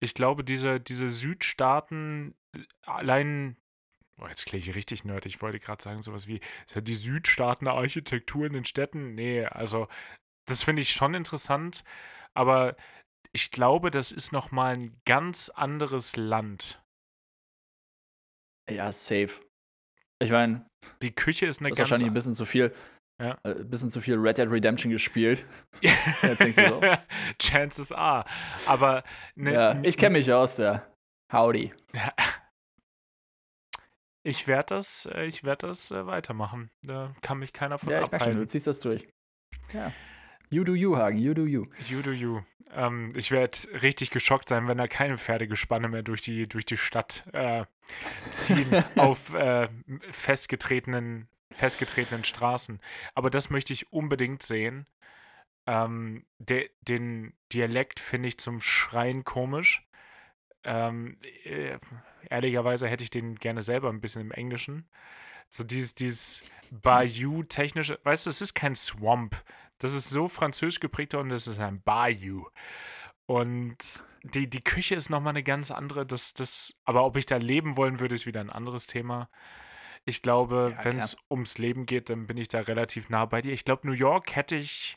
Ich 0.00 0.14
glaube, 0.14 0.42
diese, 0.42 0.80
diese 0.80 1.08
Südstaaten 1.08 2.34
allein, 2.84 3.56
oh, 4.20 4.26
jetzt 4.26 4.46
klinge 4.46 4.64
ich 4.64 4.74
richtig 4.74 5.04
nerdig, 5.04 5.36
ich 5.36 5.42
wollte 5.42 5.60
gerade 5.60 5.82
sagen, 5.82 6.02
sowas 6.02 6.26
wie 6.26 6.40
die 6.74 6.94
Südstaaten 6.94 7.68
Architektur 7.68 8.46
in 8.46 8.54
den 8.54 8.64
Städten. 8.64 9.14
Nee, 9.14 9.44
also 9.44 9.88
das 10.46 10.62
finde 10.62 10.82
ich 10.82 10.90
schon 10.90 11.14
interessant, 11.14 11.84
aber 12.34 12.76
ich 13.36 13.50
glaube, 13.50 13.90
das 13.90 14.12
ist 14.12 14.32
nochmal 14.32 14.74
ein 14.76 14.98
ganz 15.04 15.50
anderes 15.50 16.16
Land. 16.16 16.82
Ja, 18.70 18.90
safe. 18.92 19.40
Ich 20.22 20.30
meine, 20.30 20.64
Die 21.02 21.14
Küche 21.14 21.44
ist 21.44 21.60
eine 21.60 21.68
ganz 21.68 21.78
wahrscheinlich 21.80 22.06
ein 22.08 22.14
bisschen 22.14 22.34
zu 22.34 22.46
viel, 22.46 22.74
Ja. 23.20 23.38
äh, 23.44 23.50
ein 23.60 23.68
bisschen 23.68 23.90
zu 23.90 24.00
viel 24.00 24.16
Red 24.16 24.38
Dead 24.38 24.50
Redemption 24.50 24.90
gespielt. 24.90 25.44
Jetzt 25.82 26.40
denkst 26.40 26.56
du 26.56 26.68
so. 26.68 26.80
Chances 27.38 27.92
are. 27.92 28.24
Aber 28.66 29.04
ne, 29.34 29.52
ja, 29.52 29.82
ich 29.82 29.98
kenne 29.98 30.16
mich 30.16 30.32
aus 30.32 30.56
der 30.56 30.90
Howdy. 31.30 31.74
Ich 34.28 34.48
werde 34.48 34.74
das, 34.74 35.06
äh, 35.06 35.26
ich 35.26 35.44
werd 35.44 35.62
das 35.62 35.92
äh, 35.92 36.04
weitermachen. 36.04 36.68
Da 36.82 37.14
kann 37.22 37.38
mich 37.38 37.52
keiner 37.52 37.78
von 37.78 37.90
Ja, 37.90 38.00
merke 38.00 38.10
schon, 38.10 38.18
du 38.18 38.24
abhalten. 38.24 38.48
ziehst 38.48 38.66
das 38.66 38.80
durch. 38.80 39.06
Ja. 39.72 39.92
You 40.50 40.64
do 40.64 40.74
you, 40.74 40.96
Hagen, 40.96 41.18
you 41.18 41.32
do 41.32 41.44
you. 41.46 41.66
You 41.88 42.02
do 42.02 42.10
you. 42.10 42.40
Ähm, 42.72 43.12
ich 43.16 43.30
werde 43.30 43.58
richtig 43.82 44.10
geschockt 44.10 44.48
sein, 44.48 44.68
wenn 44.68 44.78
da 44.78 44.88
keine 44.88 45.18
Pferdegespanne 45.18 45.88
mehr 45.88 46.02
durch 46.02 46.22
die, 46.22 46.48
durch 46.48 46.64
die 46.64 46.76
Stadt 46.76 47.24
äh, 47.32 47.64
ziehen 48.30 48.84
auf 48.96 49.32
äh, 49.34 49.68
festgetretenen, 50.10 51.28
festgetretenen 51.52 52.24
Straßen. 52.24 52.80
Aber 53.14 53.30
das 53.30 53.50
möchte 53.50 53.72
ich 53.72 53.92
unbedingt 53.92 54.42
sehen. 54.42 54.86
Ähm, 55.66 56.24
de, 56.38 56.70
den 56.80 57.34
Dialekt 57.52 58.00
finde 58.00 58.28
ich 58.28 58.38
zum 58.38 58.60
Schreien 58.60 59.24
komisch. 59.24 59.86
Ähm, 60.64 61.18
äh, 61.44 61.78
ehrlicherweise 62.28 62.88
hätte 62.88 63.04
ich 63.04 63.10
den 63.10 63.36
gerne 63.36 63.62
selber 63.62 63.88
ein 63.88 64.00
bisschen 64.00 64.22
im 64.22 64.32
Englischen. 64.32 64.88
So 65.48 65.62
dieses, 65.64 65.94
dieses 65.94 66.42
Bayou-technische, 66.70 68.00
weißt 68.02 68.26
du, 68.26 68.30
es 68.30 68.40
ist 68.40 68.54
kein 68.54 68.74
Swamp. 68.74 69.42
Das 69.78 69.94
ist 69.94 70.10
so 70.10 70.28
französisch 70.28 70.80
geprägt 70.80 71.14
und 71.14 71.28
das 71.28 71.46
ist 71.46 71.58
ein 71.58 71.82
Bayou. 71.82 72.48
Und 73.26 74.04
die, 74.22 74.48
die 74.48 74.62
Küche 74.62 74.94
ist 74.94 75.10
nochmal 75.10 75.32
eine 75.32 75.42
ganz 75.42 75.70
andere. 75.70 76.06
Das, 76.06 76.32
das, 76.34 76.78
aber 76.84 77.04
ob 77.04 77.16
ich 77.16 77.26
da 77.26 77.36
leben 77.36 77.76
wollen 77.76 78.00
würde, 78.00 78.14
ist 78.14 78.26
wieder 78.26 78.40
ein 78.40 78.50
anderes 78.50 78.86
Thema. 78.86 79.28
Ich 80.04 80.22
glaube, 80.22 80.74
Ja, 80.76 80.84
wenn 80.84 80.98
es 80.98 81.16
ums 81.30 81.58
Leben 81.58 81.84
geht, 81.86 82.10
dann 82.10 82.26
bin 82.26 82.36
ich 82.36 82.48
da 82.48 82.60
relativ 82.60 83.08
nah 83.08 83.24
bei 83.26 83.42
dir. 83.42 83.52
Ich 83.52 83.64
glaube, 83.64 83.86
New 83.86 83.92
York 83.92 84.36
hätte 84.36 84.56
ich 84.56 84.96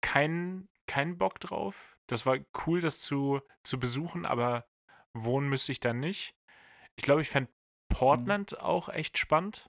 keinen 0.00 0.68
keinen 0.86 1.18
Bock 1.18 1.40
drauf. 1.40 1.96
Das 2.06 2.26
war 2.26 2.38
cool, 2.66 2.80
das 2.80 3.00
zu, 3.00 3.40
zu 3.64 3.78
besuchen, 3.78 4.24
aber 4.24 4.66
wohnen 5.12 5.48
müsste 5.48 5.72
ich 5.72 5.80
da 5.80 5.92
nicht. 5.92 6.34
Ich 6.94 7.02
glaube, 7.02 7.20
ich 7.20 7.28
fände 7.28 7.50
Portland 7.88 8.60
auch 8.60 8.88
echt 8.88 9.18
spannend 9.18 9.68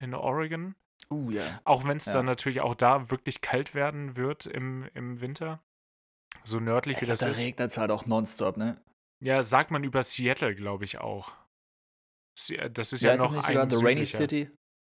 in 0.00 0.14
Oregon. 0.14 0.74
Uh, 1.10 1.30
ja. 1.30 1.60
Auch 1.64 1.84
wenn 1.84 1.96
es 1.96 2.06
Ja. 2.06 2.14
dann 2.14 2.26
natürlich 2.26 2.60
auch 2.60 2.74
da 2.74 3.10
wirklich 3.10 3.40
kalt 3.40 3.74
werden 3.74 4.16
wird 4.16 4.46
im, 4.46 4.88
im 4.94 5.20
Winter. 5.20 5.62
So 6.42 6.60
nördlich 6.60 6.96
wie 6.96 7.00
Ich 7.02 7.06
glaub, 7.06 7.12
das 7.12 7.20
da 7.20 7.28
ist. 7.28 7.38
regnet 7.42 7.70
es 7.70 7.78
halt 7.78 7.90
auch 7.90 8.06
nonstop, 8.06 8.56
ne? 8.56 8.80
Ja, 9.22 9.42
sagt 9.42 9.70
man 9.70 9.84
über 9.84 10.02
Seattle, 10.02 10.54
glaube 10.54 10.84
ich 10.84 10.98
auch. 10.98 11.34
Se- 12.38 12.70
Das 12.70 12.92
ist 12.92 13.02
Ja, 13.02 13.08
ja, 13.10 13.14
ist 13.14 13.20
noch 13.20 13.34
ein 13.36 13.42
sogar 13.42 13.70
The 13.70 13.84
Rainy. 13.84 14.04
City? 14.06 14.50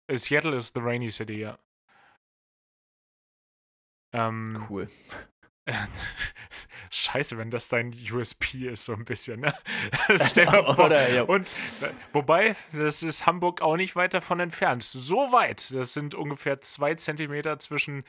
Äh, 0.07 0.17
Seattle 0.17 0.55
ist 0.57 0.73
the 0.75 0.81
Rainy 0.81 1.11
City, 1.11 1.39
ja. 1.39 1.59
Ähm, 4.13 4.65
Cool. 4.69 4.89
Scheiße, 6.89 7.37
wenn 7.37 7.51
das 7.51 7.69
dein 7.69 7.93
USP 8.11 8.67
ist, 8.69 8.85
so 8.85 8.93
ein 8.93 9.05
bisschen, 9.05 9.41
ne? 9.41 9.53
Stell 10.15 10.45
mal 10.45 10.63
vor. 10.75 10.85
Oder, 10.85 11.09
ja. 11.09 11.23
Und 11.23 11.47
äh, 11.81 11.89
wobei, 12.13 12.55
das 12.71 13.03
ist 13.03 13.25
Hamburg 13.25 13.61
auch 13.61 13.75
nicht 13.75 13.95
weit 13.95 14.13
davon 14.13 14.39
entfernt. 14.39 14.83
So 14.83 15.31
weit. 15.31 15.73
Das 15.73 15.93
sind 15.93 16.15
ungefähr 16.15 16.61
zwei 16.61 16.95
Zentimeter 16.95 17.59
zwischen 17.59 18.03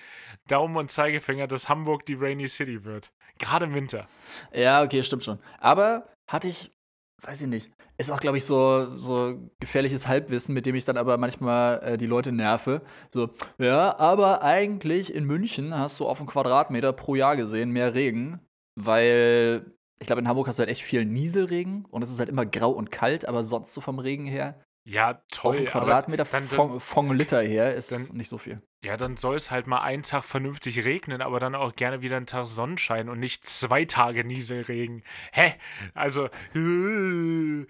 Daumen 0.47 0.77
und 0.77 0.91
Zeigefinger, 0.91 1.47
dass 1.47 1.69
Hamburg 1.69 2.07
die 2.07 2.15
Rainy 2.15 2.49
City 2.49 2.85
wird. 2.85 3.11
Gerade 3.39 3.67
im 3.67 3.75
Winter. 3.75 4.09
Ja, 4.53 4.83
okay, 4.83 5.03
stimmt 5.03 5.25
schon. 5.25 5.39
Aber 5.59 6.09
hatte 6.27 6.49
ich, 6.49 6.73
weiß 7.23 7.43
ich 7.43 7.49
nicht, 7.49 7.73
ist 7.97 8.11
auch, 8.11 8.21
glaube 8.21 8.37
ich, 8.37 8.45
so, 8.45 8.97
so 8.97 9.51
gefährliches 9.59 10.07
Halbwissen, 10.07 10.55
mit 10.55 10.67
dem 10.67 10.75
ich 10.75 10.85
dann 10.85 10.97
aber 10.97 11.19
manchmal 11.19 11.83
äh, 11.83 11.99
die 11.99 12.07
Leute 12.07 12.33
nerve. 12.33 12.83
So, 13.13 13.31
ja, 13.59 13.99
aber 13.99 14.43
eigentlich 14.43 15.13
in 15.13 15.25
München 15.25 15.77
hast 15.77 15.99
du 16.01 16.07
auf 16.07 16.19
einen 16.19 16.29
Quadratmeter 16.29 16.93
pro 16.93 17.17
Jahr 17.17 17.37
gesehen 17.37 17.71
mehr 17.71 17.95
Regen, 17.95 18.41
weil 18.77 19.73
ich 20.01 20.07
glaube, 20.07 20.21
in 20.21 20.29
Hamburg 20.29 20.47
hast 20.47 20.59
du 20.59 20.61
halt 20.61 20.71
echt 20.71 20.83
viel 20.83 21.05
Nieselregen 21.05 21.85
und 21.87 22.03
es 22.03 22.11
ist 22.11 22.21
halt 22.21 22.29
immer 22.29 22.47
grau 22.47 22.71
und 22.71 22.91
kalt, 22.93 23.27
aber 23.27 23.43
sonst 23.43 23.75
so 23.75 23.81
vom 23.81 23.99
Regen 23.99 24.27
her, 24.27 24.61
Ja, 24.91 25.11
auf 25.11 25.17
toll. 25.31 25.57
aber 25.59 25.67
Quadratmeter 25.67 26.25
dann- 26.25 26.47
von, 26.49 26.81
von 26.81 27.15
Liter 27.15 27.43
her 27.43 27.75
ist 27.75 27.93
dann- 27.93 28.17
nicht 28.17 28.29
so 28.29 28.39
viel. 28.39 28.63
Ja, 28.83 28.97
dann 28.97 29.17
soll 29.17 29.35
es 29.37 29.51
halt 29.51 29.67
mal 29.67 29.81
einen 29.83 30.03
Tag 30.03 30.25
vernünftig 30.25 30.85
regnen, 30.85 31.21
aber 31.21 31.41
dann 31.41 31.55
auch 31.55 31.75
gerne 31.75 32.01
wieder 32.01 32.17
einen 32.17 32.27
Tag 32.27 32.47
Sonnenschein 32.47 33.09
und 33.09 33.19
nicht 33.19 33.45
zwei 33.45 33.85
Tage 33.85 34.25
Nieselregen. 34.25 35.05
Hä? 35.33 35.55
Also, 35.95 36.27
äh, 36.55 37.67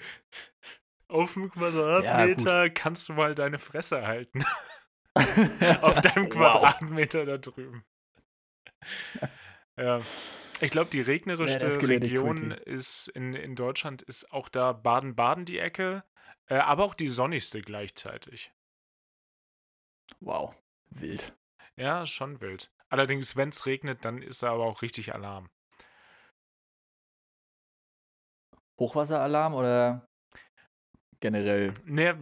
auf 1.09 1.33
dem 1.33 1.51
Quadratmeter 1.51 2.71
kannst 2.71 3.09
du 3.09 3.15
mal 3.15 3.35
deine 3.35 3.59
Fresse 3.59 4.07
halten. 4.07 4.45
auf 5.83 6.01
deinem 6.01 6.27
Wow. 6.27 6.31
Quadratmeter 6.31 7.25
da 7.27 7.39
drüben. 7.39 7.85
Ja. 9.77 10.01
Ich 10.61 10.73
glaube, 10.73 10.91
die 10.91 10.99
Ja, 10.99 11.05
regnerischste 11.05 11.69
gelehrt 11.79 12.03
dich 12.03 12.11
Region 12.11 12.51
ist 12.51 13.07
in, 13.09 13.33
in 13.35 13.55
Deutschland 13.55 14.03
ist 14.03 14.33
auch 14.33 14.49
da 14.49 14.73
Baden-Baden 14.73 15.45
die 15.45 15.61
Ecke, 15.61 16.03
äh, 16.49 16.57
aber 16.57 16.85
auch 16.85 16.95
die 16.95 17.09
sonnigste 17.09 17.63
gleichzeitig. 17.63 18.53
Wow, 20.21 20.55
wild. 20.91 21.37
Ja, 21.77 22.07
schon 22.07 22.41
wild. 22.41 22.71
Allerdings, 22.89 23.37
wenn 23.37 23.51
es 23.51 23.67
regnet, 23.67 24.05
dann 24.05 24.23
ist 24.23 24.43
da 24.43 24.53
aber 24.53 24.65
auch 24.65 24.83
richtig 24.83 25.15
Alarm. 25.15 25.51
Hochwasseralarm 28.81 29.55
oder 29.55 30.07
generell? 31.21 31.75
Ne, 31.85 32.17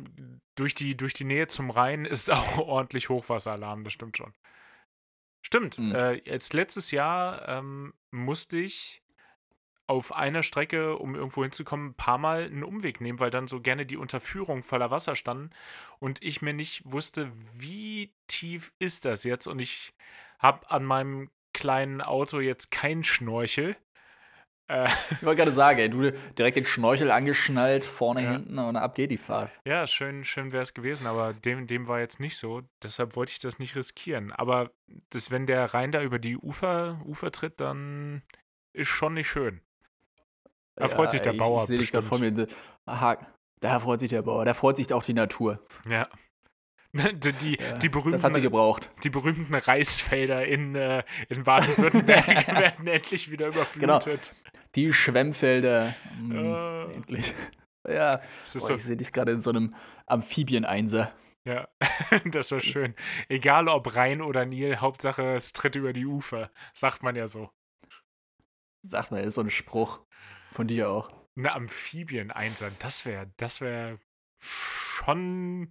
durch 0.56 0.74
die, 0.74 0.96
durch 0.96 1.12
die 1.12 1.24
Nähe 1.24 1.46
zum 1.48 1.70
Rhein 1.70 2.04
ist 2.04 2.30
auch 2.30 2.58
ordentlich 2.58 3.08
Hochwasseralarm, 3.08 3.84
das 3.84 3.92
stimmt 3.92 4.16
schon. 4.16 4.34
Stimmt, 5.44 5.76
Hm. 5.76 5.94
äh, 5.94 6.12
jetzt 6.28 6.54
letztes 6.54 6.90
Jahr 6.90 7.46
ähm, 7.48 7.94
musste 8.10 8.58
ich 8.58 9.02
auf 9.88 10.14
einer 10.14 10.42
Strecke, 10.42 10.96
um 10.96 11.14
irgendwo 11.14 11.42
hinzukommen, 11.42 11.90
ein 11.90 11.94
paar 11.94 12.18
Mal 12.18 12.44
einen 12.44 12.64
Umweg 12.64 13.00
nehmen, 13.00 13.20
weil 13.20 13.30
dann 13.30 13.46
so 13.46 13.60
gerne 13.60 13.86
die 13.86 13.96
Unterführung 13.96 14.62
voller 14.62 14.90
Wasser 14.90 15.14
standen 15.16 15.50
und 15.98 16.22
ich 16.22 16.42
mir 16.42 16.52
nicht 16.52 16.82
wusste, 16.84 17.30
wie 17.56 18.12
tief 18.26 18.72
ist 18.78 19.04
das 19.04 19.24
jetzt 19.24 19.46
und 19.46 19.60
ich 19.60 19.94
habe 20.38 20.70
an 20.70 20.84
meinem 20.84 21.30
kleinen 21.52 22.02
Auto 22.02 22.40
jetzt 22.40 22.70
keinen 22.70 23.04
Schnorchel. 23.04 23.76
Äh, 24.68 24.88
Ich 25.12 25.22
wollte 25.22 25.36
gerade 25.38 25.52
sagen, 25.52 25.78
ey, 25.78 25.88
du 25.88 26.10
direkt 26.36 26.56
den 26.56 26.64
Schnorchel 26.64 27.12
angeschnallt, 27.12 27.84
vorne, 27.84 28.22
Ja. 28.22 28.32
hinten 28.32 28.58
und 28.58 28.76
ab 28.76 28.96
geht 28.96 29.12
die 29.12 29.16
Fahrt. 29.18 29.52
Ja, 29.64 29.86
schön, 29.86 30.24
schön 30.24 30.52
wäre 30.52 30.64
es 30.64 30.74
gewesen, 30.74 31.06
aber 31.06 31.32
dem, 31.32 31.68
dem 31.68 31.86
war 31.86 32.00
jetzt 32.00 32.18
nicht 32.18 32.36
so. 32.36 32.62
Deshalb 32.82 33.14
wollte 33.14 33.30
ich 33.32 33.38
das 33.38 33.60
nicht 33.60 33.76
riskieren. 33.76 34.32
Aber 34.32 34.72
das, 35.10 35.30
wenn 35.30 35.46
der 35.46 35.72
Rhein 35.72 35.92
da 35.92 36.02
über 36.02 36.18
die 36.18 36.36
Ufer, 36.36 37.00
Ufer 37.04 37.30
tritt, 37.30 37.60
dann 37.60 38.22
ist 38.72 38.88
schon 38.88 39.14
nicht 39.14 39.30
schön. 39.30 39.60
Da 40.76 40.88
freut 40.88 41.10
sich 41.10 41.20
der 41.22 41.32
Bauer 41.32 41.62
Ich 41.62 41.68
sehe 41.68 41.78
gerade 41.78 42.06
vor 42.06 42.18
mir. 42.18 42.46
Aha, 42.84 43.18
da 43.60 43.80
freut 43.80 44.00
sich 44.00 44.10
der 44.10 44.22
Bauer. 44.22 44.44
Da 44.44 44.54
freut 44.54 44.76
sich 44.76 44.92
auch 44.92 45.02
die 45.02 45.14
Natur. 45.14 45.64
Ja. 45.88 46.08
Die, 46.92 47.32
die, 47.32 47.56
Ja, 47.60 47.76
die, 47.76 47.90
das 47.90 48.24
hat 48.24 48.34
sie 48.34 48.40
berühmten, 48.40 48.42
gebraucht. 48.42 48.90
die 49.04 49.10
berühmten 49.10 49.54
Reisfelder 49.54 50.46
in, 50.46 50.74
äh, 50.74 51.02
in 51.28 51.44
Baden-Württemberg 51.44 52.46
werden 52.48 52.86
endlich 52.86 53.30
wieder 53.30 53.50
Genau. 53.50 53.96
überflutet. 53.96 54.34
Die 54.76 54.92
Schwemmfelder. 54.94 55.94
Mm, 56.18 56.32
Äh. 56.32 56.94
Endlich. 56.94 57.34
Ja, 57.86 58.22
boah, 58.54 58.70
ich 58.70 58.82
sehe 58.82 58.96
dich 58.96 59.12
gerade 59.12 59.32
in 59.32 59.40
so 59.42 59.50
einem 59.50 59.74
Amphibien-Einser. 60.06 61.12
ja, 61.44 61.68
das 62.24 62.50
war 62.50 62.60
schön. 62.60 62.94
Egal 63.28 63.68
ob 63.68 63.94
Rhein 63.94 64.22
oder 64.22 64.46
Nil, 64.46 64.78
Hauptsache 64.78 65.34
es 65.34 65.52
tritt 65.52 65.76
über 65.76 65.92
die 65.92 66.06
Ufer. 66.06 66.50
Sagt 66.72 67.02
man 67.02 67.14
ja 67.14 67.28
so. 67.28 67.50
Sag 68.82 69.10
mal, 69.10 69.20
ist 69.20 69.34
so 69.34 69.42
ein 69.42 69.50
Spruch. 69.50 70.00
Von 70.56 70.68
dir 70.68 70.88
auch. 70.88 71.10
Eine 71.36 71.52
Amphibien-Einsatz, 71.52 72.72
das 72.78 73.04
wäre, 73.04 73.30
das 73.36 73.60
wäre 73.60 73.98
schon. 74.42 75.70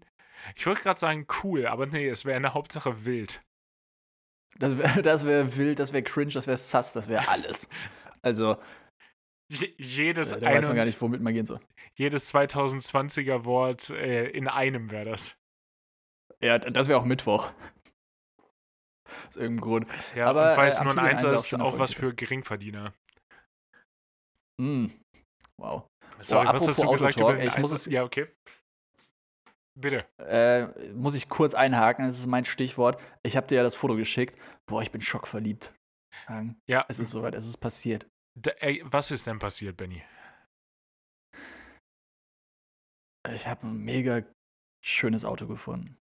Ich 0.56 0.68
wollte 0.68 0.84
gerade 0.84 1.00
sagen 1.00 1.26
cool, 1.42 1.66
aber 1.66 1.88
nee, 1.88 2.08
es 2.08 2.24
wäre 2.24 2.38
eine 2.38 2.54
Hauptsache 2.54 3.04
wild. 3.04 3.42
Das 4.60 4.78
wäre 4.78 5.02
das 5.02 5.26
wär 5.26 5.58
wild, 5.58 5.80
das 5.80 5.92
wäre 5.92 6.04
cringe, 6.04 6.34
das 6.34 6.46
wäre 6.46 6.58
sass, 6.58 6.94
das 6.94 7.10
wäre 7.10 7.28
alles. 7.28 7.68
Also, 8.22 8.58
Je, 9.52 9.76
jedes, 9.78 10.32
da, 10.32 10.40
da 10.40 10.48
weiß 10.50 10.66
man 10.66 10.76
gar 10.76 10.86
nicht, 10.86 11.00
womit 11.00 11.22
man 11.22 11.32
gehen 11.32 11.46
soll. 11.46 11.60
jedes 11.94 12.34
2020er 12.34 13.46
Wort 13.46 13.92
äh, 13.92 14.28
in 14.30 14.48
einem 14.48 14.90
wäre 14.90 15.06
das. 15.06 15.38
Ja, 16.42 16.58
das 16.58 16.88
wäre 16.88 17.00
auch 17.00 17.06
Mittwoch. 17.06 17.52
Aus 19.28 19.36
irgendeinem 19.36 19.62
Grund. 19.62 19.88
Ja, 20.16 20.28
Aber, 20.28 20.52
und 20.52 20.58
weil 20.58 20.66
äh, 20.66 20.72
es 20.72 20.82
nur 20.82 20.92
ein 20.94 20.98
Einser 20.98 21.30
auch 21.30 21.34
ist, 21.34 21.54
auch 21.54 21.78
was 21.78 21.94
für 21.94 22.16
Geringverdiener. 22.16 22.96
Mm. 24.62 24.88
Wow. 25.60 25.88
Sorry, 26.22 26.48
was 26.48 26.68
hast 26.68 26.82
du 26.82 26.90
gesagt 26.90 27.20
über 27.20 27.44
ich 27.44 27.58
muss 27.58 27.72
es- 27.72 27.86
Ja, 27.86 28.04
okay. 28.04 28.34
Bitte. 29.78 30.06
Äh, 30.20 30.68
muss 30.94 31.16
ich 31.16 31.28
kurz 31.28 31.54
einhaken, 31.54 32.06
das 32.08 32.18
ist 32.20 32.28
mein 32.28 32.46
Stichwort. 32.46 33.02
Ich 33.24 33.36
habe 33.36 33.48
dir 33.48 33.56
ja 33.56 33.64
das 33.64 33.76
Foto 33.76 33.96
geschickt. 33.98 34.38
Boah, 34.70 34.82
ich 34.82 34.92
bin 34.92 35.02
schockverliebt. 35.02 35.74
Sagen, 36.28 36.58
Ja, 36.70 36.86
Es 36.88 37.00
ist 37.00 37.10
soweit, 37.10 37.36
es 37.36 37.46
ist 37.46 37.58
passiert. 37.58 38.08
d- 38.40 38.54
ey, 38.60 38.82
was 38.86 39.12
ist 39.12 39.28
denn 39.28 39.40
passiert, 39.40 39.76
Benny? 39.76 40.02
Ich 43.34 43.48
habe 43.48 43.68
ein 43.68 43.78
mega 43.78 44.22
schönes 44.84 45.26
Auto 45.26 45.48
gefunden. 45.48 45.98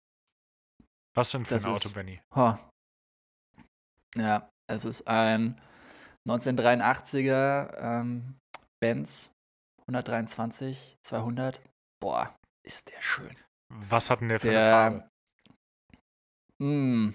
Was 1.16 1.32
denn 1.32 1.46
für 1.46 1.54
Das 1.56 1.66
ein 1.66 1.72
Auto, 1.74 1.88
ist- 1.88 1.94
Benny? 1.94 2.22
Ha. 2.36 2.70
Ja, 4.16 4.50
es 4.70 4.84
ist 4.86 5.08
ein 5.08 5.62
1983er 6.28 7.78
ähm, 7.78 8.38
Benz 8.82 9.32
123 9.88 10.98
200. 11.06 11.62
Boah, 12.02 12.36
ist 12.66 12.90
der 12.90 13.02
schön. 13.02 13.36
Was 13.70 14.10
hat 14.10 14.22
denn 14.22 14.30
der 14.30 14.40
für 14.40 14.50
eine 14.50 14.58
Der. 14.60 14.70
Farbe? 14.72 15.10
Mh, 16.62 17.14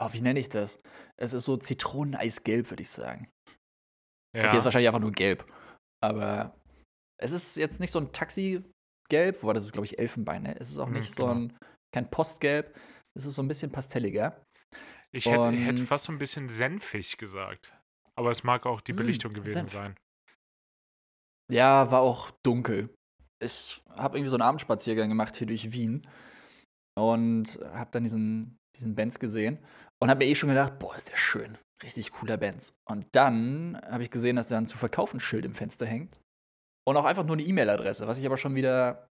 oh, 0.00 0.12
wie 0.12 0.20
nenne 0.20 0.38
ich 0.38 0.48
das? 0.48 0.80
Es 1.16 1.32
ist 1.32 1.44
so 1.44 1.56
Zitroneneisgelb, 1.56 2.70
würde 2.70 2.82
ich 2.82 2.90
sagen. 2.90 3.28
Ja. 4.36 4.46
Okay, 4.48 4.58
ist 4.58 4.64
wahrscheinlich 4.64 4.88
einfach 4.88 5.00
nur 5.00 5.10
gelb. 5.12 5.44
Aber 6.02 6.54
es 7.20 7.32
ist 7.32 7.56
jetzt 7.56 7.80
nicht 7.80 7.90
so 7.90 7.98
ein 7.98 8.12
Taxi-Gelb, 8.12 9.42
wobei 9.42 9.52
das 9.54 9.64
ist, 9.64 9.72
glaube 9.72 9.86
ich, 9.86 9.98
Elfenbein. 9.98 10.44
Ne? 10.44 10.56
Es 10.58 10.70
ist 10.70 10.78
auch 10.78 10.86
Hm, 10.86 10.94
nicht 10.94 11.12
so 11.14 11.26
genau. 11.26 11.34
ein, 11.34 11.58
kein 11.92 12.10
Postgelb. 12.10 12.78
Es 13.14 13.24
ist 13.26 13.34
so 13.34 13.42
ein 13.42 13.48
bisschen 13.48 13.72
pastelliger. 13.72 14.40
Ich 15.12 15.26
hätte, 15.26 15.50
hätte 15.50 15.84
fast 15.84 16.04
so 16.04 16.12
ein 16.12 16.18
bisschen 16.18 16.48
senfig 16.48 17.18
gesagt. 17.18 17.76
Aber 18.16 18.30
es 18.30 18.44
mag 18.44 18.64
auch 18.66 18.80
die 18.80 18.92
Mm, 18.92 18.96
Belichtung 18.98 19.32
gewesen 19.32 19.66
Senf. 19.66 19.72
sein. 19.72 19.96
Ja, 21.50 21.90
war 21.90 22.00
auch 22.00 22.30
dunkel. 22.42 22.90
Ich 23.42 23.82
habe 23.96 24.18
irgendwie 24.18 24.28
so 24.30 24.36
einen 24.36 24.42
Abendspaziergang 24.42 25.08
gemacht 25.08 25.36
hier 25.36 25.46
durch 25.46 25.72
Wien 25.72 26.02
und 26.98 27.58
habe 27.72 27.90
dann 27.92 28.04
diesen, 28.04 28.56
diesen 28.76 28.94
Benz 28.94 29.18
gesehen 29.18 29.58
und 30.00 30.10
habe 30.10 30.18
mir 30.18 30.30
eh 30.30 30.34
schon 30.34 30.48
gedacht, 30.50 30.78
boah, 30.78 30.94
ist 30.94 31.08
der 31.08 31.16
schön. 31.16 31.56
Richtig 31.82 32.12
cooler 32.12 32.36
Benz. 32.36 32.74
Und 32.88 33.06
dann 33.12 33.80
habe 33.90 34.02
ich 34.02 34.10
gesehen, 34.10 34.36
dass 34.36 34.48
da 34.48 34.58
ein 34.58 34.66
zu 34.66 34.76
verkaufen 34.76 35.18
Schild 35.20 35.46
im 35.46 35.54
Fenster 35.54 35.86
hängt 35.86 36.20
und 36.86 36.96
auch 36.96 37.06
einfach 37.06 37.24
nur 37.24 37.36
eine 37.36 37.42
E-Mail-Adresse, 37.42 38.06
was 38.06 38.18
ich 38.18 38.26
aber 38.26 38.36
schon 38.36 38.54
wieder 38.54 39.06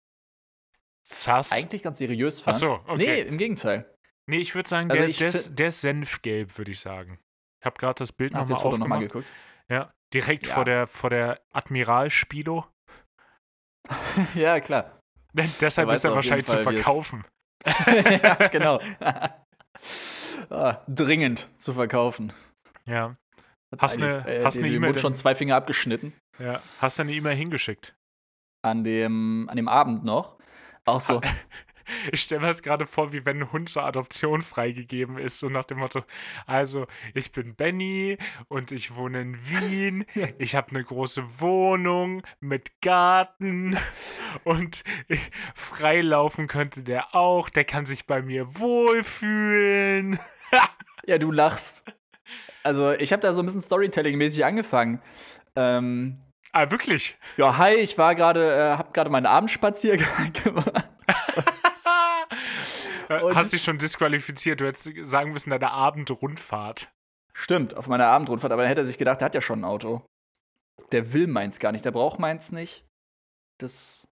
Zass. 1.08 1.52
eigentlich 1.52 1.82
ganz 1.82 1.98
seriös 1.98 2.40
Ach 2.40 2.44
fand. 2.46 2.56
so, 2.56 2.72
okay. 2.86 2.96
Nee, 2.96 3.20
im 3.22 3.38
Gegenteil. 3.38 3.94
Nee, 4.28 4.38
ich 4.38 4.54
würde 4.56 4.68
sagen, 4.68 4.90
Also 4.90 5.00
der, 5.02 5.08
ich 5.08 5.18
fi- 5.18 5.54
der 5.54 5.68
ist 5.68 5.80
senfgelb, 5.80 6.58
würde 6.58 6.72
ich 6.72 6.80
sagen. 6.80 7.20
Ich 7.60 7.66
habe 7.66 7.76
gerade 7.78 7.94
das 7.98 8.10
Bild 8.10 8.34
Hast 8.34 8.48
du 8.50 8.54
nochmal 8.54 8.56
das 8.56 8.62
Foto 8.62 8.78
nochmal 8.78 8.98
aufgemacht. 8.98 9.26
geguckt? 9.26 9.32
ja, 9.70 9.92
direkt 10.14 10.46
Ja. 10.46 10.54
vor 10.54 10.64
der, 10.64 10.86
vor 10.86 11.10
der 11.10 11.40
Admiral 11.52 12.10
Spilo. 12.10 12.66
ja, 14.34 14.60
klar. 14.60 15.00
Deshalb 15.60 15.90
ist 15.90 16.04
er 16.04 16.14
wahrscheinlich 16.14 16.46
zu 16.46 16.62
Fall, 16.62 16.74
es- 16.74 16.82
verkaufen. 16.82 17.24
ja, 18.22 18.34
genau. 18.48 18.80
ah, 20.50 20.82
dringend 20.88 21.48
zu 21.60 21.72
verkaufen. 21.72 22.32
Ja. 22.86 23.16
Hat's 23.72 23.82
Hast 23.82 23.98
eilig. 24.02 24.24
ne- 24.24 24.28
äh, 24.40 24.44
hast 24.44 24.56
dem- 24.56 24.64
E-Mail 24.66 24.90
wurde 24.90 24.98
schon 25.00 25.14
zwei 25.14 25.34
Finger 25.34 25.56
abgeschnitten. 25.56 26.12
ja. 26.38 26.62
Hast 26.80 26.98
du 26.98 27.02
eine 27.02 27.12
E-Mail 27.12 27.36
hingeschickt? 27.36 27.94
An 28.62 28.84
dem, 28.84 29.48
an 29.50 29.56
dem 29.56 29.68
Abend 29.68 30.04
noch. 30.04 30.38
Auch 30.84 31.00
so. 31.00 31.20
Ich 32.12 32.22
stelle 32.22 32.40
mir 32.40 32.48
das 32.48 32.62
gerade 32.62 32.86
vor, 32.86 33.12
wie 33.12 33.24
wenn 33.24 33.38
ein 33.42 33.52
Hund 33.52 33.68
zur 33.68 33.84
Adoption 33.84 34.42
freigegeben 34.42 35.18
ist, 35.18 35.38
so 35.38 35.48
nach 35.48 35.64
dem 35.64 35.78
Motto, 35.78 36.02
also 36.46 36.86
ich 37.14 37.32
bin 37.32 37.54
Benny 37.54 38.18
und 38.48 38.72
ich 38.72 38.94
wohne 38.96 39.20
in 39.20 39.38
Wien, 39.48 40.04
ich 40.38 40.54
habe 40.54 40.70
eine 40.70 40.84
große 40.84 41.40
Wohnung 41.40 42.22
mit 42.40 42.80
Garten 42.80 43.76
und 44.44 44.84
freilaufen 45.54 46.46
könnte 46.46 46.82
der 46.82 47.14
auch, 47.14 47.48
der 47.48 47.64
kann 47.64 47.86
sich 47.86 48.06
bei 48.06 48.22
mir 48.22 48.58
wohlfühlen. 48.58 50.18
Ja, 51.06 51.18
du 51.18 51.30
lachst. 51.32 51.84
Also, 52.62 52.92
ich 52.92 53.12
habe 53.12 53.22
da 53.22 53.32
so 53.32 53.42
ein 53.42 53.46
bisschen 53.46 53.60
Storytelling-mäßig 53.60 54.44
angefangen. 54.44 55.00
Ähm, 55.54 56.18
Ah, 56.52 56.70
wirklich? 56.70 57.16
ja, 57.36 57.58
hi, 57.58 57.74
ich 57.74 57.98
war 57.98 58.14
gerade, 58.14 58.54
äh, 58.54 58.76
hab 58.78 58.94
gerade 58.94 59.10
meinen 59.10 59.26
Abendspaziergang 59.26 60.32
gemacht. 60.44 60.88
Äh, 63.08 63.34
Hast 63.34 63.52
dich 63.52 63.62
schon 63.62 63.78
disqualifiziert, 63.78 64.60
du 64.60 64.66
hättest 64.66 64.90
sagen 65.02 65.32
müssen, 65.32 65.50
deine 65.50 65.70
Abendrundfahrt. 65.70 66.90
Stimmt, 67.32 67.76
auf 67.76 67.86
meiner 67.86 68.06
Abendrundfahrt, 68.06 68.52
aber 68.52 68.62
dann 68.62 68.68
hätte 68.68 68.80
er 68.82 68.86
sich 68.86 68.98
gedacht, 68.98 69.20
der 69.20 69.26
hat 69.26 69.34
ja 69.34 69.40
schon 69.40 69.60
ein 69.60 69.64
Auto. 69.64 70.02
Der 70.92 71.12
will 71.12 71.26
meins 71.26 71.58
gar 71.58 71.72
nicht, 71.72 71.84
der 71.84 71.90
braucht 71.90 72.18
meins 72.18 72.52
nicht. 72.52 72.84
Das, 73.58 74.08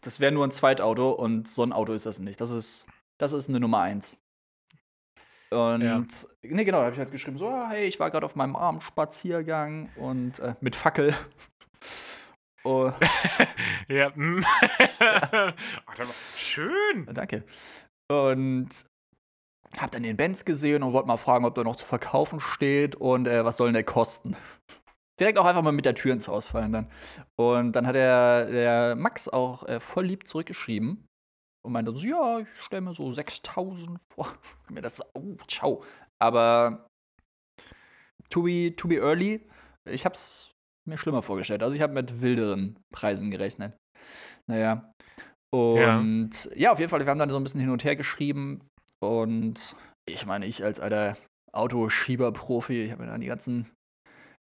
das 0.00 0.18
wäre 0.20 0.32
nur 0.32 0.46
ein 0.46 0.50
Zweitauto 0.52 1.10
und 1.12 1.48
so 1.48 1.62
ein 1.62 1.72
Auto 1.72 1.92
ist 1.92 2.06
das 2.06 2.18
nicht. 2.18 2.40
Das 2.40 2.50
ist, 2.50 2.86
das 3.18 3.32
ist 3.32 3.48
eine 3.48 3.60
Nummer 3.60 3.80
eins. 3.80 4.16
Und, 5.50 5.82
Ja. 5.82 6.02
nee, 6.42 6.64
genau, 6.64 6.78
da 6.78 6.84
habe 6.84 6.94
ich 6.94 6.98
halt 6.98 7.10
geschrieben, 7.10 7.36
so, 7.36 7.48
ah, 7.48 7.68
hey, 7.70 7.86
ich 7.86 8.00
war 8.00 8.10
gerade 8.10 8.24
auf 8.26 8.36
meinem 8.36 8.56
Abendspaziergang 8.56 9.90
und 9.96 10.38
äh, 10.40 10.54
mit 10.60 10.74
Fackel. 10.76 11.14
Oh, 12.64 12.92
Ja, 13.88 14.10
mm. 14.14 14.42
War 14.98 15.54
schön. 16.36 17.06
danke. 17.12 17.44
Und 18.08 18.86
hab 19.78 19.90
dann 19.90 20.02
den 20.02 20.16
Benz 20.16 20.44
gesehen 20.44 20.82
und 20.82 20.92
wollte 20.92 21.08
mal 21.08 21.16
fragen, 21.16 21.44
ob 21.44 21.54
der 21.54 21.64
noch 21.64 21.76
zu 21.76 21.86
verkaufen 21.86 22.40
steht 22.40 22.94
und 22.96 23.26
äh, 23.26 23.44
was 23.44 23.56
soll 23.56 23.68
denn 23.68 23.74
der 23.74 23.84
kosten. 23.84 24.36
Direkt 25.18 25.38
auch 25.38 25.44
einfach 25.44 25.62
mal 25.62 25.72
mit 25.72 25.84
der 25.84 25.94
Tür 25.94 26.12
ins 26.12 26.28
Haus 26.28 26.48
fallen 26.48 26.72
dann. 26.72 26.90
Und 27.36 27.72
dann 27.72 27.86
hat 27.86 27.94
der, 27.94 28.46
der 28.46 28.96
Max 28.96 29.28
auch 29.28 29.62
äh, 29.64 29.80
voll 29.80 30.06
lieb 30.06 30.26
zurückgeschrieben 30.26 31.06
und 31.64 31.72
meinte 31.72 31.94
so, 31.94 32.06
ja, 32.06 32.40
ich 32.40 32.48
stelle 32.60 32.82
mir 32.82 32.94
so 32.94 33.10
6000 33.10 33.98
vor. 34.08 34.34
Mir 34.68 34.80
das, 34.80 35.02
oh, 35.14 35.36
ciao. 35.48 35.84
Aber 36.18 36.86
to 38.30 38.42
be, 38.42 38.74
to 38.76 38.88
be 38.88 38.96
early, 38.96 39.46
ich 39.84 40.04
hab's 40.04 40.51
mir 40.88 40.98
schlimmer 40.98 41.22
vorgestellt. 41.22 41.62
Also 41.62 41.74
ich 41.74 41.82
habe 41.82 41.92
mit 41.92 42.20
wilderen 42.20 42.78
Preisen 42.92 43.30
gerechnet. 43.30 43.76
Naja. 44.48 44.92
Und 45.54 46.44
ja. 46.44 46.56
ja, 46.56 46.72
auf 46.72 46.78
jeden 46.78 46.90
Fall, 46.90 47.00
wir 47.00 47.06
haben 47.06 47.18
dann 47.18 47.30
so 47.30 47.36
ein 47.36 47.44
bisschen 47.44 47.60
hin 47.60 47.70
und 47.70 47.84
her 47.84 47.96
geschrieben. 47.96 48.60
Und 49.00 49.76
ich 50.08 50.26
meine, 50.26 50.46
ich 50.46 50.64
als 50.64 50.80
alter 50.80 51.16
Autoschieber-Profi, 51.52 52.84
ich 52.84 52.92
habe 52.92 53.02
mir 53.02 53.10
dann 53.10 53.20
die 53.20 53.26
ganzen, 53.26 53.70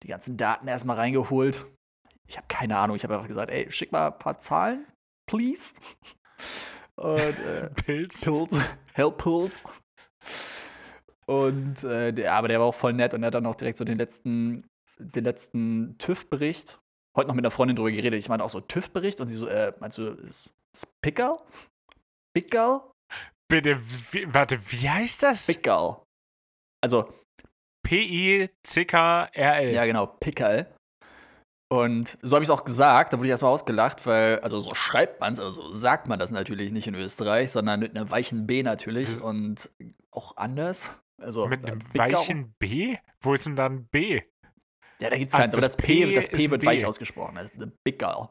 die 0.03 0.09
ganzen 0.09 0.37
Daten 0.37 0.69
erstmal 0.69 0.97
reingeholt. 0.97 1.67
Ich 2.29 2.37
habe 2.37 2.47
keine 2.49 2.77
Ahnung, 2.77 2.97
ich 2.97 3.05
habe 3.05 3.15
einfach 3.15 3.29
gesagt, 3.29 3.51
ey, 3.51 3.71
schick 3.73 3.91
mal 3.91 4.09
ein 4.09 4.19
paar 4.19 4.39
Zahlen, 4.39 4.87
please. 5.29 5.75
Und, 6.97 7.19
äh, 7.19 7.71
Pilz. 7.71 8.25
Pilz. 8.25 8.59
Help 8.93 9.19
Pilz. 9.19 9.65
Und 11.27 11.85
äh, 11.85 12.13
der, 12.13 12.33
aber 12.33 12.49
der 12.49 12.59
war 12.59 12.67
auch 12.67 12.75
voll 12.75 12.93
nett 12.93 13.15
und 13.15 13.23
er 13.23 13.29
hat 13.29 13.35
dann 13.35 13.47
auch 13.47 13.55
direkt 13.55 13.79
so 13.79 13.85
den 13.85 13.99
letzten, 13.99 14.67
den 14.99 15.25
letzten 15.25 15.97
TÜV-Bericht. 15.99 16.79
Heute 17.17 17.29
noch 17.29 17.35
mit 17.35 17.45
einer 17.45 17.51
Freundin 17.51 17.77
drüber 17.77 17.91
geredet. 17.91 18.19
Ich 18.19 18.29
meine 18.29 18.45
auch 18.45 18.51
so 18.51 18.61
TÜV-Bericht 18.61 19.21
und 19.21 19.29
sie 19.29 19.35
so, 19.35 19.47
äh, 19.47 19.73
meinst 19.81 19.99
du, 19.99 20.09
ist 20.09 20.55
das 20.73 20.87
Pickel? 21.03 21.37
Pickel? 22.35 22.81
Bitte, 23.51 23.81
wie, 24.13 24.33
warte, 24.33 24.61
wie 24.71 24.89
heißt 24.89 25.23
das? 25.23 25.47
Pickel. 25.47 25.97
Also. 26.83 27.13
P-I-C-K-R-L. 27.87 29.73
Ja, 29.73 29.87
genau, 29.87 30.07
Pickel. 30.07 30.67
Und 31.71 32.19
so 32.23 32.37
habe 32.37 32.43
ich 32.43 32.49
es 32.49 32.51
auch 32.51 32.65
gesagt, 32.65 33.13
da 33.13 33.19
wurde 33.19 33.29
ich 33.29 33.31
erstmal 33.31 33.53
ausgelacht, 33.53 34.07
weil, 34.07 34.41
also 34.41 34.59
so 34.61 34.73
schreibt 34.73 35.21
man 35.21 35.35
es, 35.35 35.41
also 35.41 35.63
so 35.63 35.73
sagt 35.73 36.09
man 36.09 36.19
das 36.19 36.31
natürlich 36.31 36.73
nicht 36.73 36.87
in 36.87 36.95
Österreich, 36.95 37.51
sondern 37.51 37.81
mit 37.81 37.95
einem 37.95 38.11
weichen 38.11 38.47
B 38.47 38.63
natürlich 38.63 39.21
und 39.21 39.71
auch 40.11 40.37
anders. 40.37 40.91
Also, 41.21 41.47
mit 41.47 41.65
einem 41.65 41.81
weichen 41.95 42.55
B? 42.59 42.97
Wo 43.21 43.35
ist 43.35 43.47
denn 43.47 43.57
dann 43.57 43.87
B? 43.87 44.23
Ja, 45.01 45.11
da 45.11 45.17
gibt 45.17 45.33
es 45.33 45.39
keins, 45.39 45.55
aber 45.55 45.63
das 45.63 45.77
P, 45.77 46.13
das 46.13 46.29
P 46.29 46.51
wird 46.51 46.61
B. 46.61 46.67
weich 46.67 46.85
ausgesprochen. 46.85 47.37
Das 47.37 47.45
ist 47.45 47.85
Big 47.85 47.99
Girl. 47.99 48.29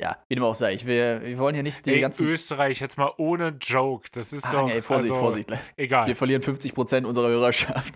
Ja, 0.00 0.16
wie 0.28 0.34
dem 0.34 0.44
auch 0.44 0.54
sei. 0.54 0.72
Ich 0.72 0.86
will, 0.86 1.20
wir 1.22 1.38
wollen 1.38 1.54
hier 1.54 1.62
nicht 1.62 1.84
die 1.84 1.92
ey, 1.92 2.00
ganzen. 2.00 2.26
Österreich, 2.26 2.80
jetzt 2.80 2.96
mal 2.96 3.12
ohne 3.18 3.48
Joke. 3.60 4.08
Das 4.12 4.32
ist 4.32 4.46
ah, 4.46 4.62
doch. 4.62 4.70
Ey, 4.70 4.80
Vorsicht, 4.80 5.12
also, 5.12 5.22
Vorsicht. 5.22 5.52
Egal. 5.76 6.06
Wir 6.06 6.16
verlieren 6.16 6.40
50 6.40 6.72
Prozent 6.72 7.06
unserer 7.06 7.28
Hörerschaft. 7.28 7.94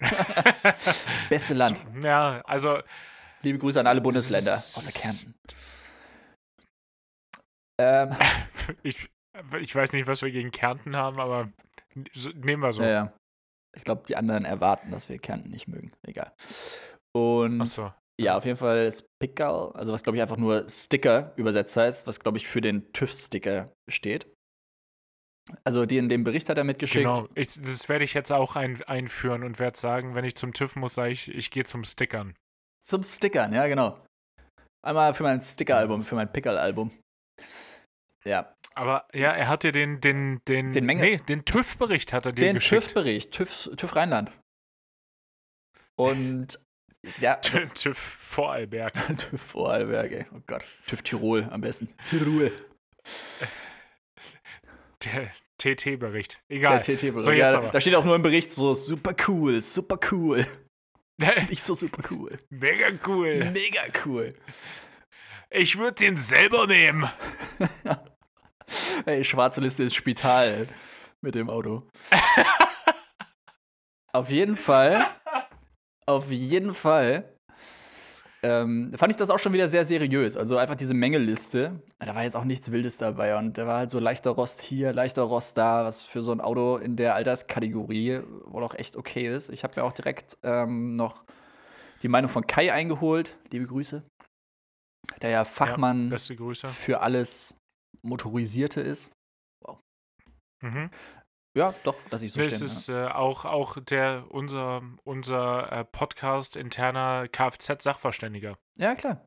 Beste 1.28 1.52
Land. 1.52 1.84
Ja, 2.02 2.40
also. 2.46 2.78
Liebe 3.42 3.58
Grüße 3.58 3.78
an 3.78 3.86
alle 3.86 4.00
Bundesländer, 4.00 4.54
außer 4.54 4.98
Kärnten. 4.98 5.34
Ähm. 7.78 8.16
ich, 8.82 9.10
ich 9.60 9.74
weiß 9.74 9.92
nicht, 9.92 10.06
was 10.06 10.22
wir 10.22 10.30
gegen 10.30 10.50
Kärnten 10.50 10.96
haben, 10.96 11.20
aber 11.20 11.50
nehmen 12.36 12.62
wir 12.62 12.72
so. 12.72 12.82
Ja, 12.82 12.88
ja. 12.88 13.12
Ich 13.76 13.84
glaube, 13.84 14.02
die 14.06 14.16
anderen 14.16 14.44
erwarten, 14.44 14.90
dass 14.90 15.08
wir 15.08 15.18
Kärnten 15.18 15.50
nicht 15.50 15.68
mögen. 15.68 15.92
Egal. 16.06 16.32
Und 17.16 17.64
so. 17.64 17.92
ja, 18.20 18.36
auf 18.36 18.44
jeden 18.44 18.56
Fall 18.56 18.90
Spickal, 18.92 19.72
also 19.72 19.92
was 19.92 20.02
glaube 20.02 20.16
ich 20.16 20.22
einfach 20.22 20.36
nur 20.36 20.68
Sticker 20.68 21.32
übersetzt 21.36 21.76
heißt, 21.76 22.06
was 22.06 22.20
glaube 22.20 22.38
ich 22.38 22.46
für 22.46 22.60
den 22.60 22.92
TÜV-Sticker 22.92 23.72
steht. 23.90 24.26
Also 25.62 25.84
die 25.84 25.98
in 25.98 26.08
dem 26.08 26.24
Bericht 26.24 26.48
hat 26.48 26.56
er 26.56 26.64
mitgeschickt. 26.64 27.04
Genau, 27.04 27.28
ich, 27.34 27.60
das 27.60 27.88
werde 27.88 28.04
ich 28.04 28.14
jetzt 28.14 28.32
auch 28.32 28.56
ein, 28.56 28.82
einführen 28.84 29.44
und 29.44 29.58
werde 29.58 29.78
sagen, 29.78 30.14
wenn 30.14 30.24
ich 30.24 30.34
zum 30.36 30.54
TÜV 30.54 30.76
muss, 30.76 30.94
sage 30.94 31.12
ich, 31.12 31.28
ich 31.28 31.50
gehe 31.50 31.64
zum 31.64 31.84
Stickern. 31.84 32.34
Zum 32.82 33.02
Stickern, 33.02 33.52
ja, 33.52 33.66
genau. 33.66 33.98
Einmal 34.82 35.14
für 35.14 35.22
mein 35.22 35.40
Sticker-Album, 35.40 36.02
für 36.02 36.14
mein 36.14 36.30
Pickerl-Album. 36.30 36.90
Ja. 38.24 38.54
Aber 38.76 39.06
ja, 39.14 39.30
er 39.30 39.48
hat 39.48 39.62
dir 39.62 39.72
den, 39.72 40.00
den, 40.00 40.40
den, 40.48 40.72
den, 40.72 40.84
Menge 40.84 41.02
nee, 41.02 41.16
den 41.18 41.44
TÜV-Bericht 41.44 42.12
hat 42.12 42.26
er 42.26 42.32
dir 42.32 42.40
den 42.42 42.54
geschickt. 42.56 42.82
Den 42.82 42.88
TÜV-Bericht, 42.88 43.30
TÜV, 43.32 43.70
TÜV 43.76 43.96
Rheinland. 43.96 44.32
Und 45.96 46.58
ja. 47.20 47.36
TÜV 47.74 47.96
Vorarlberg. 47.98 48.94
TÜV 49.18 49.40
Vorarlberg, 49.40 50.12
ey. 50.12 50.26
Oh 50.34 50.40
Gott. 50.46 50.64
TÜV 50.86 51.02
Tirol 51.02 51.48
am 51.50 51.60
besten. 51.60 51.88
Tirol. 52.08 52.50
Der 55.04 55.30
TT-Bericht. 55.58 56.42
Egal. 56.48 56.80
Der 56.80 56.96
TT-Bericht. 56.96 57.20
So, 57.20 57.30
ja, 57.30 57.70
da 57.70 57.80
steht 57.80 57.94
auch 57.94 58.04
nur 58.04 58.16
im 58.16 58.22
Bericht 58.22 58.50
so 58.52 58.74
super 58.74 59.14
cool, 59.28 59.60
super 59.60 59.98
cool. 60.10 60.46
Nicht 61.48 61.62
so 61.62 61.74
super 61.74 62.02
cool. 62.10 62.38
Mega 62.50 62.88
cool. 63.06 63.50
Mega 63.52 63.82
cool. 64.04 64.34
Ich 65.50 65.78
würde 65.78 65.94
den 65.94 66.16
selber 66.18 66.66
nehmen. 66.66 67.08
Ey, 69.06 69.24
schwarze 69.24 69.60
Liste 69.60 69.82
ist 69.82 69.94
Spital 69.94 70.68
mit 71.20 71.34
dem 71.34 71.50
Auto. 71.50 71.82
auf 74.12 74.30
jeden 74.30 74.56
Fall, 74.56 75.06
auf 76.06 76.30
jeden 76.30 76.74
Fall 76.74 77.34
ähm, 78.44 78.92
fand 78.94 79.10
ich 79.10 79.16
das 79.16 79.30
auch 79.30 79.38
schon 79.38 79.54
wieder 79.54 79.68
sehr 79.68 79.86
seriös. 79.86 80.36
Also 80.36 80.58
einfach 80.58 80.74
diese 80.74 80.92
Mengeliste. 80.92 81.80
Da 81.98 82.14
war 82.14 82.24
jetzt 82.24 82.36
auch 82.36 82.44
nichts 82.44 82.70
Wildes 82.70 82.98
dabei. 82.98 83.38
Und 83.38 83.56
da 83.56 83.66
war 83.66 83.78
halt 83.78 83.90
so 83.90 83.98
leichter 83.98 84.32
Rost 84.32 84.60
hier, 84.60 84.92
leichter 84.92 85.22
Rost 85.22 85.56
da, 85.56 85.86
was 85.86 86.02
für 86.02 86.22
so 86.22 86.30
ein 86.30 86.42
Auto 86.42 86.76
in 86.76 86.96
der 86.96 87.14
Alterskategorie 87.14 88.20
wohl 88.44 88.62
auch 88.62 88.74
echt 88.74 88.96
okay 88.96 89.34
ist. 89.34 89.48
Ich 89.48 89.64
habe 89.64 89.80
mir 89.80 89.84
auch 89.84 89.94
direkt 89.94 90.36
ähm, 90.42 90.94
noch 90.94 91.24
die 92.02 92.08
Meinung 92.08 92.28
von 92.28 92.46
Kai 92.46 92.70
eingeholt. 92.70 93.34
Liebe 93.50 93.66
Grüße. 93.66 94.02
Der 95.22 95.30
ja 95.30 95.44
Fachmann 95.46 96.10
ja, 96.10 96.68
für 96.68 97.00
alles 97.00 97.56
Motorisierte 98.04 98.80
ist. 98.80 99.12
Wow. 99.64 99.80
Mhm. 100.62 100.90
Ja, 101.56 101.72
doch, 101.84 101.96
dass 102.10 102.22
ich 102.22 102.32
so 102.32 102.40
Das 102.40 102.60
ist 102.60 102.88
ja. 102.88 103.08
äh, 103.08 103.12
auch, 103.12 103.44
auch 103.44 103.78
der, 103.78 104.26
unser, 104.30 104.82
unser 105.04 105.70
äh, 105.70 105.84
Podcast 105.84 106.56
interner 106.56 107.28
Kfz-Sachverständiger. 107.28 108.58
Ja, 108.76 108.94
klar. 108.96 109.24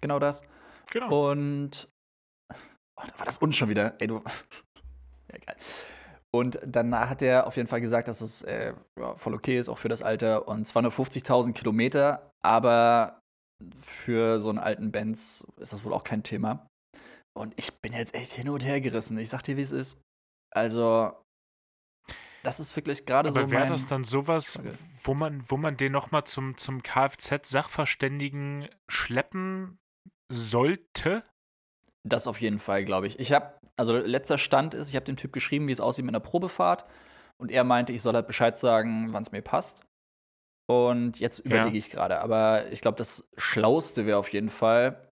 Genau 0.00 0.18
das. 0.18 0.42
Genau. 0.90 1.30
Und 1.30 1.88
oh, 2.50 3.04
da 3.06 3.18
war 3.18 3.26
das 3.26 3.38
uns 3.38 3.56
schon 3.56 3.68
wieder. 3.68 3.94
Ey, 4.00 4.06
du. 4.06 4.16
ja, 5.32 5.38
geil. 5.46 5.56
Und 6.32 6.60
dann 6.64 6.94
hat 6.94 7.22
er 7.22 7.46
auf 7.46 7.56
jeden 7.56 7.68
Fall 7.68 7.80
gesagt, 7.80 8.08
dass 8.08 8.20
es 8.20 8.42
äh, 8.44 8.72
ja, 8.98 9.14
voll 9.16 9.34
okay 9.34 9.58
ist, 9.58 9.68
auch 9.68 9.78
für 9.78 9.88
das 9.88 10.00
Alter. 10.00 10.48
Und 10.48 10.66
250.000 10.66 11.52
Kilometer, 11.52 12.30
aber 12.42 13.20
für 13.82 14.38
so 14.38 14.48
einen 14.48 14.58
alten 14.58 14.92
Benz 14.92 15.44
ist 15.58 15.72
das 15.72 15.84
wohl 15.84 15.92
auch 15.92 16.04
kein 16.04 16.22
Thema. 16.22 16.66
Und 17.36 17.54
ich 17.56 17.72
bin 17.80 17.92
jetzt 17.92 18.14
echt 18.14 18.32
hin 18.32 18.48
und 18.48 18.64
her 18.64 18.80
gerissen. 18.80 19.18
Ich 19.18 19.30
sag 19.30 19.42
dir, 19.42 19.56
wie 19.56 19.62
es 19.62 19.70
ist. 19.70 20.00
Also, 20.52 21.12
das 22.42 22.60
ist 22.60 22.74
wirklich 22.76 23.06
gerade 23.06 23.30
so. 23.30 23.38
Aber 23.38 23.50
wäre 23.50 23.66
das 23.66 23.86
dann 23.86 24.04
sowas, 24.04 24.58
wo 25.04 25.14
man, 25.14 25.44
wo 25.48 25.56
man 25.56 25.76
den 25.76 25.92
nochmal 25.92 26.24
zum, 26.24 26.56
zum 26.56 26.82
Kfz-Sachverständigen 26.82 28.68
schleppen 28.88 29.78
sollte? 30.30 31.24
Das 32.02 32.26
auf 32.26 32.40
jeden 32.40 32.58
Fall, 32.58 32.84
glaube 32.84 33.06
ich. 33.06 33.18
Ich 33.18 33.32
habe, 33.32 33.54
also 33.76 33.96
letzter 33.96 34.38
Stand 34.38 34.74
ist, 34.74 34.88
ich 34.88 34.96
habe 34.96 35.04
dem 35.04 35.16
Typ 35.16 35.32
geschrieben, 35.32 35.68
wie 35.68 35.72
es 35.72 35.80
aussieht 35.80 36.04
mit 36.04 36.14
einer 36.14 36.24
Probefahrt. 36.24 36.86
Und 37.38 37.50
er 37.50 37.64
meinte, 37.64 37.92
ich 37.92 38.02
soll 38.02 38.14
halt 38.14 38.26
Bescheid 38.26 38.58
sagen, 38.58 39.12
wann 39.12 39.22
es 39.22 39.32
mir 39.32 39.42
passt. 39.42 39.84
Und 40.66 41.18
jetzt 41.18 41.40
überlege 41.40 41.76
ja. 41.76 41.78
ich 41.78 41.90
gerade. 41.90 42.20
Aber 42.20 42.70
ich 42.70 42.80
glaube, 42.80 42.96
das 42.96 43.28
Schlauste 43.36 44.06
wäre 44.06 44.18
auf 44.18 44.32
jeden 44.32 44.50
Fall, 44.50 45.09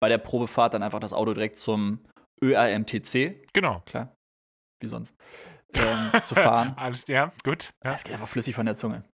bei 0.00 0.08
der 0.08 0.18
Probefahrt 0.18 0.74
dann 0.74 0.82
einfach 0.82 1.00
das 1.00 1.12
Auto 1.12 1.34
direkt 1.34 1.58
zum 1.58 2.00
ÖRMTC. 2.42 3.46
Genau. 3.52 3.82
Klar. 3.86 4.14
Wie 4.82 4.88
sonst 4.88 5.14
ähm, 5.74 6.10
zu 6.22 6.34
fahren. 6.34 6.74
Alles, 6.76 7.06
ja, 7.06 7.32
gut. 7.44 7.72
Ja. 7.84 7.94
Es 7.94 8.04
geht 8.04 8.14
einfach 8.14 8.28
flüssig 8.28 8.54
von 8.54 8.66
der 8.66 8.76
Zunge. 8.76 9.04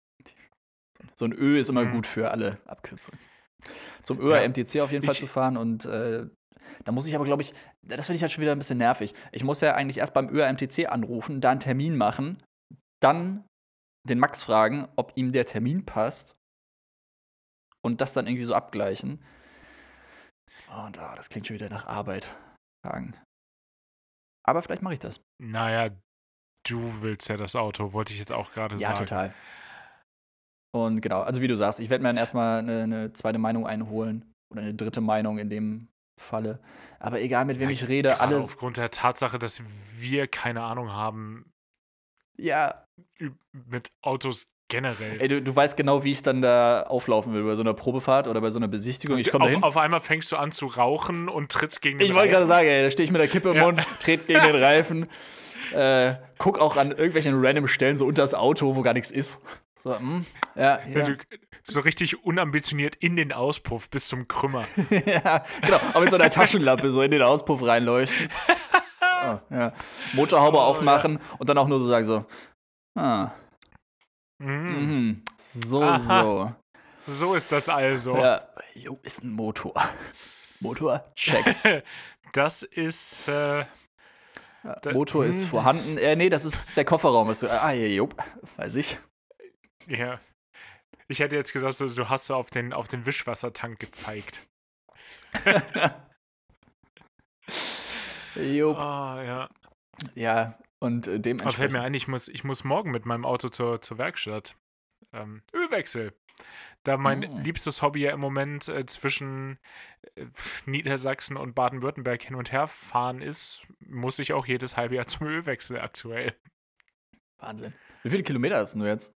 So 1.15 1.25
ein 1.25 1.33
Ö 1.33 1.59
ist 1.59 1.69
immer 1.69 1.85
mhm. 1.85 1.93
gut 1.93 2.07
für 2.07 2.31
alle 2.31 2.59
Abkürzungen. 2.67 3.19
Zum 4.03 4.21
Ö 4.21 4.49
MTC 4.49 4.75
ja. 4.75 4.85
auf 4.85 4.93
jeden 4.93 5.05
Fall 5.05 5.15
ich, 5.15 5.21
zu 5.21 5.27
fahren 5.27 5.57
und 5.57 5.85
äh, 5.85 6.27
da 6.85 6.93
muss 6.93 7.07
ich 7.07 7.15
aber, 7.15 7.25
glaube 7.25 7.43
ich, 7.43 7.53
das 7.83 8.07
finde 8.07 8.17
ich 8.17 8.23
halt 8.23 8.33
schon 8.33 8.43
wieder 8.43 8.53
ein 8.53 8.59
bisschen 8.59 8.79
nervig. 8.79 9.15
Ich 9.33 9.45
muss 9.45 9.61
ja 9.61 9.75
eigentlich 9.75 9.99
erst 9.99 10.15
beim 10.15 10.29
ÖRMTC 10.29 10.89
anrufen, 10.89 11.41
da 11.41 11.51
einen 11.51 11.61
Termin 11.61 11.97
machen, 11.97 12.43
dann 13.01 13.45
den 14.09 14.19
Max 14.19 14.43
fragen, 14.43 14.89
ob 14.97 15.13
ihm 15.17 15.33
der 15.33 15.47
Termin 15.47 15.85
passt 15.85 16.37
und 17.83 18.01
das 18.01 18.13
dann 18.13 18.27
irgendwie 18.27 18.45
so 18.45 18.55
abgleichen. 18.55 19.23
Und 20.69 20.99
oh, 20.99 21.15
das 21.15 21.29
klingt 21.29 21.47
schon 21.47 21.55
wieder 21.55 21.71
nach 21.71 21.87
Arbeit. 21.87 22.35
Aber 24.45 24.63
vielleicht 24.63 24.83
mache 24.83 24.95
ich 24.95 25.01
das. 25.01 25.21
Naja, 25.43 25.91
du 26.67 27.01
willst 27.03 27.29
ja 27.29 27.37
das 27.37 27.57
Auto, 27.57 27.93
wollte 27.93 28.13
ich 28.13 28.19
jetzt 28.19 28.33
auch 28.33 28.53
gerade 28.53 28.77
ja, 28.77 28.89
sagen. 28.89 29.01
Ja, 29.01 29.05
total. 29.05 29.35
Und 30.75 31.01
genau, 31.01 31.23
also 31.23 31.41
wie 31.41 31.49
du 31.49 31.57
sagst, 31.57 31.81
ich 31.81 31.91
werde 31.91 32.03
mir 32.03 32.11
dann 32.11 32.17
erstmal 32.17 32.59
eine, 32.59 32.83
eine, 32.83 33.13
zweite 33.13 33.39
Meinung 33.39 33.67
einholen 33.67 34.31
oder 34.53 34.63
eine 34.63 34.75
dritte 34.75 35.01
Meinung 35.01 35.39
in 35.39 35.49
dem 35.49 35.89
Falle. 36.21 36.61
Aber 36.99 37.21
egal, 37.21 37.45
mit 37.45 37.59
wem 37.59 37.69
ja, 37.69 37.73
ich 37.73 37.89
rede, 37.89 38.21
alles. 38.21 38.45
Aufgrund 38.45 38.77
der 38.77 38.91
Tatsache, 38.91 39.39
dass 39.39 39.63
wir 39.95 40.29
keine 40.29 40.63
Ahnung 40.63 40.91
haben. 40.91 41.51
Ja. 42.39 42.85
Mit 43.53 43.89
Autos 44.03 44.49
generell. 44.69 45.21
Ey, 45.21 45.29
du, 45.29 45.43
du 45.43 45.55
weißt 45.55 45.77
genau, 45.77 46.05
wie 46.05 46.11
ich 46.13 46.23
dann 46.23 46.43
da 46.43 46.83
auflaufen 46.83 47.33
will, 47.33 47.45
bei 47.45 47.55
so 47.55 47.63
einer 47.63 47.75
Probefahrt 47.75 48.29
oder 48.29 48.41
bei 48.41 48.51
so 48.51 48.59
einer 48.59 48.69
Besichtigung. 48.69 49.19
Ich 49.19 49.33
auf, 49.35 49.63
auf 49.63 49.77
einmal 49.77 50.01
fängst 50.01 50.33
du 50.33 50.37
an 50.37 50.53
zu 50.53 50.67
rauchen 50.67 51.29
und 51.29 51.51
trittst 51.51 51.83
gegen 51.83 51.99
den 51.99 52.07
Ich 52.07 52.15
wollte 52.15 52.29
gerade 52.29 52.47
sagen, 52.47 52.69
ey, 52.69 52.83
da 52.83 52.91
stehe 52.91 53.05
ich 53.05 53.11
mit 53.11 53.21
der 53.21 53.29
Kippe 53.29 53.51
im 53.51 53.57
ja. 53.57 53.65
Mund, 53.65 53.83
trete 54.01 54.25
gegen 54.25 54.43
den 54.43 54.57
Reifen. 54.63 55.07
Äh, 55.73 56.15
guck 56.39 56.59
auch 56.59 56.77
an 56.77 56.91
irgendwelchen 56.91 57.35
random 57.37 57.67
Stellen 57.67 57.97
so 57.97 58.07
unter 58.07 58.23
das 58.23 58.35
Auto, 58.35 58.77
wo 58.77 58.83
gar 58.83 58.93
nichts 58.93 59.11
ist. 59.11 59.41
So, 59.83 59.99
hm, 59.99 60.27
ja, 60.55 60.81
ja. 60.87 61.17
So 61.65 61.81
richtig 61.81 62.25
unambitioniert 62.25 62.97
in 62.97 63.17
den 63.17 63.33
Auspuff 63.33 63.91
bis 63.91 64.09
zum 64.09 64.29
Krümmer. 64.29 64.65
ja, 64.91 65.45
genau. 65.63 65.81
Aber 65.91 66.01
mit 66.01 66.11
so 66.11 66.17
einer 66.17 66.31
Taschenlampe 66.31 66.91
so 66.91 67.03
in 67.03 67.11
den 67.11 67.23
Auspuff 67.23 67.65
reinleuchten. 67.65 68.29
Oh, 69.19 69.39
ja. 69.51 69.73
Motorhaube 70.13 70.59
Oh, 70.59 70.61
aufmachen 70.61 71.19
und 71.39 71.49
dann 71.49 71.59
auch 71.59 71.67
nur 71.67 71.81
so 71.81 71.87
sagen 71.89 72.05
so, 72.05 72.27
ah, 72.95 73.31
Mhm. 74.39 74.77
mhm, 74.77 75.25
so, 75.39 75.83
Aha. 75.83 76.23
so. 76.23 76.55
So 77.07 77.35
ist 77.35 77.53
das 77.53 77.69
also. 77.69 78.17
Ja, 78.17 78.49
jo, 78.75 78.99
ist 79.03 79.23
ein 79.23 79.31
Motor. 79.33 79.75
Motor, 80.61 81.03
check. 81.15 81.45
Das 82.33 82.63
ist. 82.63 83.29
Äh, 83.29 83.61
Ja, 84.65 84.75
Da- 84.83 84.93
Motor 84.93 85.25
ist 85.27 85.43
hm, 85.45 85.49
vorhanden. 85.51 85.97
Äh, 85.97 86.17
nee, 86.17 86.29
das 86.29 86.45
ist 86.45 86.77
der 86.77 86.85
Kofferraum. 86.85 87.31
Ist 87.31 87.41
so, 87.41 87.49
ah, 87.49 87.71
ja, 87.73 87.87
jo, 87.87 88.09
weiß 88.57 88.77
ich. 88.77 88.99
ja. 89.87 90.21
Ich 91.09 91.21
hätte 91.21 91.37
jetzt 91.37 91.53
gesagt, 91.53 91.79
du 91.81 92.09
hast 92.09 92.27
so 92.27 92.35
auf 92.35 92.51
den, 92.51 92.73
auf 92.73 92.89
den 92.89 93.07
Wischwassertank 93.07 93.79
gezeigt. 93.79 94.47
Jo. 98.35 98.75
Ah, 98.75 99.23
ja. 99.23 99.49
Ja, 100.15 100.59
und 100.79 101.07
äh, 101.07 101.11
Aber 101.11 101.15
fällt 101.15 101.27
dementsprechend. 101.27 101.73
mir 101.73 101.83
ein, 101.83 101.95
ich 101.95 102.09
muss, 102.09 102.29
ich 102.29 102.45
muss 102.45 102.65
morgen 102.65 102.91
mit 102.91 103.07
meinem 103.07 103.25
Auto 103.25 103.49
zur, 103.49 103.81
zur 103.81 103.99
Werkstatt. 103.99 104.57
Ähm, 105.13 105.43
Ölwechsel. 105.55 106.13
Da 106.83 106.97
mein 106.97 107.21
Mm. 107.21 107.39
liebstes 107.43 107.81
Hobby 107.83 108.01
ja 108.03 108.13
im 108.13 108.21
Moment 108.21 108.69
äh, 108.69 108.85
zwischen 108.87 109.59
äh, 110.15 110.27
Niedersachsen 110.67 111.37
und 111.37 111.55
Baden-Württemberg 111.55 112.23
hin 112.23 112.35
und 112.37 112.53
her 112.53 112.69
fahren 112.69 113.23
ist, 113.23 113.67
muss 113.81 114.19
ich 114.19 114.33
auch 114.35 114.47
jedes 114.47 114.77
halbe 114.77 114.97
Jahr 114.97 115.07
zum 115.07 115.27
Ölwechsel 115.27 115.81
aktuell. 115.81 116.35
Wahnsinn. 117.39 117.75
Wie 118.03 118.11
viele 118.11 118.23
Kilometer 118.23 118.57
hast 118.59 118.75
du 118.75 118.85
jetzt? 118.85 119.13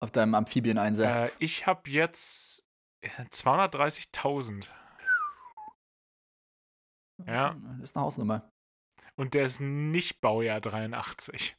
Auf 0.00 0.10
deinem 0.12 0.34
Amphibien-Einser? 0.34 1.26
Äh, 1.26 1.30
ich 1.40 1.66
habe 1.66 1.90
jetzt 1.90 2.64
äh, 3.00 3.08
230.000 3.24 4.68
ja. 7.26 7.54
Das 7.54 7.90
ist 7.90 7.96
eine 7.96 8.04
Hausnummer. 8.04 8.48
Und 9.18 9.34
der 9.34 9.44
ist 9.44 9.60
nicht 9.60 10.20
Baujahr 10.20 10.60
83. 10.60 11.56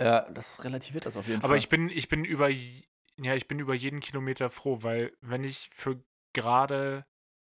Ja, 0.00 0.28
das 0.30 0.62
relativiert 0.64 1.06
das 1.06 1.16
auf 1.16 1.26
jeden 1.26 1.40
Fall. 1.40 1.48
Aber 1.48 1.56
ich 1.56 1.68
bin, 1.68 1.88
ich 1.88 2.08
bin 2.08 2.24
über, 2.24 2.48
ja, 2.50 3.34
ich 3.34 3.48
bin 3.48 3.58
über 3.58 3.74
jeden 3.74 4.00
Kilometer 4.00 4.50
froh, 4.50 4.78
weil 4.82 5.12
wenn 5.20 5.44
ich 5.44 5.70
für 5.72 6.04
gerade, 6.34 7.06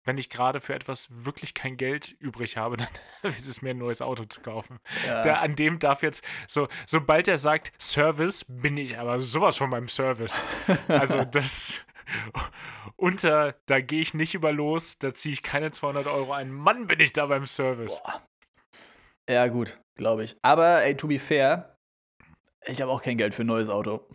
wenn 0.03 0.17
ich 0.17 0.29
gerade 0.29 0.59
für 0.59 0.73
etwas 0.73 1.23
wirklich 1.23 1.53
kein 1.53 1.77
Geld 1.77 2.11
übrig 2.19 2.57
habe, 2.57 2.75
dann 2.77 2.89
wird 3.21 3.39
es 3.39 3.61
mir 3.61 3.69
ein 3.69 3.77
neues 3.77 4.01
Auto 4.01 4.25
zu 4.25 4.41
kaufen. 4.41 4.79
ja. 5.07 5.21
Der, 5.21 5.41
an 5.41 5.55
dem 5.55 5.79
darf 5.79 6.03
jetzt, 6.03 6.25
so, 6.47 6.67
sobald 6.85 7.29
er 7.29 7.37
sagt 7.37 7.71
Service, 7.81 8.45
bin 8.49 8.75
ich 8.75 8.97
aber 8.97 9.21
sowas 9.21 9.55
von 9.55 9.69
meinem 9.69 9.87
Service. 9.87 10.43
Also 10.89 11.23
das, 11.25 11.85
unter, 12.97 13.55
da 13.67 13.79
gehe 13.79 14.01
ich 14.01 14.13
nicht 14.13 14.33
über 14.33 14.51
los, 14.51 14.97
da 14.97 15.13
ziehe 15.13 15.31
ich 15.31 15.41
keine 15.41 15.71
200 15.71 16.07
Euro 16.07 16.33
ein. 16.33 16.51
Mann, 16.51 16.87
bin 16.87 16.99
ich 16.99 17.13
da 17.13 17.27
beim 17.27 17.45
Service. 17.45 18.01
Boah. 18.03 18.27
Ja, 19.31 19.47
gut, 19.47 19.79
glaube 19.95 20.25
ich. 20.25 20.35
Aber, 20.41 20.83
ey, 20.83 20.97
to 20.97 21.07
be 21.07 21.17
fair, 21.17 21.77
ich 22.65 22.81
habe 22.81 22.91
auch 22.91 23.01
kein 23.01 23.17
Geld 23.17 23.33
für 23.33 23.43
ein 23.43 23.47
neues 23.47 23.69
Auto. 23.69 24.05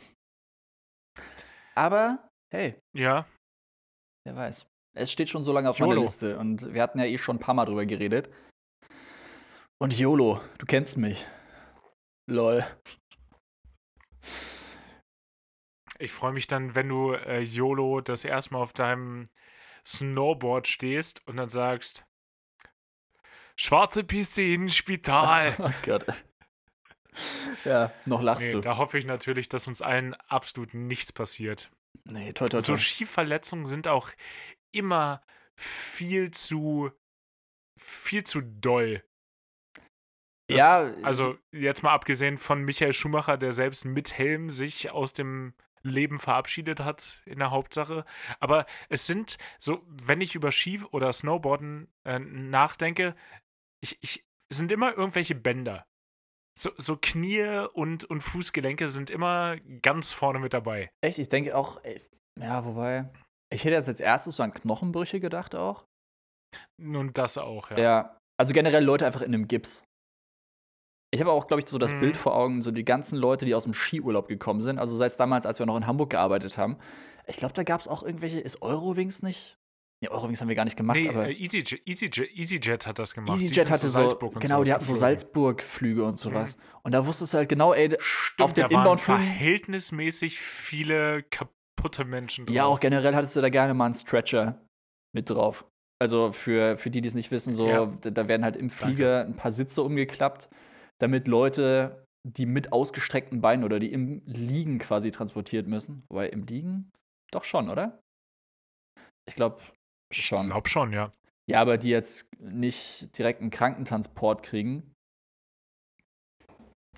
Aber, 1.74 2.28
hey, 2.52 2.78
Ja, 2.92 3.26
wer 4.26 4.36
weiß. 4.36 4.66
Es 4.94 5.10
steht 5.10 5.30
schon 5.30 5.42
so 5.42 5.52
lange 5.52 5.70
auf 5.70 5.78
meiner 5.78 5.92
YOLO. 5.92 6.02
Liste 6.02 6.38
und 6.38 6.74
wir 6.74 6.82
hatten 6.82 6.98
ja 6.98 7.06
eh 7.06 7.16
schon 7.16 7.36
ein 7.36 7.40
paar 7.40 7.54
Mal 7.54 7.64
drüber 7.64 7.86
geredet. 7.86 8.28
Und 9.78 9.98
YOLO, 9.98 10.40
du 10.58 10.66
kennst 10.66 10.98
mich. 10.98 11.26
Lol. 12.28 12.66
ich 15.98 16.12
freue 16.12 16.32
mich 16.32 16.46
dann, 16.46 16.74
wenn 16.74 16.90
du 16.90 17.12
äh, 17.14 17.40
YOLO 17.40 18.02
das 18.02 18.24
erste 18.26 18.52
Mal 18.52 18.60
auf 18.60 18.74
deinem 18.74 19.24
Snowboard 19.86 20.68
stehst 20.68 21.26
und 21.26 21.38
dann 21.38 21.48
sagst, 21.48 22.04
schwarze 23.57 24.04
Piste 24.04 24.42
in 24.42 24.68
Spital. 24.68 25.54
Oh 25.59 25.70
Gott. 25.84 26.04
Ja, 27.64 27.92
noch 28.04 28.20
lachst 28.20 28.46
Nee, 28.48 28.52
du. 28.52 28.61
da 28.61 28.76
hoffe 28.76 28.98
ich 28.98 29.07
natürlich, 29.07 29.48
dass 29.48 29.66
uns 29.66 29.80
allen 29.80 30.14
absolut 30.28 30.74
nichts 30.74 31.12
passiert. 31.12 31.70
Nee, 32.04 32.32
toi, 32.34 32.48
toi, 32.48 32.59
Und 32.59 32.66
so. 32.66 32.76
Skiverletzungen 32.76 33.64
sind 33.66 33.88
auch 33.88 34.11
immer 34.72 35.22
viel 35.57 36.30
zu 36.30 36.92
viel 37.78 38.24
zu 38.24 38.42
doll. 38.42 39.02
Das, 40.48 40.59
Ja, 40.59 40.92
also 41.02 41.38
jetzt 41.52 41.82
mal 41.82 41.92
abgesehen 41.92 42.36
von 42.36 42.62
Michael 42.62 42.92
Schumacher, 42.92 43.36
der 43.36 43.52
selbst 43.52 43.84
mit 43.84 44.16
Helm 44.16 44.50
sich 44.50 44.90
aus 44.90 45.12
dem 45.12 45.54
Leben 45.82 46.18
verabschiedet 46.18 46.80
hat 46.80 47.22
in 47.26 47.38
der 47.38 47.50
Hauptsache. 47.50 48.04
Aber 48.40 48.66
es 48.88 49.07
sind 49.07 49.38
so, 49.59 49.82
wenn 49.88 50.20
ich 50.20 50.34
über 50.34 50.52
Ski 50.52 50.82
oder 50.90 51.12
Snowboarden 51.12 51.88
äh, 52.04 52.18
nachdenke, 52.18 53.14
ich, 53.82 53.98
ich, 54.02 54.24
es 54.50 54.56
sind 54.56 54.72
immer 54.72 54.96
irgendwelche 54.96 55.34
Bänder. 55.34 55.86
So, 56.58 56.70
so 56.78 56.96
Knie 56.96 57.66
und, 57.74 58.04
und 58.04 58.20
Fußgelenke 58.22 58.88
sind 58.88 59.10
immer 59.10 59.56
ganz 59.82 60.12
vorne 60.12 60.38
mit 60.38 60.54
dabei. 60.54 60.90
Echt, 61.02 61.18
ich 61.18 61.28
denke 61.28 61.56
auch, 61.56 61.82
ey, 61.84 62.02
ja, 62.40 62.64
wobei, 62.64 63.10
ich 63.52 63.64
hätte 63.64 63.74
jetzt 63.74 63.88
als 63.88 64.00
erstes 64.00 64.36
so 64.36 64.42
an 64.42 64.52
Knochenbrüche 64.52 65.20
gedacht 65.20 65.54
auch. 65.54 65.84
Nun, 66.80 67.12
das 67.12 67.38
auch, 67.38 67.70
ja. 67.70 67.78
Ja. 67.78 68.18
Also 68.38 68.54
generell 68.54 68.84
Leute 68.84 69.06
einfach 69.06 69.22
in 69.22 69.34
einem 69.34 69.48
Gips. 69.48 69.84
Ich 71.12 71.20
habe 71.20 71.30
auch, 71.30 71.46
glaube 71.46 71.62
ich, 71.62 71.68
so 71.68 71.78
das 71.78 71.94
Mhm. 71.94 72.00
Bild 72.00 72.16
vor 72.16 72.34
Augen, 72.34 72.62
so 72.62 72.70
die 72.70 72.84
ganzen 72.84 73.16
Leute, 73.16 73.44
die 73.44 73.54
aus 73.54 73.64
dem 73.64 73.74
Skiurlaub 73.74 74.28
gekommen 74.28 74.60
sind. 74.60 74.78
Also 74.78 74.96
seit 74.96 75.18
damals, 75.18 75.46
als 75.46 75.58
wir 75.58 75.66
noch 75.66 75.76
in 75.76 75.86
Hamburg 75.86 76.10
gearbeitet 76.10 76.58
haben. 76.58 76.76
Ich 77.26 77.36
glaube, 77.36 77.54
da 77.54 77.62
gab 77.62 77.80
es 77.80 77.88
auch 77.88 78.02
irgendwelche, 78.02 78.40
ist 78.40 78.62
Eurowings 78.62 79.22
nicht? 79.22 79.56
Ja, 80.05 80.11
Eurowings 80.11 80.40
haben 80.42 80.49
wir 80.49 80.55
gar 80.55 80.64
nicht 80.66 80.76
gemacht, 80.76 80.99
Nee, 80.99 81.09
aber 81.09 81.28
äh, 81.28 81.32
EasyJet, 81.32 81.80
EasyJet, 81.86 82.30
EasyJet 82.36 82.86
hat 82.86 82.99
das 82.99 83.14
gemacht. 83.14 83.40
EasyJet 83.40 83.70
hatte 83.70 83.88
so, 83.88 84.01
Salzburg 84.01 84.34
und 84.34 84.40
genau, 84.42 84.62
die 84.62 84.72
hatten 84.72 84.84
so. 84.84 84.94
Salzburg-Flüge 84.94 86.05
und 86.05 86.18
sowas. 86.18 86.59
Und 86.82 86.92
da 86.92 87.07
wusstest 87.07 87.32
du 87.32 87.38
halt 87.38 87.49
genau, 87.49 87.72
ey, 87.72 87.97
Stimmt, 87.99 88.44
auf 88.44 88.53
den 88.53 88.66
Inbound-Flügen- 88.66 89.22
verhältnismäßig 89.22 90.38
viele 90.38 91.22
kaputte 91.24 92.05
Menschen 92.05 92.44
drauf. 92.44 92.55
Ja, 92.55 92.64
auch 92.66 92.78
generell 92.80 93.14
hattest 93.14 93.36
du 93.36 93.40
da 93.40 93.49
gerne 93.49 93.72
mal 93.72 93.86
einen 93.86 93.94
Stretcher 93.94 94.61
mit 95.14 95.30
drauf. 95.30 95.64
Also 95.99 96.30
für, 96.30 96.76
für 96.76 96.90
die, 96.90 97.01
die 97.01 97.09
es 97.09 97.14
nicht 97.14 97.30
wissen, 97.30 97.55
so, 97.55 97.66
Ja. 97.66 97.86
da, 97.86 98.11
da 98.11 98.28
werden 98.28 98.44
halt 98.44 98.57
im 98.57 98.68
Flieger 98.68 99.24
ein 99.24 99.34
paar 99.34 99.51
Sitze 99.51 99.82
umgeklappt, 99.82 100.51
damit 101.01 101.26
Leute, 101.26 102.05
die 102.28 102.44
mit 102.44 102.70
ausgestreckten 102.70 103.40
Beinen 103.40 103.64
oder 103.64 103.80
die 103.80 103.90
im 103.92 104.20
Liegen 104.26 104.78
quasi 104.78 105.11
transportiert 105.11 105.66
müssen. 105.66 106.05
Wobei 106.11 106.28
im 106.28 106.44
Liegen 106.44 106.90
doch 107.32 107.44
schon, 107.44 107.70
oder? 107.70 107.99
Ich 109.26 109.36
glaube 109.36 109.62
Ich 110.11 110.24
schon. 110.24 110.46
glaub 110.46 110.68
schon, 110.68 110.92
ja. 110.92 111.12
Ja, 111.48 111.61
aber 111.61 111.78
die 111.78 111.90
jetzt 111.90 112.28
nicht 112.40 113.16
direkt 113.18 113.40
einen 113.40 113.50
Krankentransport 113.50 114.42
kriegen. 114.42 114.92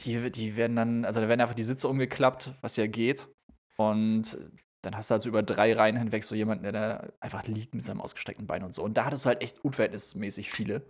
Die, 0.00 0.30
die 0.30 0.56
werden 0.56 0.76
dann, 0.76 1.04
also 1.04 1.20
da 1.20 1.28
werden 1.28 1.40
einfach 1.40 1.54
die 1.54 1.64
Sitze 1.64 1.88
umgeklappt, 1.88 2.54
was 2.60 2.76
ja 2.76 2.86
geht. 2.86 3.28
Und 3.76 4.38
dann 4.82 4.96
hast 4.96 5.10
du 5.10 5.12
halt 5.14 5.22
so 5.22 5.28
über 5.28 5.42
drei 5.42 5.72
Reihen 5.74 5.96
hinweg 5.96 6.22
so 6.24 6.34
jemanden, 6.34 6.62
der 6.62 6.72
da 6.72 7.08
einfach 7.20 7.44
liegt 7.46 7.74
mit 7.74 7.84
seinem 7.84 8.00
ausgestreckten 8.00 8.46
Bein 8.46 8.62
und 8.62 8.72
so. 8.74 8.82
Und 8.84 8.94
da 8.94 9.04
hattest 9.04 9.24
du 9.24 9.28
halt 9.28 9.42
echt 9.42 9.58
unverhältnismäßig 9.64 10.50
viele. 10.50 10.86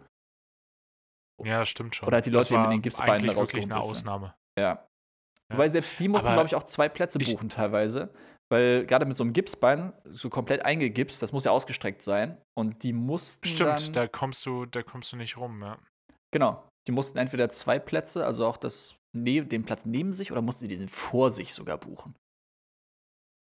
Ja, 1.43 1.64
stimmt 1.64 1.97
schon. 1.97 2.07
Oder 2.09 2.16
halt 2.16 2.27
die 2.27 2.31
Das 2.31 2.51
Leute, 2.51 2.61
die 2.62 2.66
mit 2.69 2.77
den 2.77 2.83
Gipsbeinen 2.83 3.12
eigentlich 3.12 3.33
da 3.35 3.37
wirklich 3.41 3.64
eine. 3.64 3.77
Ausnahme. 3.79 4.35
Ja. 4.59 4.64
Ja. 4.64 4.89
Wobei 5.55 5.69
selbst 5.69 5.99
die 5.99 6.09
mussten, 6.09 6.33
glaube 6.33 6.47
ich, 6.47 6.55
auch 6.55 6.64
zwei 6.64 6.89
Plätze 6.91 7.19
ich- 7.21 7.33
buchen 7.33 7.49
teilweise. 7.49 8.12
Weil 8.51 8.87
gerade 8.87 9.05
mit 9.05 9.17
so 9.17 9.25
einem 9.25 9.35
Gipsbein, 9.35 9.93
so 10.05 10.31
komplett 10.31 10.65
eingegipst, 10.65 11.21
das 11.23 11.33
muss 11.33 11.45
ja 11.45 11.51
ausgestreckt 11.51 12.03
sein. 12.03 12.39
Und 12.55 12.83
die 12.83 12.93
mussten. 12.93 13.47
Stimmt, 13.47 13.89
dann, 13.89 13.93
da 13.93 14.07
kommst 14.07 14.45
du, 14.47 14.65
da 14.65 14.83
kommst 14.83 15.13
du 15.13 15.17
nicht 15.17 15.37
rum, 15.37 15.63
ja. 15.63 15.79
Genau. 16.31 16.65
Die 16.87 16.93
mussten 16.93 17.19
entweder 17.19 17.51
zwei 17.51 17.79
Plätze, 17.79 18.25
also 18.25 18.47
auch 18.47 18.57
das 18.57 18.97
ne 19.15 19.43
den 19.43 19.65
Platz 19.65 19.85
neben 19.85 20.13
sich, 20.13 20.33
oder 20.33 20.41
mussten 20.41 20.69
die 20.69 20.79
den 20.79 20.89
vor 20.89 21.31
sich 21.31 21.53
sogar 21.53 21.79
buchen. 21.79 22.15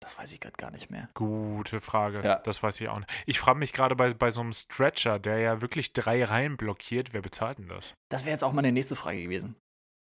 Das 0.01 0.17
weiß 0.17 0.31
ich 0.31 0.39
gerade 0.39 0.55
gar 0.55 0.71
nicht 0.71 0.89
mehr. 0.89 1.09
Gute 1.13 1.81
Frage. 1.81 2.21
Ja. 2.23 2.39
Das 2.39 2.63
weiß 2.63 2.79
ich 2.79 2.87
auch 2.87 2.99
nicht. 2.99 3.11
Ich 3.25 3.39
frage 3.39 3.59
mich 3.59 3.73
gerade 3.73 3.95
bei, 3.95 4.13
bei 4.13 4.31
so 4.31 4.41
einem 4.41 4.53
Stretcher, 4.53 5.19
der 5.19 5.39
ja 5.39 5.61
wirklich 5.61 5.91
drei 5.93 6.23
Reihen 6.23 6.57
blockiert, 6.57 7.13
wer 7.13 7.21
bezahlt 7.21 7.57
denn 7.57 7.67
das? 7.67 7.93
Das 8.09 8.23
wäre 8.23 8.31
jetzt 8.31 8.43
auch 8.43 8.53
meine 8.53 8.71
nächste 8.71 8.95
Frage 8.95 9.23
gewesen. 9.23 9.55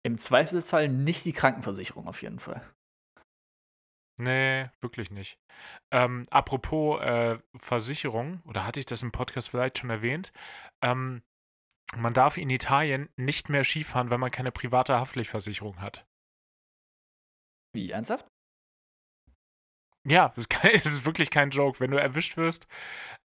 Im 0.04 0.18
Zweifelsfall 0.18 0.90
nicht 0.90 1.26
die 1.26 1.34
Krankenversicherung 1.34 2.08
auf 2.08 2.22
jeden 2.22 2.40
Fall. 2.40 2.62
Nee, 4.18 4.70
wirklich 4.82 5.12
nicht. 5.12 5.38
Ähm, 5.92 6.24
apropos 6.30 7.02
äh, 7.02 7.38
Versicherung, 7.58 8.42
oder 8.46 8.66
hatte 8.66 8.80
ich 8.80 8.86
das 8.86 9.04
im 9.04 9.12
Podcast 9.12 9.50
vielleicht 9.50 9.78
schon 9.80 9.90
erwähnt? 9.90 10.32
Ähm, 10.82 11.22
man 11.96 12.14
darf 12.14 12.38
in 12.38 12.50
Italien 12.50 13.10
nicht 13.18 13.50
mehr 13.50 13.64
Skifahren, 13.64 14.10
wenn 14.10 14.20
man 14.20 14.32
keine 14.32 14.52
private 14.52 15.00
Haftpflichtversicherung 15.00 15.82
hat. 15.82 16.06
Wie, 17.74 17.92
ernsthaft? 17.92 18.26
Ja, 20.08 20.30
das 20.36 20.46
ist, 20.46 20.64
ist 20.86 21.06
wirklich 21.06 21.30
kein 21.30 21.50
Joke. 21.50 21.80
Wenn 21.80 21.92
du 21.92 22.00
erwischt 22.00 22.38
wirst 22.38 22.68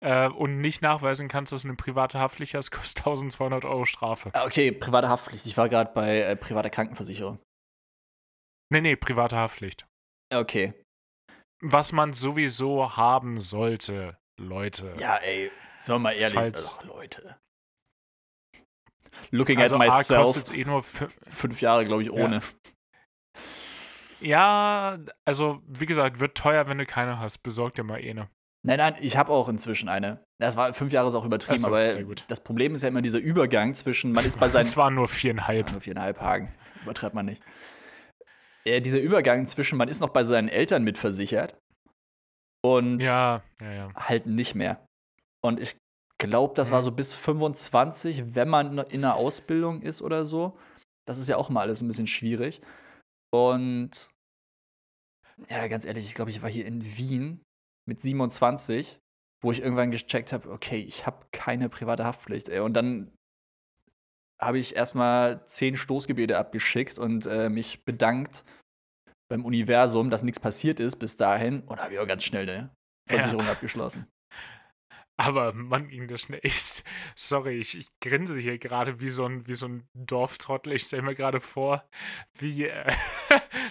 äh, 0.01 0.29
und 0.29 0.61
nicht 0.61 0.83
nachweisen 0.83 1.29
kannst, 1.29 1.53
dass 1.53 1.63
du 1.63 1.69
eine 1.69 1.77
private 1.77 2.19
Haftpflicht 2.19 2.55
hast, 2.55 2.71
kostet 2.73 2.99
1200 3.07 3.65
Euro 3.65 3.85
Strafe. 3.85 4.31
Ah, 4.35 4.45
Okay, 4.45 4.73
private 4.73 5.09
Haftpflicht. 5.09 5.47
Ich 5.47 5.57
war 5.57 5.69
gerade 5.69 5.93
bei 5.93 6.21
äh, 6.21 6.37
privater 6.37 6.71
Krankenversicherung. 6.71 7.39
Nee, 8.73 8.81
nee, 8.81 8.97
private 8.97 9.37
Haftpflicht. 9.37 9.87
Okay. 10.33 10.73
Was 11.61 11.93
man 11.93 12.13
sowieso 12.13 12.97
haben 12.97 13.39
sollte, 13.39 14.17
Leute. 14.39 14.95
Ja, 14.99 15.17
ey, 15.17 15.51
sind 15.79 15.95
wir 15.95 15.99
mal 15.99 16.13
ehrlich. 16.13 16.39
Falls- 16.39 16.75
Ach, 16.79 16.85
Leute. 16.85 17.37
Looking 19.33 19.59
also 19.61 19.77
at 19.77 19.81
myself, 19.87 20.25
kostet 20.25 20.57
eh 20.57 20.65
nur 20.65 20.81
fü- 20.81 21.11
fünf 21.29 21.61
Jahre, 21.61 21.85
glaube 21.85 22.03
ich, 22.03 22.11
ohne. 22.11 22.41
Ja, 24.21 24.99
also 25.25 25.63
wie 25.67 25.87
gesagt, 25.87 26.21
wird 26.21 26.37
teuer, 26.37 26.67
wenn 26.69 26.79
du 26.79 26.87
keine 26.87 27.19
hast. 27.19 27.39
Besorg 27.39 27.75
dir 27.75 27.85
mal 27.85 28.01
eh 28.03 28.11
eine. 28.11 28.29
Nein, 28.63 28.77
nein, 28.79 28.97
ich 29.01 29.17
habe 29.17 29.33
auch 29.33 29.49
inzwischen 29.49 29.89
eine. 29.89 30.25
Das 30.39 30.57
war 30.57 30.75
fünf 30.75 30.93
Jahre 30.93 31.09
ist 31.09 31.15
auch 31.15 31.25
übertrieben, 31.25 31.59
so, 31.59 31.69
aber 31.69 31.95
das 32.29 32.41
Problem 32.43 32.75
ist 32.75 32.83
ja 32.83 32.89
immer 32.89 33.01
dieser 33.03 33.19
Übergang 33.19 33.75
zwischen, 33.75 34.13
man 34.13 34.25
ist 34.25 34.39
bei 34.39 34.49
seinen 34.51 34.63
Es 34.63 34.77
waren 34.77 34.95
nur 34.95 35.09
viereinhalb. 35.09 35.73
nur 35.73 35.81
viereinhalb 35.81 36.21
Hagen, 36.21 36.55
übertreibt 36.83 37.15
man 37.15 37.25
nicht. 37.27 37.43
Äh, 38.65 38.81
dieser 38.81 39.01
Übergang 39.01 39.47
zwischen, 39.47 39.79
man 39.79 39.89
ist 39.89 40.01
noch 40.01 40.11
bei 40.11 40.25
seinen 40.25 40.49
Eltern 40.49 40.85
mitversichert 40.85 41.57
und 42.65 43.01
Ja, 43.01 43.43
ja, 43.61 43.73
ja. 43.73 43.95
halt 43.95 44.27
nicht 44.27 44.55
mehr. 44.55 44.85
Und 45.43 45.61
ich 45.61 45.77
glaube, 46.19 46.55
das 46.55 46.71
war 46.71 46.81
Mhm. 46.81 46.85
so 46.85 46.93
bis 46.93 47.15
25, 47.15 48.35
wenn 48.35 48.49
man 48.49 48.79
in 48.79 49.05
einer 49.05 49.15
Ausbildung 49.17 49.81
ist 49.83 50.03
oder 50.03 50.25
so. 50.25 50.59
Das 51.09 51.17
ist 51.19 51.29
ja 51.29 51.37
auch 51.39 51.49
mal 51.49 51.63
alles 51.63 51.81
ein 51.81 51.89
bisschen 51.89 52.07
schwierig. 52.07 52.61
Und 53.33 54.11
ja, 55.49 55.67
ganz 55.69 55.85
ehrlich, 55.87 56.05
ich 56.05 56.15
glaube, 56.15 56.31
ich 56.31 56.43
war 56.43 56.51
hier 56.51 56.67
in 56.67 56.83
Wien 56.99 57.41
mit 57.89 58.01
27, 58.03 58.99
wo 59.43 59.51
ich 59.53 59.63
irgendwann 59.63 59.91
gecheckt 59.91 60.33
habe, 60.35 60.51
okay, 60.51 60.81
ich 60.83 61.07
habe 61.07 61.25
keine 61.33 61.71
private 61.71 62.05
Haftpflicht. 62.05 62.51
Ey. 62.51 62.61
Und 62.61 62.75
dann 62.75 63.11
habe 64.41 64.59
ich 64.59 64.77
erstmal 64.77 65.45
zehn 65.47 65.77
Stoßgebete 65.77 66.39
abgeschickt 66.39 66.99
und 66.99 67.27
äh, 67.27 67.49
mich 67.49 67.85
bedankt 67.85 68.45
beim 69.29 69.45
Universum, 69.45 70.11
dass 70.11 70.23
nichts 70.23 70.41
passiert 70.41 70.81
ist 70.81 70.97
bis 70.97 71.17
dahin. 71.17 71.63
Und 71.63 71.81
habe 71.81 71.95
ich 71.95 72.01
auch 72.01 72.07
ganz 72.07 72.25
schnell 72.25 72.49
eine 72.49 72.71
Versicherung 73.09 73.47
abgeschlossen. 73.47 74.07
Aber 75.21 75.53
Mann, 75.53 75.89
ging 75.89 76.09
das 76.09 76.23
schnell. 76.23 76.41
Ich, 76.43 76.83
sorry, 77.15 77.59
ich, 77.59 77.77
ich 77.77 77.89
grinse 78.01 78.39
hier 78.39 78.59
gerade 78.59 79.01
wie 79.01 79.11
so 79.11 79.27
ein, 79.27 79.47
wie 79.47 79.55
so 79.55 79.69
ein 79.69 79.87
Dorftrottel. 79.93 80.73
Ich 80.73 80.85
stelle 80.85 81.03
mir 81.03 81.15
gerade 81.15 81.41
vor, 81.41 81.85
wie 82.39 82.65
äh, 82.65 82.91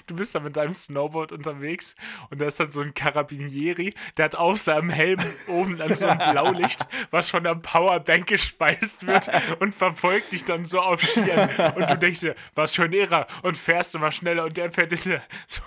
du 0.10 0.16
bist 0.16 0.34
da 0.36 0.40
mit 0.40 0.58
deinem 0.58 0.74
Snowboard 0.74 1.32
unterwegs 1.32 1.96
und 2.30 2.42
da 2.42 2.48
ist 2.48 2.60
dann 2.60 2.72
so 2.72 2.82
ein 2.82 2.94
Carabinieri, 2.94 3.94
der 4.18 4.26
hat 4.26 4.36
auf 4.36 4.60
seinem 4.60 4.90
Helm 4.90 5.20
oben 5.48 5.78
dann 5.78 5.94
so 5.94 6.08
ein 6.08 6.18
Blaulicht, 6.32 6.86
was 7.12 7.30
von 7.30 7.44
der 7.44 7.56
Powerbank 7.56 8.28
gespeist 8.28 9.06
wird 9.06 9.30
und 9.60 9.76
verfolgt 9.76 10.32
dich 10.32 10.46
dann 10.46 10.66
so 10.66 10.80
auf 10.80 11.02
Skiern. 11.02 11.50
Und 11.76 11.90
du 11.90 11.98
denkst 11.98 12.22
dir, 12.22 12.36
was 12.56 12.76
für 12.76 12.84
ein 12.84 12.94
Irrer 12.94 13.28
und 13.44 13.58
fährst 13.58 13.96
immer 13.96 14.12
schneller 14.12 14.46
und 14.46 14.58
der 14.58 14.72
fährt 14.72 14.92
der, 14.92 15.22
so, 15.48 15.62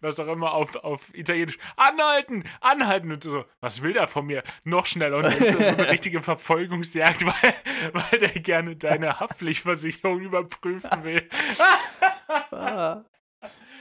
was 0.00 0.20
auch 0.20 0.28
immer 0.28 0.52
auf, 0.52 0.74
auf 0.76 1.14
Italienisch, 1.14 1.58
anhalten, 1.76 2.44
anhalten 2.60 3.12
und 3.12 3.24
so, 3.24 3.44
was 3.60 3.82
will 3.82 3.92
der 3.92 4.08
von 4.08 4.26
mir? 4.26 4.42
Noch 4.64 4.86
schneller 4.86 5.16
und 5.18 5.24
dann 5.24 5.38
ist 5.38 5.54
das 5.54 5.68
so 5.68 5.74
eine 5.74 5.88
richtige 5.88 6.22
Verfolgungsjagd, 6.22 7.26
weil, 7.26 7.54
weil 7.92 8.18
der 8.18 8.40
gerne 8.40 8.76
deine 8.76 9.18
Haftpflichtversicherung 9.18 10.20
überprüfen 10.20 11.04
will. 11.04 11.28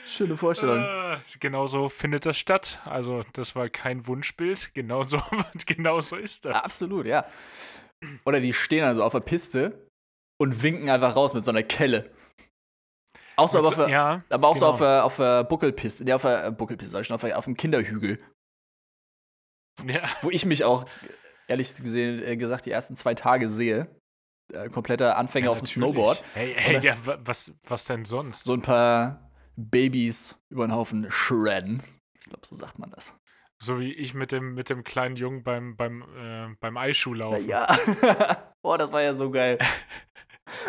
Schöne 0.06 0.38
Vorstellung. 0.38 0.80
Äh, 0.84 1.18
genauso 1.39 1.89
findet 1.89 2.26
das 2.26 2.38
statt. 2.38 2.80
Also, 2.86 3.24
das 3.34 3.56
war 3.56 3.70
kein 3.70 4.06
Wunschbild. 4.08 4.74
Genauso, 4.74 5.20
genauso 5.66 6.16
ist 6.16 6.45
das. 6.45 6.56
Absolut, 6.56 7.06
ja. 7.06 7.26
Oder 8.26 8.39
die 8.39 8.53
stehen 8.53 8.84
also 8.84 9.03
auf 9.03 9.14
der 9.14 9.22
Piste 9.22 9.88
und 10.39 10.62
winken 10.64 10.89
einfach 10.89 11.16
raus 11.16 11.34
mit 11.34 11.43
so 11.43 11.51
einer 11.51 11.64
Kelle. 11.64 12.12
Auch 13.38 13.49
so, 13.49 13.60
aber, 13.60 13.68
auf, 13.68 13.89
ja, 13.89 14.24
aber 14.30 14.47
auch 14.47 14.56
so 14.56 14.66
genau. 14.66 14.72
auf 14.74 14.78
der, 14.80 15.06
auf 15.06 15.16
der 15.18 15.43
Buckelpiste. 15.43 16.03
Nee, 16.06 16.14
auf 16.14 16.22
der 16.22 16.45
äh, 16.45 16.51
Buckelpiste, 16.51 16.91
sag 16.91 17.01
ich 17.01 17.08
schon, 17.08 17.16
auf, 17.16 17.24
auf 17.24 17.45
dem 17.45 17.58
Kinderhügel. 17.58 18.20
ja. 19.86 20.08
Wo 20.22 20.30
ich 20.30 20.45
mich 20.45 20.64
auch, 20.64 20.86
ehrlich 21.47 21.74
gesehen, 21.76 22.24
äh, 22.24 22.38
gesagt, 22.38 22.66
die 22.66 22.72
ersten 22.72 22.95
zwei 22.95 23.14
Tage 23.14 23.49
sehe. 23.49 23.88
Äh, 24.53 24.70
kompletter 24.70 25.18
Anfänger 25.18 25.45
ja, 25.45 25.51
auf 25.51 25.60
dem. 25.60 25.66
Snowboard. 25.66 26.24
Hey, 26.34 26.53
hey 26.56 26.76
Oder- 26.78 26.86
ja, 26.86 27.06
wa- 27.06 27.18
was, 27.22 27.51
was 27.64 27.86
denn 27.86 28.06
sonst? 28.06 28.45
So 28.45 28.53
ein 28.53 28.62
paar 28.62 29.24
Babys 29.56 30.41
über 30.49 30.66
den 30.68 30.74
Haufen 30.74 31.10
shredden. 31.10 31.82
Ich 32.20 32.26
glaube, 32.26 32.45
so 32.45 32.56
sagt 32.56 32.80
man 32.80 32.91
das. 32.91 33.14
So 33.58 33.80
wie 33.80 33.93
ich 33.93 34.14
mit 34.14 34.32
dem, 34.32 34.53
mit 34.53 34.70
dem 34.70 34.84
kleinen 34.84 35.16
Jungen 35.16 35.43
beim, 35.43 35.78
beim, 35.78 36.01
äh, 36.18 36.56
beim 36.60 36.78
Eisschuhlaufen. 36.78 37.47
Ja. 37.47 37.68
Boah, 38.62 38.78
das 38.78 38.91
war 38.91 39.01
ja 39.01 39.14
so 39.14 39.32
geil. 39.32 39.58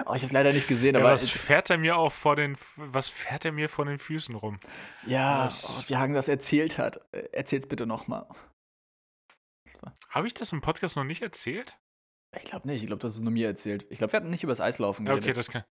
Oh, 0.07 0.14
ich 0.14 0.22
habe 0.22 0.32
leider 0.32 0.55
nicht 0.55 0.68
gesehen, 0.68 0.95
Ja, 0.95 1.03
aber 1.03 1.12
was 1.12 1.28
fährt 1.28 1.68
er 1.68 1.76
mir 1.76 1.99
auch 1.99 2.11
vor 2.11 2.34
den, 2.34 2.57
was 2.76 3.09
fährt 3.09 3.45
er 3.45 3.53
mir 3.53 3.68
vor 3.68 3.84
den 3.84 3.99
Füßen 3.99 4.34
rum? 4.34 4.59
ja, 5.07 5.47
oh, 5.47 5.82
wie 5.87 5.97
Hagen 5.97 6.14
das 6.14 6.28
erzählt 6.28 6.78
hat. 6.78 6.99
Äh, 7.12 7.28
Erzähl's 7.32 7.66
bitte 7.68 7.84
nochmal. 7.87 8.26
Habe 10.09 10.26
ich 10.26 10.32
das 10.34 10.53
im 10.53 10.62
Podcast 10.62 10.97
noch 10.97 11.05
nicht 11.05 11.20
erzählt? 11.20 11.76
Ich 12.34 12.45
glaube 12.45 12.66
nicht. 12.66 12.80
Ich 12.80 12.87
glaube, 12.87 13.03
das 13.03 13.16
ist 13.16 13.20
nur 13.20 13.32
mir 13.32 13.49
erzählt. 13.49 13.84
Ich 13.91 13.99
glaube, 13.99 14.14
wir 14.14 14.16
hatten 14.20 14.30
nicht 14.30 14.43
über 14.45 14.53
das 14.53 14.62
Eislaufen 14.62 15.05
geredet. 15.05 15.24
okay, 15.24 15.34
das 15.34 15.51
kann. 15.51 15.64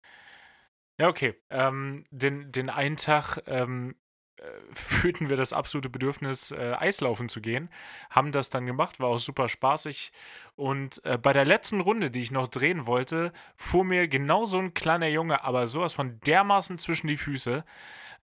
Ja, 1.00 1.08
okay. 1.08 1.34
Ähm, 1.50 2.04
den, 2.10 2.52
den 2.52 2.70
einen 2.70 2.96
Tag 2.96 3.42
ähm, 3.46 3.96
äh, 4.38 4.42
fühlten 4.72 5.28
wir 5.28 5.36
das 5.36 5.52
absolute 5.52 5.88
Bedürfnis, 5.88 6.50
äh, 6.50 6.74
Eislaufen 6.78 7.28
zu 7.28 7.40
gehen. 7.40 7.70
Haben 8.10 8.32
das 8.32 8.50
dann 8.50 8.66
gemacht, 8.66 9.00
war 9.00 9.08
auch 9.08 9.18
super 9.18 9.48
spaßig. 9.48 10.12
Und 10.56 11.04
äh, 11.04 11.18
bei 11.18 11.32
der 11.32 11.44
letzten 11.44 11.80
Runde, 11.80 12.10
die 12.10 12.22
ich 12.22 12.30
noch 12.30 12.48
drehen 12.48 12.86
wollte, 12.86 13.32
fuhr 13.56 13.84
mir 13.84 14.08
genau 14.08 14.44
so 14.44 14.58
ein 14.58 14.74
kleiner 14.74 15.08
Junge, 15.08 15.42
aber 15.42 15.66
sowas 15.66 15.92
von 15.92 16.20
dermaßen 16.20 16.78
zwischen 16.78 17.08
die 17.08 17.16
Füße. 17.16 17.64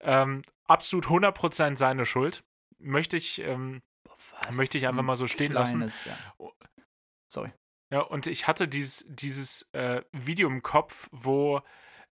Ähm, 0.02 0.44
absolut 0.66 1.06
100% 1.06 1.78
seine 1.78 2.06
Schuld. 2.06 2.44
Möchte 2.78 3.18
ich, 3.18 3.42
ähm, 3.42 3.82
möchte 4.56 4.78
ich 4.78 4.88
einfach 4.88 5.00
ein 5.00 5.06
mal 5.06 5.16
so 5.16 5.28
stehen 5.28 5.52
lassen. 5.52 5.78
kleines, 5.78 6.02
Ja. 6.06 6.18
Oh. 6.38 6.52
Sorry. 7.32 7.52
Ja, 7.92 8.02
und 8.02 8.28
ich 8.28 8.48
hatte 8.48 8.68
dieses, 8.68 9.06
dieses 9.10 9.70
äh, 9.74 10.04
Video 10.12 10.48
im 10.48 10.62
Kopf, 10.62 11.10
wo 11.12 11.62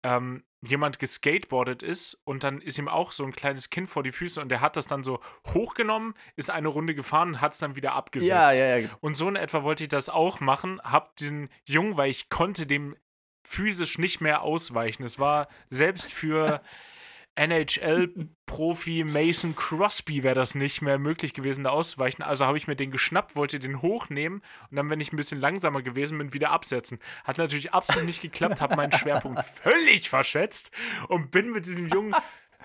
ähm, 0.03 0.45
jemand 0.63 0.99
geskateboardet 0.99 1.83
ist 1.83 2.15
und 2.25 2.45
dann 2.45 2.61
ist 2.61 2.79
ihm 2.79 2.89
auch 2.89 3.13
so 3.13 3.25
ein 3.25 3.33
kleines 3.33 3.71
Kind 3.71 3.89
vor 3.89 4.03
die 4.03 4.13
Füße 4.13 4.41
und 4.41 4.51
der 4.51 4.61
hat 4.61 4.77
das 4.77 4.87
dann 4.87 5.03
so 5.03 5.21
hochgenommen, 5.47 6.15
ist 6.37 6.51
eine 6.51 6.69
Runde 6.69 6.95
gefahren 6.95 7.31
und 7.31 7.41
hat 7.41 7.55
es 7.55 7.59
dann 7.59 7.77
wieder 7.77 7.93
abgesetzt. 7.93 8.31
Ja, 8.31 8.53
ja, 8.53 8.77
ja. 8.77 8.89
Und 9.01 9.17
so 9.17 9.29
in 9.29 9.37
etwa 9.37 9.63
wollte 9.63 9.85
ich 9.85 9.89
das 9.89 10.11
auch 10.11 10.41
machen, 10.41 10.81
hab 10.83 11.17
diesen 11.17 11.49
Jungen, 11.65 11.97
weil 11.97 12.11
ich 12.11 12.29
konnte 12.29 12.67
dem 12.67 12.97
physisch 13.43 13.99
nicht 13.99 14.21
mehr 14.21 14.43
ausweichen. 14.43 15.03
Es 15.03 15.19
war 15.19 15.49
selbst 15.71 16.13
für 16.13 16.61
NHL-Profi 17.37 19.05
Mason 19.05 19.55
Crosby 19.55 20.23
wäre 20.23 20.35
das 20.35 20.55
nicht 20.55 20.83
mehr 20.83 20.99
möglich 20.99 21.33
gewesen, 21.33 21.65
da 21.65 21.71
auszuweichen. 21.71 22.23
Also 22.25 22.45
habe 22.47 22.59
ich 22.59 22.67
mir 22.67 22.77
den 22.77 22.91
geschnappt, 22.91 23.37
wollte 23.37 23.59
den 23.59 23.83
hochnehmen 23.83 24.43
und 24.71 24.77
dann, 24.77 24.91
wenn 24.91 25.01
ich 25.01 25.13
ein 25.13 25.17
bisschen 25.17 25.41
langsamer 25.41 25.83
gewesen 25.83 26.19
bin, 26.19 26.35
wieder 26.35 26.51
absetzen. 26.51 26.99
Hat 27.25 27.39
natürlich 27.39 27.73
absolut 27.73 28.05
nicht 28.05 28.21
geklappt, 28.21 28.61
habe 28.61 28.77
meinen 28.77 28.93
Schwerpunkt 28.93 29.45
völlig 29.63 30.11
verschätzt 30.11 30.71
und 31.09 31.31
bin 31.31 31.51
mit 31.53 31.67
diesem 31.67 31.89
Jungen 31.89 32.15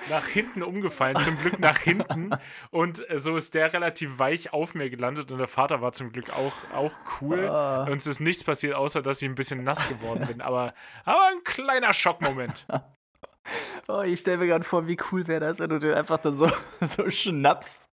nach 0.09 0.25
hinten 0.25 0.61
umgefallen, 0.61 1.19
zum 1.21 1.37
Glück 1.37 1.59
nach 1.59 1.77
hinten. 1.77 2.31
Und 2.69 3.09
äh, 3.09 3.17
so 3.17 3.37
ist 3.37 3.53
der 3.55 3.71
relativ 3.71 4.19
weich 4.19 4.53
auf 4.53 4.75
mir 4.75 4.89
gelandet 4.89 5.31
und 5.31 5.37
der 5.37 5.47
Vater 5.47 5.81
war 5.81 5.93
zum 5.93 6.11
Glück 6.11 6.31
auch, 6.31 6.53
auch 6.73 6.95
cool. 7.21 7.47
Ah. 7.47 7.85
Uns 7.89 8.05
ist 8.05 8.19
nichts 8.19 8.43
passiert, 8.43 8.75
außer 8.75 9.01
dass 9.01 9.21
ich 9.21 9.29
ein 9.29 9.35
bisschen 9.35 9.63
nass 9.63 9.87
geworden 9.87 10.25
bin. 10.27 10.41
Aber, 10.41 10.73
aber 11.05 11.27
ein 11.31 11.43
kleiner 11.43 11.93
Schockmoment. 11.93 12.65
Oh, 13.87 14.01
ich 14.01 14.19
stelle 14.19 14.37
mir 14.37 14.47
gerade 14.47 14.63
vor, 14.63 14.87
wie 14.87 14.97
cool 15.11 15.27
wäre 15.27 15.39
das, 15.39 15.59
wenn 15.59 15.69
du 15.69 15.79
den 15.79 15.93
einfach 15.93 16.17
dann 16.17 16.35
so, 16.35 16.49
so 16.81 17.09
schnappst. 17.09 17.87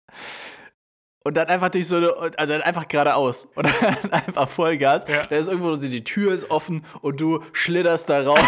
Und 1.25 1.37
dann 1.37 1.47
einfach 1.47 1.69
durch 1.69 1.87
so 1.87 1.95
eine, 1.95 2.13
also 2.37 2.53
dann 2.53 2.61
einfach 2.63 2.87
geradeaus. 2.87 3.45
Und 3.55 3.67
dann 3.81 4.11
einfach 4.11 4.49
Vollgas. 4.49 5.05
Ja. 5.07 5.25
Da 5.25 5.37
ist 5.37 5.47
irgendwo 5.47 5.73
so, 5.75 5.87
die 5.87 6.03
Tür 6.03 6.33
ist 6.33 6.51
offen 6.51 6.83
und 7.01 7.21
du 7.21 7.41
schlitterst 7.53 8.09
da 8.09 8.23
raus 8.23 8.41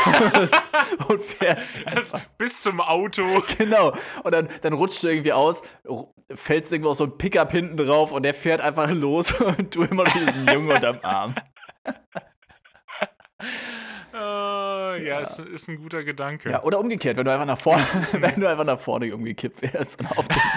und 1.08 1.22
fährst 1.22 1.88
einfach. 1.88 2.20
Bis 2.38 2.62
zum 2.64 2.82
Auto. 2.82 3.24
Genau. 3.58 3.94
Und 4.24 4.34
dann, 4.34 4.50
dann 4.62 4.74
rutscht 4.74 5.04
du 5.04 5.08
irgendwie 5.08 5.32
aus, 5.32 5.64
fällst 6.34 6.72
irgendwo 6.74 6.90
auf 6.90 6.98
so 6.98 7.06
ein 7.06 7.18
Pickup 7.18 7.52
hinten 7.52 7.78
drauf 7.78 8.12
und 8.12 8.24
der 8.24 8.34
fährt 8.34 8.60
einfach 8.60 8.92
los 8.92 9.32
und 9.40 9.74
du 9.74 9.84
immer 9.84 10.04
noch 10.04 10.14
diesen 10.14 10.48
Jungen 10.48 10.72
unterm 10.72 11.00
Arm. 11.02 11.36
Äh, 14.16 15.06
ja, 15.06 15.20
Ist, 15.20 15.40
ist 15.40 15.68
ein 15.68 15.78
guter 15.78 16.04
Gedanke. 16.04 16.50
Ja, 16.50 16.64
oder 16.64 16.80
umgekehrt, 16.80 17.18
wenn 17.18 17.26
du 17.26 17.32
einfach 17.32 17.46
nach 17.46 17.60
vorne, 17.60 17.84
wenn 18.14 18.40
du 18.40 18.50
einfach 18.50 18.64
nach 18.64 18.80
vorne 18.80 19.14
umgekippt 19.14 19.62
wärst 19.62 20.00
und 20.00 20.18
auf 20.18 20.28
den 20.28 20.38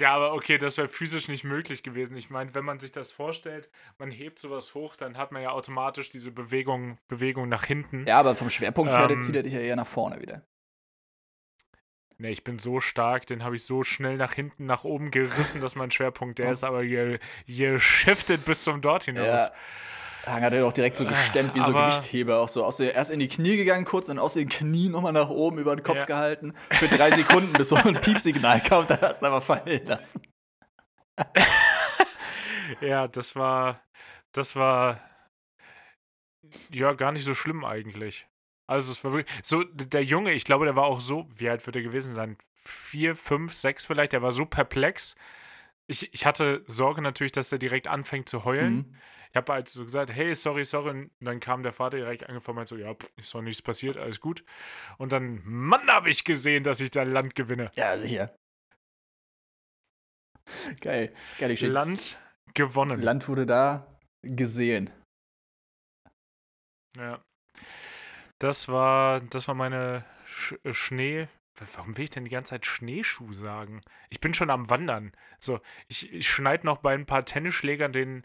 Ja, 0.00 0.14
aber 0.14 0.32
okay, 0.32 0.56
das 0.56 0.78
wäre 0.78 0.88
physisch 0.88 1.28
nicht 1.28 1.44
möglich 1.44 1.82
gewesen. 1.82 2.16
Ich 2.16 2.30
meine, 2.30 2.54
wenn 2.54 2.64
man 2.64 2.80
sich 2.80 2.90
das 2.90 3.12
vorstellt, 3.12 3.68
man 3.98 4.10
hebt 4.10 4.38
sowas 4.38 4.74
hoch, 4.74 4.96
dann 4.96 5.18
hat 5.18 5.30
man 5.30 5.42
ja 5.42 5.50
automatisch 5.50 6.08
diese 6.08 6.32
Bewegung, 6.32 6.96
Bewegung 7.06 7.50
nach 7.50 7.66
hinten. 7.66 8.06
Ja, 8.06 8.18
aber 8.18 8.34
vom 8.34 8.48
Schwerpunkt 8.48 8.94
her, 8.94 9.10
Ähm, 9.10 9.22
zieht 9.22 9.36
er 9.36 9.42
dich 9.42 9.52
ja 9.52 9.60
eher 9.60 9.76
nach 9.76 9.86
vorne 9.86 10.20
wieder. 10.22 10.42
Ne, 12.16 12.30
ich 12.30 12.44
bin 12.44 12.58
so 12.58 12.80
stark, 12.80 13.26
den 13.26 13.44
habe 13.44 13.56
ich 13.56 13.64
so 13.64 13.82
schnell 13.82 14.16
nach 14.16 14.32
hinten, 14.32 14.64
nach 14.64 14.84
oben 14.84 15.10
gerissen, 15.10 15.60
dass 15.60 15.76
mein 15.76 15.90
Schwerpunkt 15.90 16.38
der 16.38 16.50
ist, 16.50 16.64
aber 16.64 16.82
hier, 16.82 17.18
hier 17.46 17.78
shiftet 17.78 18.44
bis 18.46 18.64
zum 18.64 18.80
dort 18.80 19.04
hinaus. 19.04 19.48
Ja. 19.48 19.52
Hang 20.26 20.42
hat 20.42 20.52
er 20.52 20.60
doch 20.60 20.72
direkt 20.72 20.96
so 20.96 21.06
gestemmt 21.06 21.54
wie 21.54 21.60
so 21.60 21.66
aber- 21.66 21.86
Gewichtheber. 21.88 22.40
Auch 22.40 22.48
so 22.48 22.64
aus 22.64 22.76
der, 22.76 22.94
erst 22.94 23.10
in 23.10 23.20
die 23.20 23.28
Knie 23.28 23.56
gegangen, 23.56 23.84
kurz, 23.84 24.06
dann 24.06 24.18
aus 24.18 24.34
den 24.34 24.48
Knien 24.48 24.92
nochmal 24.92 25.12
nach 25.12 25.28
oben 25.30 25.58
über 25.58 25.74
den 25.74 25.82
Kopf 25.82 25.98
Ja. 25.98 26.04
gehalten. 26.04 26.54
Für 26.70 26.88
drei 26.88 27.10
Sekunden, 27.12 27.52
bis 27.54 27.70
so 27.70 27.76
ein 27.76 27.94
Piepsignal 28.00 28.60
kam, 28.60 28.86
dann 28.86 29.00
hast 29.00 29.22
du 29.22 29.26
aber 29.26 29.40
fallen 29.40 29.84
lassen. 29.86 30.22
Ja, 32.80 33.08
das 33.08 33.34
war, 33.34 33.80
das 34.32 34.54
war 34.54 35.00
ja 36.70 36.92
gar 36.92 37.10
nicht 37.12 37.24
so 37.24 37.34
schlimm 37.34 37.64
eigentlich. 37.64 38.26
Also 38.68 38.92
es 38.92 39.02
war 39.02 39.12
wirklich, 39.12 39.36
so 39.44 39.64
der 39.64 40.04
Junge, 40.04 40.32
ich 40.32 40.44
glaube, 40.44 40.64
der 40.66 40.76
war 40.76 40.84
auch 40.84 41.00
so, 41.00 41.26
wie 41.36 41.48
alt 41.50 41.66
wird 41.66 41.76
er 41.76 41.82
gewesen 41.82 42.14
sein? 42.14 42.36
Vier, 42.54 43.16
fünf, 43.16 43.54
sechs 43.54 43.86
vielleicht, 43.86 44.12
der 44.12 44.22
war 44.22 44.30
so 44.30 44.46
perplex. 44.46 45.16
Ich, 45.88 46.14
ich 46.14 46.24
hatte 46.26 46.62
Sorge 46.66 47.02
natürlich, 47.02 47.32
dass 47.32 47.50
er 47.50 47.58
direkt 47.58 47.88
anfängt 47.88 48.28
zu 48.28 48.44
heulen. 48.44 48.76
Mhm. 48.76 48.96
Ich 49.30 49.36
habe 49.36 49.52
halt 49.52 49.68
so 49.68 49.84
gesagt, 49.84 50.10
hey, 50.12 50.34
sorry, 50.34 50.64
sorry. 50.64 50.90
Und 50.90 51.10
dann 51.20 51.40
kam 51.40 51.62
der 51.62 51.72
Vater 51.72 51.98
direkt 51.98 52.28
angefangen 52.28 52.58
und 52.58 52.68
meinte 52.68 52.74
so, 52.74 52.80
ja, 52.80 52.94
pff, 52.94 53.10
ist 53.16 53.34
doch 53.34 53.42
nichts 53.42 53.62
passiert, 53.62 53.96
alles 53.96 54.20
gut. 54.20 54.44
Und 54.98 55.12
dann, 55.12 55.40
Mann, 55.44 55.86
habe 55.88 56.10
ich 56.10 56.24
gesehen, 56.24 56.64
dass 56.64 56.80
ich 56.80 56.90
da 56.90 57.04
Land 57.04 57.34
gewinne. 57.34 57.70
Ja, 57.76 57.96
sicher. 57.98 58.34
Geil. 60.80 61.14
Geile 61.38 61.54
Geschichte. 61.54 61.72
Land 61.72 62.18
gewonnen. 62.54 63.00
Land 63.00 63.28
wurde 63.28 63.46
da 63.46 63.86
gesehen. 64.22 64.90
Ja. 66.96 67.22
Das 68.38 68.68
war, 68.68 69.20
das 69.20 69.46
war 69.48 69.54
meine 69.54 70.04
Sch 70.26 70.54
äh, 70.64 70.72
Schnee. 70.72 71.28
Warum 71.76 71.96
will 71.96 72.04
ich 72.04 72.10
denn 72.10 72.24
die 72.24 72.30
ganze 72.30 72.50
Zeit 72.50 72.64
Schneeschuh 72.64 73.34
sagen? 73.34 73.82
Ich 74.08 74.20
bin 74.20 74.32
schon 74.32 74.48
am 74.48 74.70
Wandern. 74.70 75.12
So, 75.40 75.60
ich, 75.88 76.10
ich 76.10 76.26
schneide 76.26 76.64
noch 76.64 76.78
bei 76.78 76.94
ein 76.94 77.04
paar 77.04 77.26
Tennisschlägern 77.26 77.92
den, 77.92 78.24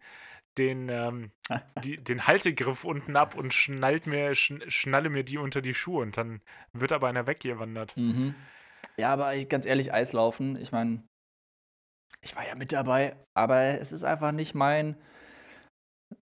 den, 0.58 0.90
ähm, 0.90 1.32
die, 1.84 1.98
den 1.98 2.28
Haltegriff 2.28 2.84
unten 2.84 3.16
ab 3.16 3.36
und 3.36 3.54
schnallt 3.54 4.08
mir, 4.08 4.36
schn 4.36 4.64
schnalle 4.70 5.10
mir 5.10 5.24
die 5.24 5.38
unter 5.38 5.62
die 5.62 5.74
Schuhe 5.74 6.02
und 6.02 6.18
dann 6.18 6.42
wird 6.74 6.92
aber 6.92 7.08
einer 7.08 7.28
weggewandert. 7.28 7.96
Mhm. 7.98 8.36
Ja, 8.98 9.14
aber 9.14 9.36
ich, 9.36 9.50
ganz 9.50 9.66
ehrlich, 9.66 9.94
Eislaufen, 9.94 10.56
ich 10.56 10.72
meine, 10.72 11.04
ich 12.22 12.36
war 12.36 12.48
ja 12.48 12.56
mit 12.56 12.72
dabei, 12.72 13.16
aber 13.36 13.80
es 13.80 13.92
ist 13.92 14.04
einfach 14.04 14.32
nicht 14.32 14.56
mein, 14.56 14.96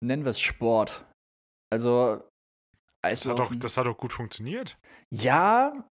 nennen 0.03 0.23
wir 0.23 0.29
es 0.31 0.39
Sport. 0.39 1.05
Also, 1.71 2.23
Das 3.03 3.25
hat, 3.25 3.39
doch, 3.39 3.51
Eislaufen. 3.51 3.59
das 3.59 3.77
hat 3.77 3.85
doch 3.85 3.97
gut 3.97 4.13
funktioniert. 4.13 4.77
Ja, 5.11 5.87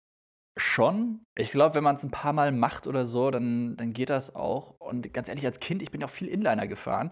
schon. 0.58 1.24
Ich 1.38 1.52
glaube, 1.52 1.76
wenn 1.76 1.84
man 1.84 1.96
es 1.96 2.04
ein 2.04 2.12
paar 2.12 2.34
Mal 2.34 2.52
macht 2.52 2.88
oder 2.88 3.06
so, 3.06 3.32
dann, 3.32 3.76
dann 3.78 3.94
geht 3.94 4.10
das 4.10 4.36
auch. 4.36 4.76
Und 4.80 5.14
ganz 5.14 5.30
ehrlich, 5.30 5.46
als 5.46 5.60
Kind, 5.60 5.82
ich 5.82 5.92
bin 5.92 6.02
ja 6.02 6.08
auch 6.08 6.12
viel 6.12 6.28
Inliner 6.28 6.68
gefahren. 6.68 7.12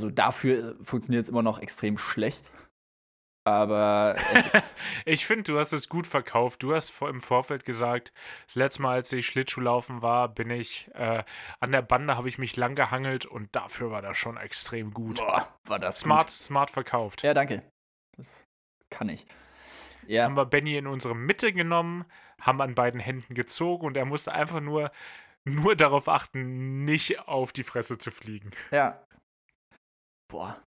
Also 0.00 0.10
dafür 0.14 0.76
funktioniert 0.82 1.24
es 1.24 1.28
immer 1.28 1.42
noch 1.42 1.58
extrem 1.58 1.98
schlecht. 1.98 2.50
Aber 3.44 4.16
Ich 5.04 5.26
finde, 5.26 5.52
du 5.52 5.58
hast 5.58 5.72
es 5.72 5.88
gut 5.90 6.06
verkauft. 6.06 6.62
Du 6.62 6.74
hast 6.74 6.94
im 7.02 7.20
Vorfeld 7.20 7.64
gesagt, 7.66 8.12
das 8.46 8.54
letzte 8.54 8.82
Mal, 8.82 8.94
als 8.94 9.12
ich 9.12 9.26
Schlittschuhlaufen 9.26 10.00
war, 10.00 10.28
bin 10.28 10.50
ich 10.50 10.90
äh, 10.94 11.22
an 11.58 11.72
der 11.72 11.82
Bande, 11.82 12.16
habe 12.16 12.28
ich 12.30 12.38
mich 12.38 12.56
lang 12.56 12.74
gehangelt 12.76 13.26
und 13.26 13.54
dafür 13.54 13.90
war 13.90 14.00
das 14.02 14.16
schon 14.16 14.36
extrem 14.38 14.92
gut. 14.94 15.18
boah, 15.18 15.48
war 15.64 15.78
das 15.78 16.00
Smart, 16.00 16.28
Gut. 16.28 16.30
smart 16.30 16.70
verkauft. 16.70 17.22
Ja, 17.22 17.34
danke. 17.34 17.62
Das 18.16 18.46
kann 18.90 19.08
ich. 19.10 19.26
Ja, 20.06 20.24
Haben 20.24 20.36
wir 20.36 20.46
Benny 20.46 20.76
in 20.76 20.86
unsere 20.86 21.14
Mitte 21.14 21.52
genommen, 21.52 22.04
haben 22.40 22.60
an 22.62 22.74
beiden 22.74 23.00
Händen 23.00 23.34
gezogen 23.34 23.86
und 23.86 23.96
er 23.96 24.06
musste 24.06 24.32
einfach 24.32 24.60
nur, 24.60 24.92
nur 25.44 25.76
darauf 25.76 26.08
achten, 26.08 26.84
nicht 26.84 27.20
auf 27.26 27.52
die 27.52 27.64
Fresse 27.64 27.98
zu 27.98 28.10
fliegen. 28.10 28.50
ja. 28.70 29.02
Boah, 30.30 30.62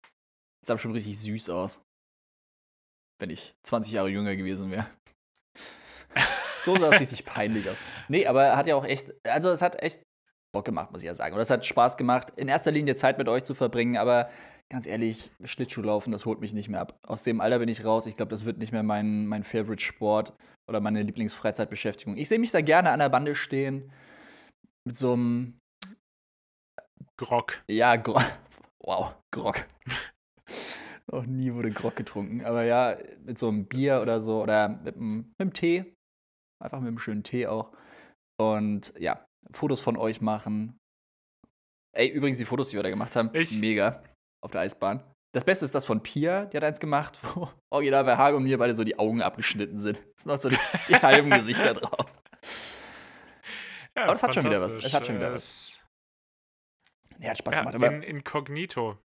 sah 0.64 0.78
schon 0.78 0.92
richtig 0.92 1.18
süß 1.18 1.50
aus. 1.50 1.82
Wenn 3.20 3.30
ich 3.30 3.56
20 3.64 3.92
Jahre 3.92 4.09
jünger 4.09 4.36
gewesen 4.36 4.70
wäre. 4.70 4.86
So 6.61 6.76
sah 6.76 6.90
es 6.90 7.00
richtig 7.00 7.24
peinlich 7.24 7.70
aus. 7.70 7.78
Nee, 8.09 8.26
aber 8.26 8.56
hat 8.56 8.66
ja 8.66 8.74
auch 8.74 8.84
echt, 8.84 9.14
also 9.24 9.50
es 9.50 9.62
hat 9.62 9.80
echt 9.80 10.02
Bock 10.52 10.64
gemacht, 10.64 10.90
muss 10.90 11.02
ich 11.02 11.06
ja 11.06 11.14
sagen. 11.14 11.32
Oder 11.32 11.42
es 11.42 11.50
hat 11.50 11.64
Spaß 11.64 11.96
gemacht, 11.96 12.30
in 12.36 12.48
erster 12.48 12.72
Linie 12.72 12.96
Zeit 12.96 13.16
mit 13.16 13.28
euch 13.28 13.44
zu 13.44 13.54
verbringen, 13.54 13.96
aber 13.96 14.28
ganz 14.68 14.84
ehrlich, 14.84 15.30
Schlittschuhlaufen, 15.44 16.11
das 16.11 16.26
holt 16.26 16.40
mich 16.40 16.52
nicht 16.52 16.68
mehr 16.68 16.80
ab. 16.80 16.98
Aus 17.06 17.22
dem 17.22 17.40
Alter 17.40 17.61
bin 17.61 17.68
ich 17.68 17.84
raus. 17.84 18.06
Ich 18.06 18.16
glaube, 18.16 18.30
das 18.30 18.44
wird 18.44 18.59
nicht 18.59 18.72
mehr 18.72 18.82
mein, 18.82 19.28
mein 19.28 19.44
Favorite-Sport 19.44 20.34
oder 20.66 20.80
meine 20.80 21.02
Lieblingsfreizeitbeschäftigung. 21.04 22.16
Ich 22.16 22.28
sehe 22.28 22.40
mich 22.40 22.50
da 22.50 22.61
gerne 22.61 22.90
an 22.90 22.98
der 22.98 23.09
Bande 23.09 23.36
stehen 23.36 23.92
mit 24.84 24.96
so 24.96 25.12
einem, 25.12 25.61
Grog. 27.16 27.62
ja, 27.68 27.94
Gro 27.96 28.20
wow, 28.89 29.14
Grog. 29.34 29.66
Noch 31.12 31.24
nie 31.26 31.53
wurde 31.53 31.70
Grog 31.70 31.95
getrunken, 31.97 32.45
aber 32.45 32.64
ja, 32.64 32.97
mit 33.24 33.39
so 33.39 33.49
einem 33.49 33.66
Bier 33.66 34.01
oder 34.03 34.18
so 34.20 34.43
oder 34.43 34.68
mit 34.68 34.97
einem, 34.97 35.16
mit 35.18 35.41
einem 35.41 35.53
Tee. 35.53 35.95
Einfach 36.62 36.80
mit 36.80 36.89
einem 36.89 36.99
schönen 36.99 37.22
Tee 37.22 37.47
auch. 37.47 37.72
Und 38.41 38.93
ja, 38.99 39.24
Fotos 39.53 39.80
von 39.80 39.97
euch 39.97 40.20
machen. 40.20 40.76
Ey, 41.97 42.09
übrigens, 42.09 42.39
die 42.39 42.45
Fotos, 42.45 42.70
die 42.70 42.76
wir 42.76 42.82
da 42.82 42.91
gemacht 42.91 43.16
haben, 43.16 43.30
Ich- 43.34 43.59
mega 43.61 44.03
auf 44.45 44.51
der 44.51 44.62
Eisbahn. 44.62 45.03
Das 45.34 45.45
Beste 45.45 45.64
ist 45.66 45.74
das 45.74 45.84
von 45.84 46.03
Pia, 46.03 46.47
die 46.47 46.57
hat 46.57 46.64
eins 46.64 46.80
gemacht, 46.80 47.18
wo 47.34 47.51
original 47.70 48.05
bei 48.05 48.16
Hage 48.16 48.36
und 48.36 48.45
mir 48.45 48.57
beide 48.59 48.72
so 48.74 48.84
die 48.84 48.99
Augen 48.99 49.20
abgeschnitten 49.22 49.78
sind. 49.80 49.99
Es 49.99 50.22
sind 50.22 50.26
noch 50.26 50.39
so 50.39 50.49
die, 50.49 50.59
die 50.89 50.95
halben 50.95 51.30
Gesichter 51.39 51.74
drauf. 51.74 52.07
Ja, 53.97 54.05
Aber 54.05 54.12
das 54.12 54.22
hat 54.22 54.34
schon 54.34 54.45
wieder 54.45 54.61
was. 54.61 54.74
Es 54.74 54.93
hat 54.95 55.07
schon 55.07 55.16
wieder 55.16 55.30
Äh, 55.30 55.34
was. 55.34 55.78
Nee, 57.18 57.28
hat 57.28 57.38
Spaß 57.38 57.54
Ja, 57.54 57.60
gemacht. 57.62 57.74
Aber, 57.74 57.88
in, 57.92 58.02
inkognito. 58.02 58.98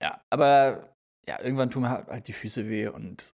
ja, 0.00 0.22
aber 0.30 0.94
ja, 1.26 1.40
irgendwann 1.42 1.70
tun 1.70 1.82
mir 1.82 1.90
halt 1.90 2.08
halt 2.08 2.28
die 2.28 2.32
Füße 2.32 2.68
weh 2.68 2.88
und 2.88 3.32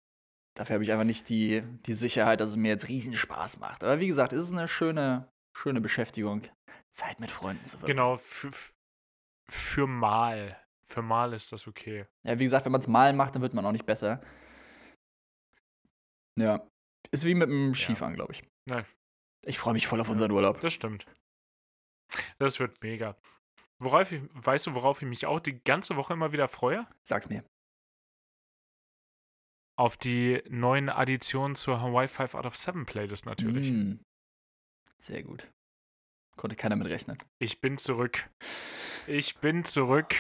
dafür 0.55 0.75
habe 0.75 0.85
ich 0.85 0.91
einfach 0.93 1.05
nicht 1.05 1.29
die, 1.29 1.63
die 1.87 1.95
Sicherheit, 1.95 2.41
dass 2.41 2.51
es 2.51 2.57
mir 2.57 2.69
jetzt 2.69 2.89
riesen 2.89 3.15
Spaß 3.15 3.59
macht. 3.61 3.85
Aber 3.85 4.01
wie 4.01 4.07
gesagt, 4.09 4.33
es 4.33 4.45
ist 4.45 4.53
eine 4.53 4.67
schöne, 4.69 5.29
schöne 5.57 5.81
Beschäftigung, 5.81 6.43
Zeit 6.93 7.21
mit 7.21 7.31
Freunden 7.31 7.65
zu 7.67 7.79
verbringen. 7.79 7.97
Genau, 7.99 8.17
für, 8.17 8.51
für 9.49 9.87
mal. 9.87 10.61
Für 10.89 11.03
mal 11.03 11.33
ist 11.33 11.53
das 11.53 11.67
okay. 11.67 12.07
Ja, 12.25 12.39
wie 12.39 12.45
gesagt, 12.45 12.65
wenn 12.65 12.73
man 12.73 12.81
es 12.81 12.89
mal 12.89 13.13
macht, 13.13 13.35
dann 13.35 13.43
wird 13.43 13.55
man 13.55 13.65
auch 13.67 13.73
nicht 13.73 13.87
besser. 13.87 14.21
Ja. 16.39 16.67
Ist 17.11 17.25
wie 17.25 17.35
mit 17.35 17.49
dem 17.49 17.75
Skifahren, 17.75 18.15
glaube 18.15 18.33
ich. 18.33 18.43
Nein. 18.67 18.85
Ich 19.45 19.59
freue 19.59 19.75
mich 19.75 19.87
voll 19.87 20.01
auf 20.01 20.07
Ja. 20.09 20.13
unseren 20.13 20.31
Urlaub. 20.33 20.61
Das 20.61 20.73
stimmt. 20.73 21.07
Das 22.39 22.59
wird 22.61 22.83
mega. 22.83 23.17
Worauf 23.79 24.11
ich, 24.11 24.23
weißt 24.33 24.69
du, 24.69 24.75
worauf 24.75 25.03
ich 25.03 25.09
mich 25.09 25.27
auch 25.27 25.41
die 25.41 25.63
ganze 25.63 25.97
Woche 25.97 26.15
immer 26.15 26.33
wieder 26.33 26.49
freue? 26.49 26.87
Sag's 27.03 27.29
mir. 27.29 27.45
Auf 29.79 29.99
die 29.99 30.43
neuen 30.49 30.89
Additionen 30.89 31.55
zur 31.55 31.83
Hawaii 31.83 32.09
5 32.09 32.35
out 32.35 32.47
of 32.47 32.57
7 32.57 32.87
Playlist 32.87 33.27
natürlich. 33.27 33.71
Mm. 33.71 34.01
Sehr 34.99 35.23
gut. 35.23 35.51
Konnte 36.37 36.57
keiner 36.57 36.77
mit 36.77 36.89
rechnen. 36.89 37.19
Ich 37.39 37.61
bin 37.61 37.77
zurück. 37.77 38.31
Ich 39.07 39.39
bin 39.39 39.65
zurück. 39.65 40.15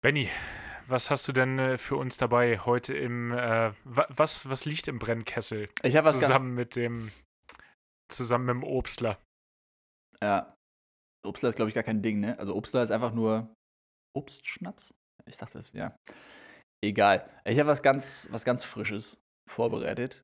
Benny, 0.00 0.28
was 0.86 1.10
hast 1.10 1.28
du 1.28 1.32
denn 1.32 1.58
äh, 1.58 1.78
für 1.78 1.96
uns 1.96 2.16
dabei 2.16 2.58
heute 2.58 2.94
im, 2.94 3.32
äh, 3.32 3.72
wa 3.84 4.06
was, 4.08 4.48
was 4.48 4.64
liegt 4.64 4.88
im 4.88 4.98
Brennkessel? 4.98 5.68
Ich 5.82 5.96
habe 5.96 6.08
was 6.08 6.18
Zusammen 6.18 6.54
mit 6.54 6.74
dem, 6.74 7.12
zusammen 8.08 8.46
mit 8.46 8.54
dem 8.56 8.64
Obstler. 8.64 9.18
Ja. 10.20 10.56
Obstler 11.26 11.50
ist, 11.50 11.56
glaube 11.56 11.68
ich, 11.68 11.74
gar 11.74 11.84
kein 11.84 12.02
Ding, 12.02 12.20
ne? 12.20 12.38
Also 12.38 12.54
Obstler 12.54 12.82
ist 12.82 12.90
einfach 12.90 13.12
nur 13.12 13.54
Obstschnaps? 14.16 14.94
Ich 15.26 15.36
dachte 15.36 15.58
das, 15.58 15.72
ja. 15.72 15.94
Egal. 16.82 17.28
Ich 17.44 17.58
habe 17.58 17.68
was 17.68 17.82
ganz, 17.82 18.28
was 18.30 18.44
ganz 18.44 18.64
Frisches 18.64 19.20
vorbereitet. 19.48 20.22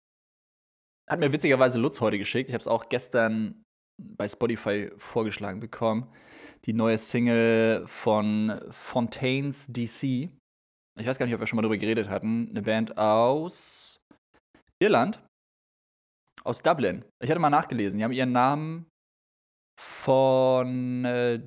Hat 1.09 1.21
mir 1.21 1.33
witzigerweise 1.33 1.79
Lutz 1.79 2.01
heute 2.01 2.19
geschickt. 2.19 2.49
Ich 2.49 2.55
habe 2.55 2.61
es 2.61 2.69
auch 2.69 2.89
gestern 2.89 3.63
bei 4.01 4.27
Spotify 4.27 4.91
vorgeschlagen 4.97 5.61
bekommen. 5.61 6.13
Die 6.65 6.73
neue 6.73 6.99
Single 6.99 7.87
von 7.87 8.61
Fontaines 8.71 9.67
DC. 9.69 10.31
Ich 10.99 11.07
weiß 11.07 11.19
gar 11.19 11.27
nicht, 11.27 11.35
ob 11.35 11.41
wir 11.41 11.47
schon 11.47 11.57
mal 11.57 11.63
darüber 11.63 11.77
geredet 11.77 12.09
hatten. 12.09 12.49
Eine 12.51 12.63
Band 12.63 12.97
aus 12.97 14.01
Irland. 14.83 15.23
Aus 16.43 16.63
Dublin. 16.63 17.05
Ich 17.23 17.31
hatte 17.31 17.41
mal 17.41 17.51
nachgelesen. 17.51 17.99
Die 17.99 18.05
haben 18.05 18.13
ihren 18.13 18.33
Namen 18.33 18.87
von 19.77 21.05
äh, 21.05 21.41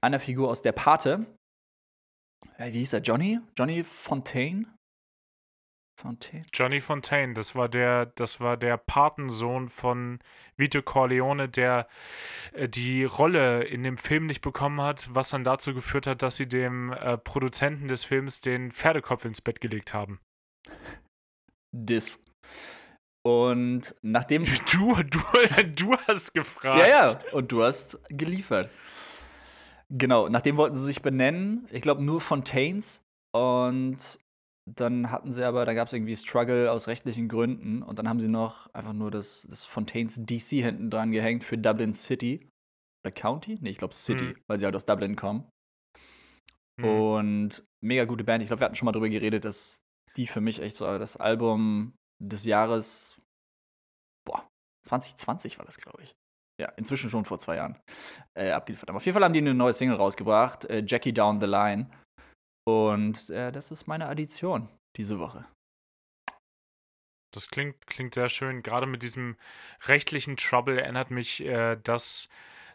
einer 0.00 0.20
Figur 0.20 0.50
aus 0.50 0.62
der 0.62 0.72
Pate. 0.72 1.26
Äh, 2.58 2.72
wie 2.72 2.78
hieß 2.78 2.92
er? 2.94 3.00
Johnny? 3.00 3.40
Johnny 3.56 3.84
Fontaine? 3.84 4.66
Fontaine? 5.96 6.44
Johnny 6.52 6.80
Fontaine, 6.80 7.34
das 7.34 7.54
war 7.54 7.68
der, 7.68 8.06
das 8.06 8.40
war 8.40 8.56
der 8.56 8.76
Patensohn 8.76 9.68
von 9.68 10.18
Vito 10.56 10.82
Corleone, 10.82 11.48
der 11.48 11.88
äh, 12.52 12.68
die 12.68 13.04
Rolle 13.04 13.64
in 13.64 13.82
dem 13.82 13.96
Film 13.96 14.26
nicht 14.26 14.40
bekommen 14.40 14.80
hat, 14.80 15.14
was 15.14 15.30
dann 15.30 15.44
dazu 15.44 15.72
geführt 15.72 16.06
hat, 16.06 16.22
dass 16.22 16.36
sie 16.36 16.48
dem 16.48 16.92
äh, 16.92 17.16
Produzenten 17.16 17.88
des 17.88 18.04
Films 18.04 18.40
den 18.40 18.72
Pferdekopf 18.72 19.24
ins 19.24 19.40
Bett 19.40 19.60
gelegt 19.60 19.94
haben. 19.94 20.20
Dis. 21.72 22.24
Und 23.26 23.94
nachdem. 24.02 24.44
Du, 24.70 24.94
du, 25.02 25.20
du 25.74 25.96
hast 26.06 26.34
gefragt. 26.34 26.80
Ja, 26.80 26.88
ja, 26.88 27.20
und 27.32 27.50
du 27.52 27.62
hast 27.62 27.98
geliefert. 28.08 28.70
Genau, 29.88 30.28
nach 30.28 30.42
dem 30.42 30.56
wollten 30.56 30.76
sie 30.76 30.84
sich 30.84 31.02
benennen. 31.02 31.66
Ich 31.70 31.82
glaube 31.82 32.02
nur 32.02 32.20
Fontaines. 32.20 33.02
Und 33.32 34.18
dann 34.66 35.10
hatten 35.10 35.32
sie 35.32 35.44
aber, 35.44 35.64
da 35.64 35.74
gab 35.74 35.88
es 35.88 35.92
irgendwie 35.92 36.16
Struggle 36.16 36.70
aus 36.70 36.88
rechtlichen 36.88 37.28
Gründen. 37.28 37.82
Und 37.82 37.98
dann 37.98 38.08
haben 38.08 38.20
sie 38.20 38.28
noch 38.28 38.72
einfach 38.74 38.92
nur 38.92 39.10
das, 39.10 39.46
das 39.48 39.64
Fontaines 39.64 40.20
DC 40.24 40.62
hinten 40.62 40.90
dran 40.90 41.12
gehängt 41.12 41.44
für 41.44 41.58
Dublin 41.58 41.94
City. 41.94 42.48
Oder 43.04 43.12
County? 43.12 43.58
Nee, 43.60 43.70
ich 43.70 43.78
glaube 43.78 43.94
City, 43.94 44.24
mhm. 44.24 44.36
weil 44.46 44.58
sie 44.58 44.64
halt 44.64 44.76
aus 44.76 44.86
Dublin 44.86 45.16
kommen. 45.16 45.48
Mhm. 46.78 46.84
Und 46.84 47.64
mega 47.82 48.04
gute 48.04 48.24
Band. 48.24 48.42
Ich 48.42 48.48
glaube, 48.48 48.60
wir 48.60 48.64
hatten 48.66 48.74
schon 48.74 48.86
mal 48.86 48.92
drüber 48.92 49.08
geredet, 49.08 49.44
dass 49.44 49.82
die 50.16 50.26
für 50.26 50.40
mich 50.40 50.60
echt 50.60 50.76
so 50.76 50.86
das 50.98 51.16
Album 51.16 51.94
des 52.22 52.44
Jahres, 52.44 53.16
boah, 54.26 54.46
2020 54.86 55.58
war 55.58 55.64
das, 55.64 55.78
glaube 55.78 56.02
ich. 56.02 56.14
Ja, 56.60 56.68
inzwischen 56.76 57.10
schon 57.10 57.24
vor 57.24 57.40
zwei 57.40 57.56
Jahren 57.56 57.80
äh, 58.38 58.50
abgeliefert 58.50 58.88
haben. 58.88 58.96
Auf 58.96 59.04
jeden 59.04 59.14
Fall 59.14 59.24
haben 59.24 59.32
die 59.32 59.40
eine 59.40 59.54
neue 59.54 59.72
Single 59.72 59.96
rausgebracht, 59.96 60.64
äh, 60.66 60.84
Jackie 60.86 61.12
Down 61.12 61.40
the 61.40 61.46
Line. 61.46 61.90
Und 62.66 63.28
äh, 63.30 63.50
das 63.50 63.70
ist 63.70 63.86
meine 63.86 64.08
Addition 64.08 64.68
diese 64.96 65.18
Woche. 65.18 65.46
Das 67.34 67.48
klingt, 67.48 67.86
klingt 67.88 68.14
sehr 68.14 68.28
schön. 68.28 68.62
Gerade 68.62 68.86
mit 68.86 69.02
diesem 69.02 69.36
rechtlichen 69.86 70.36
Trouble 70.36 70.80
erinnert 70.80 71.10
mich, 71.10 71.44
äh, 71.44 71.76
dass 71.76 72.28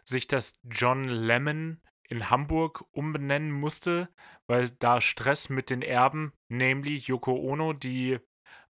sich 0.04 0.28
das 0.28 0.60
John 0.64 1.08
Lemon 1.08 1.80
in 2.08 2.28
Hamburg 2.28 2.84
umbenennen 2.92 3.52
musste, 3.52 4.08
weil 4.46 4.68
da 4.68 5.00
Stress 5.00 5.48
mit 5.48 5.70
den 5.70 5.80
Erben, 5.80 6.32
nämlich 6.48 7.06
Yoko 7.06 7.32
Ono, 7.32 7.72
die 7.72 8.18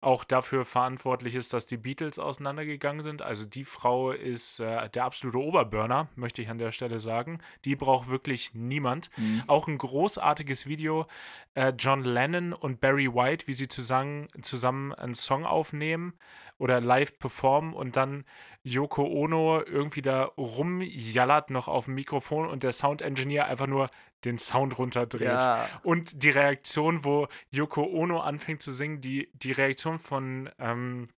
auch 0.01 0.23
dafür 0.23 0.63
verantwortlich 0.63 1.35
ist, 1.35 1.53
dass 1.53 1.65
die 1.65 1.77
Beatles 1.77 2.19
auseinandergegangen 2.19 3.01
sind. 3.01 3.21
Also 3.21 3.45
die 3.45 3.65
Frau 3.65 4.11
ist 4.11 4.59
äh, 4.59 4.89
der 4.89 5.03
absolute 5.03 5.39
Oberburner, 5.39 6.07
möchte 6.15 6.41
ich 6.41 6.49
an 6.49 6.57
der 6.57 6.71
Stelle 6.71 6.99
sagen. 6.99 7.39
Die 7.65 7.75
braucht 7.75 8.07
wirklich 8.07 8.53
niemand. 8.53 9.09
Mhm. 9.17 9.43
Auch 9.47 9.67
ein 9.67 9.77
großartiges 9.77 10.67
Video, 10.67 11.05
äh, 11.53 11.73
John 11.77 12.03
Lennon 12.03 12.53
und 12.53 12.79
Barry 12.79 13.13
White, 13.13 13.47
wie 13.47 13.53
sie 13.53 13.67
zusammen, 13.67 14.27
zusammen 14.41 14.93
einen 14.93 15.15
Song 15.15 15.45
aufnehmen 15.45 16.13
oder 16.59 16.79
live 16.81 17.17
performen 17.17 17.73
und 17.73 17.95
dann 17.95 18.25
Yoko 18.63 19.03
Ono 19.03 19.63
irgendwie 19.63 20.01
da 20.01 20.25
rumjallert 20.37 21.49
noch 21.49 21.67
auf 21.67 21.85
dem 21.85 21.95
Mikrofon 21.95 22.47
und 22.47 22.63
der 22.63 22.73
Sound 22.73 23.01
Engineer 23.01 23.47
einfach 23.47 23.67
nur 23.67 23.89
den 24.25 24.37
Sound 24.37 24.77
runterdreht. 24.77 25.21
Ja. 25.21 25.67
Und 25.83 26.23
die 26.23 26.29
Reaktion, 26.29 27.05
wo 27.05 27.27
Yoko 27.49 27.83
Ono 27.83 28.19
anfängt 28.19 28.61
zu 28.61 28.71
singen, 28.71 28.99
die, 29.01 29.29
die 29.33 29.53
Reaktion 29.53 29.97
von 29.97 30.49
ähm, 30.59 31.09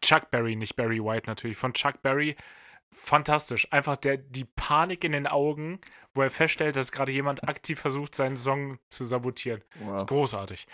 Chuck 0.00 0.30
Berry, 0.30 0.56
nicht 0.56 0.76
Barry 0.76 1.02
White 1.04 1.28
natürlich, 1.28 1.56
von 1.56 1.72
Chuck 1.74 2.02
Berry, 2.02 2.36
fantastisch. 2.92 3.66
Einfach 3.72 3.96
der, 3.96 4.16
die 4.16 4.44
Panik 4.44 5.02
in 5.02 5.12
den 5.12 5.26
Augen, 5.26 5.80
wo 6.14 6.22
er 6.22 6.30
feststellt, 6.30 6.76
dass 6.76 6.92
gerade 6.92 7.10
jemand 7.10 7.48
aktiv 7.48 7.80
versucht, 7.80 8.14
seinen 8.14 8.36
Song 8.36 8.78
zu 8.88 9.04
sabotieren. 9.04 9.62
Wow. 9.80 9.92
Das 9.92 10.02
ist 10.02 10.08
großartig. 10.08 10.66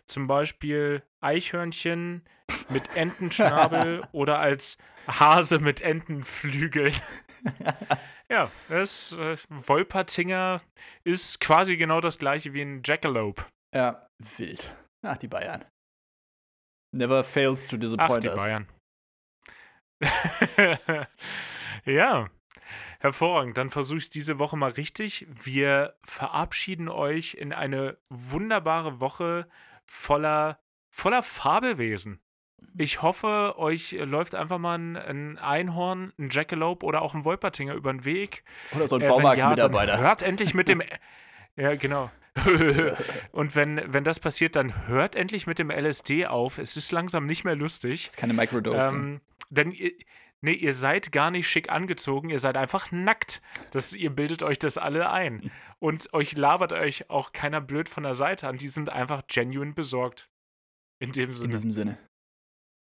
zum 0.09 0.27
Beispiel 0.27 1.03
Eichhörnchen 1.21 2.23
mit 2.69 2.95
Entenschnabel 2.95 4.01
oder 4.11 4.39
als 4.39 4.77
Hase 5.07 5.59
mit 5.59 5.81
Entenflügeln. 5.81 6.93
ja, 8.29 8.51
das 8.67 9.13
äh, 9.13 9.37
Wolpertinger 9.49 10.61
ist 11.03 11.39
quasi 11.39 11.77
genau 11.77 12.01
das 12.01 12.19
gleiche 12.19 12.53
wie 12.53 12.61
ein 12.61 12.81
Jackalope. 12.83 13.45
Ja, 13.73 14.07
wild. 14.37 14.75
Ach, 15.03 15.17
die 15.17 15.27
Bayern. 15.27 15.65
Never 16.91 17.23
fails 17.23 17.67
to 17.67 17.77
disappoint 17.77 18.11
Ach, 18.11 18.19
die 18.19 18.29
us. 18.29 18.43
Bayern. 18.43 18.67
ja, 21.85 22.29
hervorragend. 22.99 23.57
Dann 23.57 23.69
versuche 23.69 23.97
ich 23.97 24.05
es 24.05 24.09
diese 24.09 24.39
Woche 24.39 24.57
mal 24.57 24.71
richtig. 24.71 25.27
Wir 25.29 25.95
verabschieden 26.03 26.89
euch 26.89 27.35
in 27.35 27.53
eine 27.53 27.97
wunderbare 28.09 28.99
Woche 28.99 29.47
voller, 29.89 30.59
voller 30.89 31.23
Fabelwesen. 31.23 32.21
Ich 32.77 33.01
hoffe, 33.01 33.55
euch 33.57 33.91
läuft 33.91 34.35
einfach 34.35 34.59
mal 34.59 34.75
ein, 34.77 35.37
Einhorn, 35.37 36.13
ein 36.19 36.29
Jackalope 36.29 36.85
oder 36.85 37.01
auch 37.01 37.15
ein 37.15 37.25
Wolpertinger 37.25 37.73
über 37.73 37.91
den 37.91 38.05
Weg. 38.05 38.43
Oder 38.75 38.87
so 38.87 38.97
ein 38.97 39.01
äh, 39.01 39.07
Baumarktmitarbeiter. 39.07 39.93
Ja, 39.93 39.99
hört 39.99 40.21
endlich 40.21 40.53
mit 40.53 40.67
dem. 40.67 40.83
ja, 41.55 41.75
genau. 41.75 42.11
und 43.31 43.55
wenn, 43.55 43.81
wenn 43.87 44.03
das 44.03 44.19
passiert, 44.19 44.55
dann 44.55 44.87
hört 44.87 45.15
endlich 45.15 45.47
mit 45.47 45.57
dem 45.57 45.71
LSD 45.71 46.27
auf. 46.27 46.57
Es 46.57 46.77
ist 46.77 46.91
langsam 46.91 47.25
nicht 47.25 47.43
mehr 47.43 47.55
lustig. 47.55 48.05
Das 48.05 48.13
ist 48.13 48.17
keine 48.17 48.33
Microdosing. 48.33 48.93
Ähm, 48.93 49.21
denn 49.49 49.71
ihr, 49.71 49.91
nee, 50.41 50.53
ihr 50.53 50.73
seid 50.73 51.11
gar 51.11 51.31
nicht 51.31 51.49
schick 51.49 51.69
angezogen, 51.69 52.29
ihr 52.29 52.39
seid 52.39 52.55
einfach 52.55 52.91
nackt. 52.91 53.41
Das, 53.71 53.93
ihr 53.93 54.11
bildet 54.11 54.43
euch 54.43 54.59
das 54.59 54.77
alle 54.77 55.09
ein. 55.09 55.51
Und 55.81 56.13
euch 56.13 56.35
labert 56.35 56.73
euch 56.73 57.09
auch 57.09 57.31
keiner 57.31 57.61
blöd 57.61 57.87
von 57.87 58.03
der 58.03 58.13
Seite 58.13 58.47
an. 58.47 58.57
Die 58.57 58.67
sind 58.67 58.89
einfach 58.89 59.23
genuine 59.27 59.73
besorgt. 59.73 60.29
In 61.01 61.13
dem 61.13 61.33
Sinne. 61.33 61.45
In 61.45 61.51
diesem 61.51 61.71
Sinne. 61.71 62.08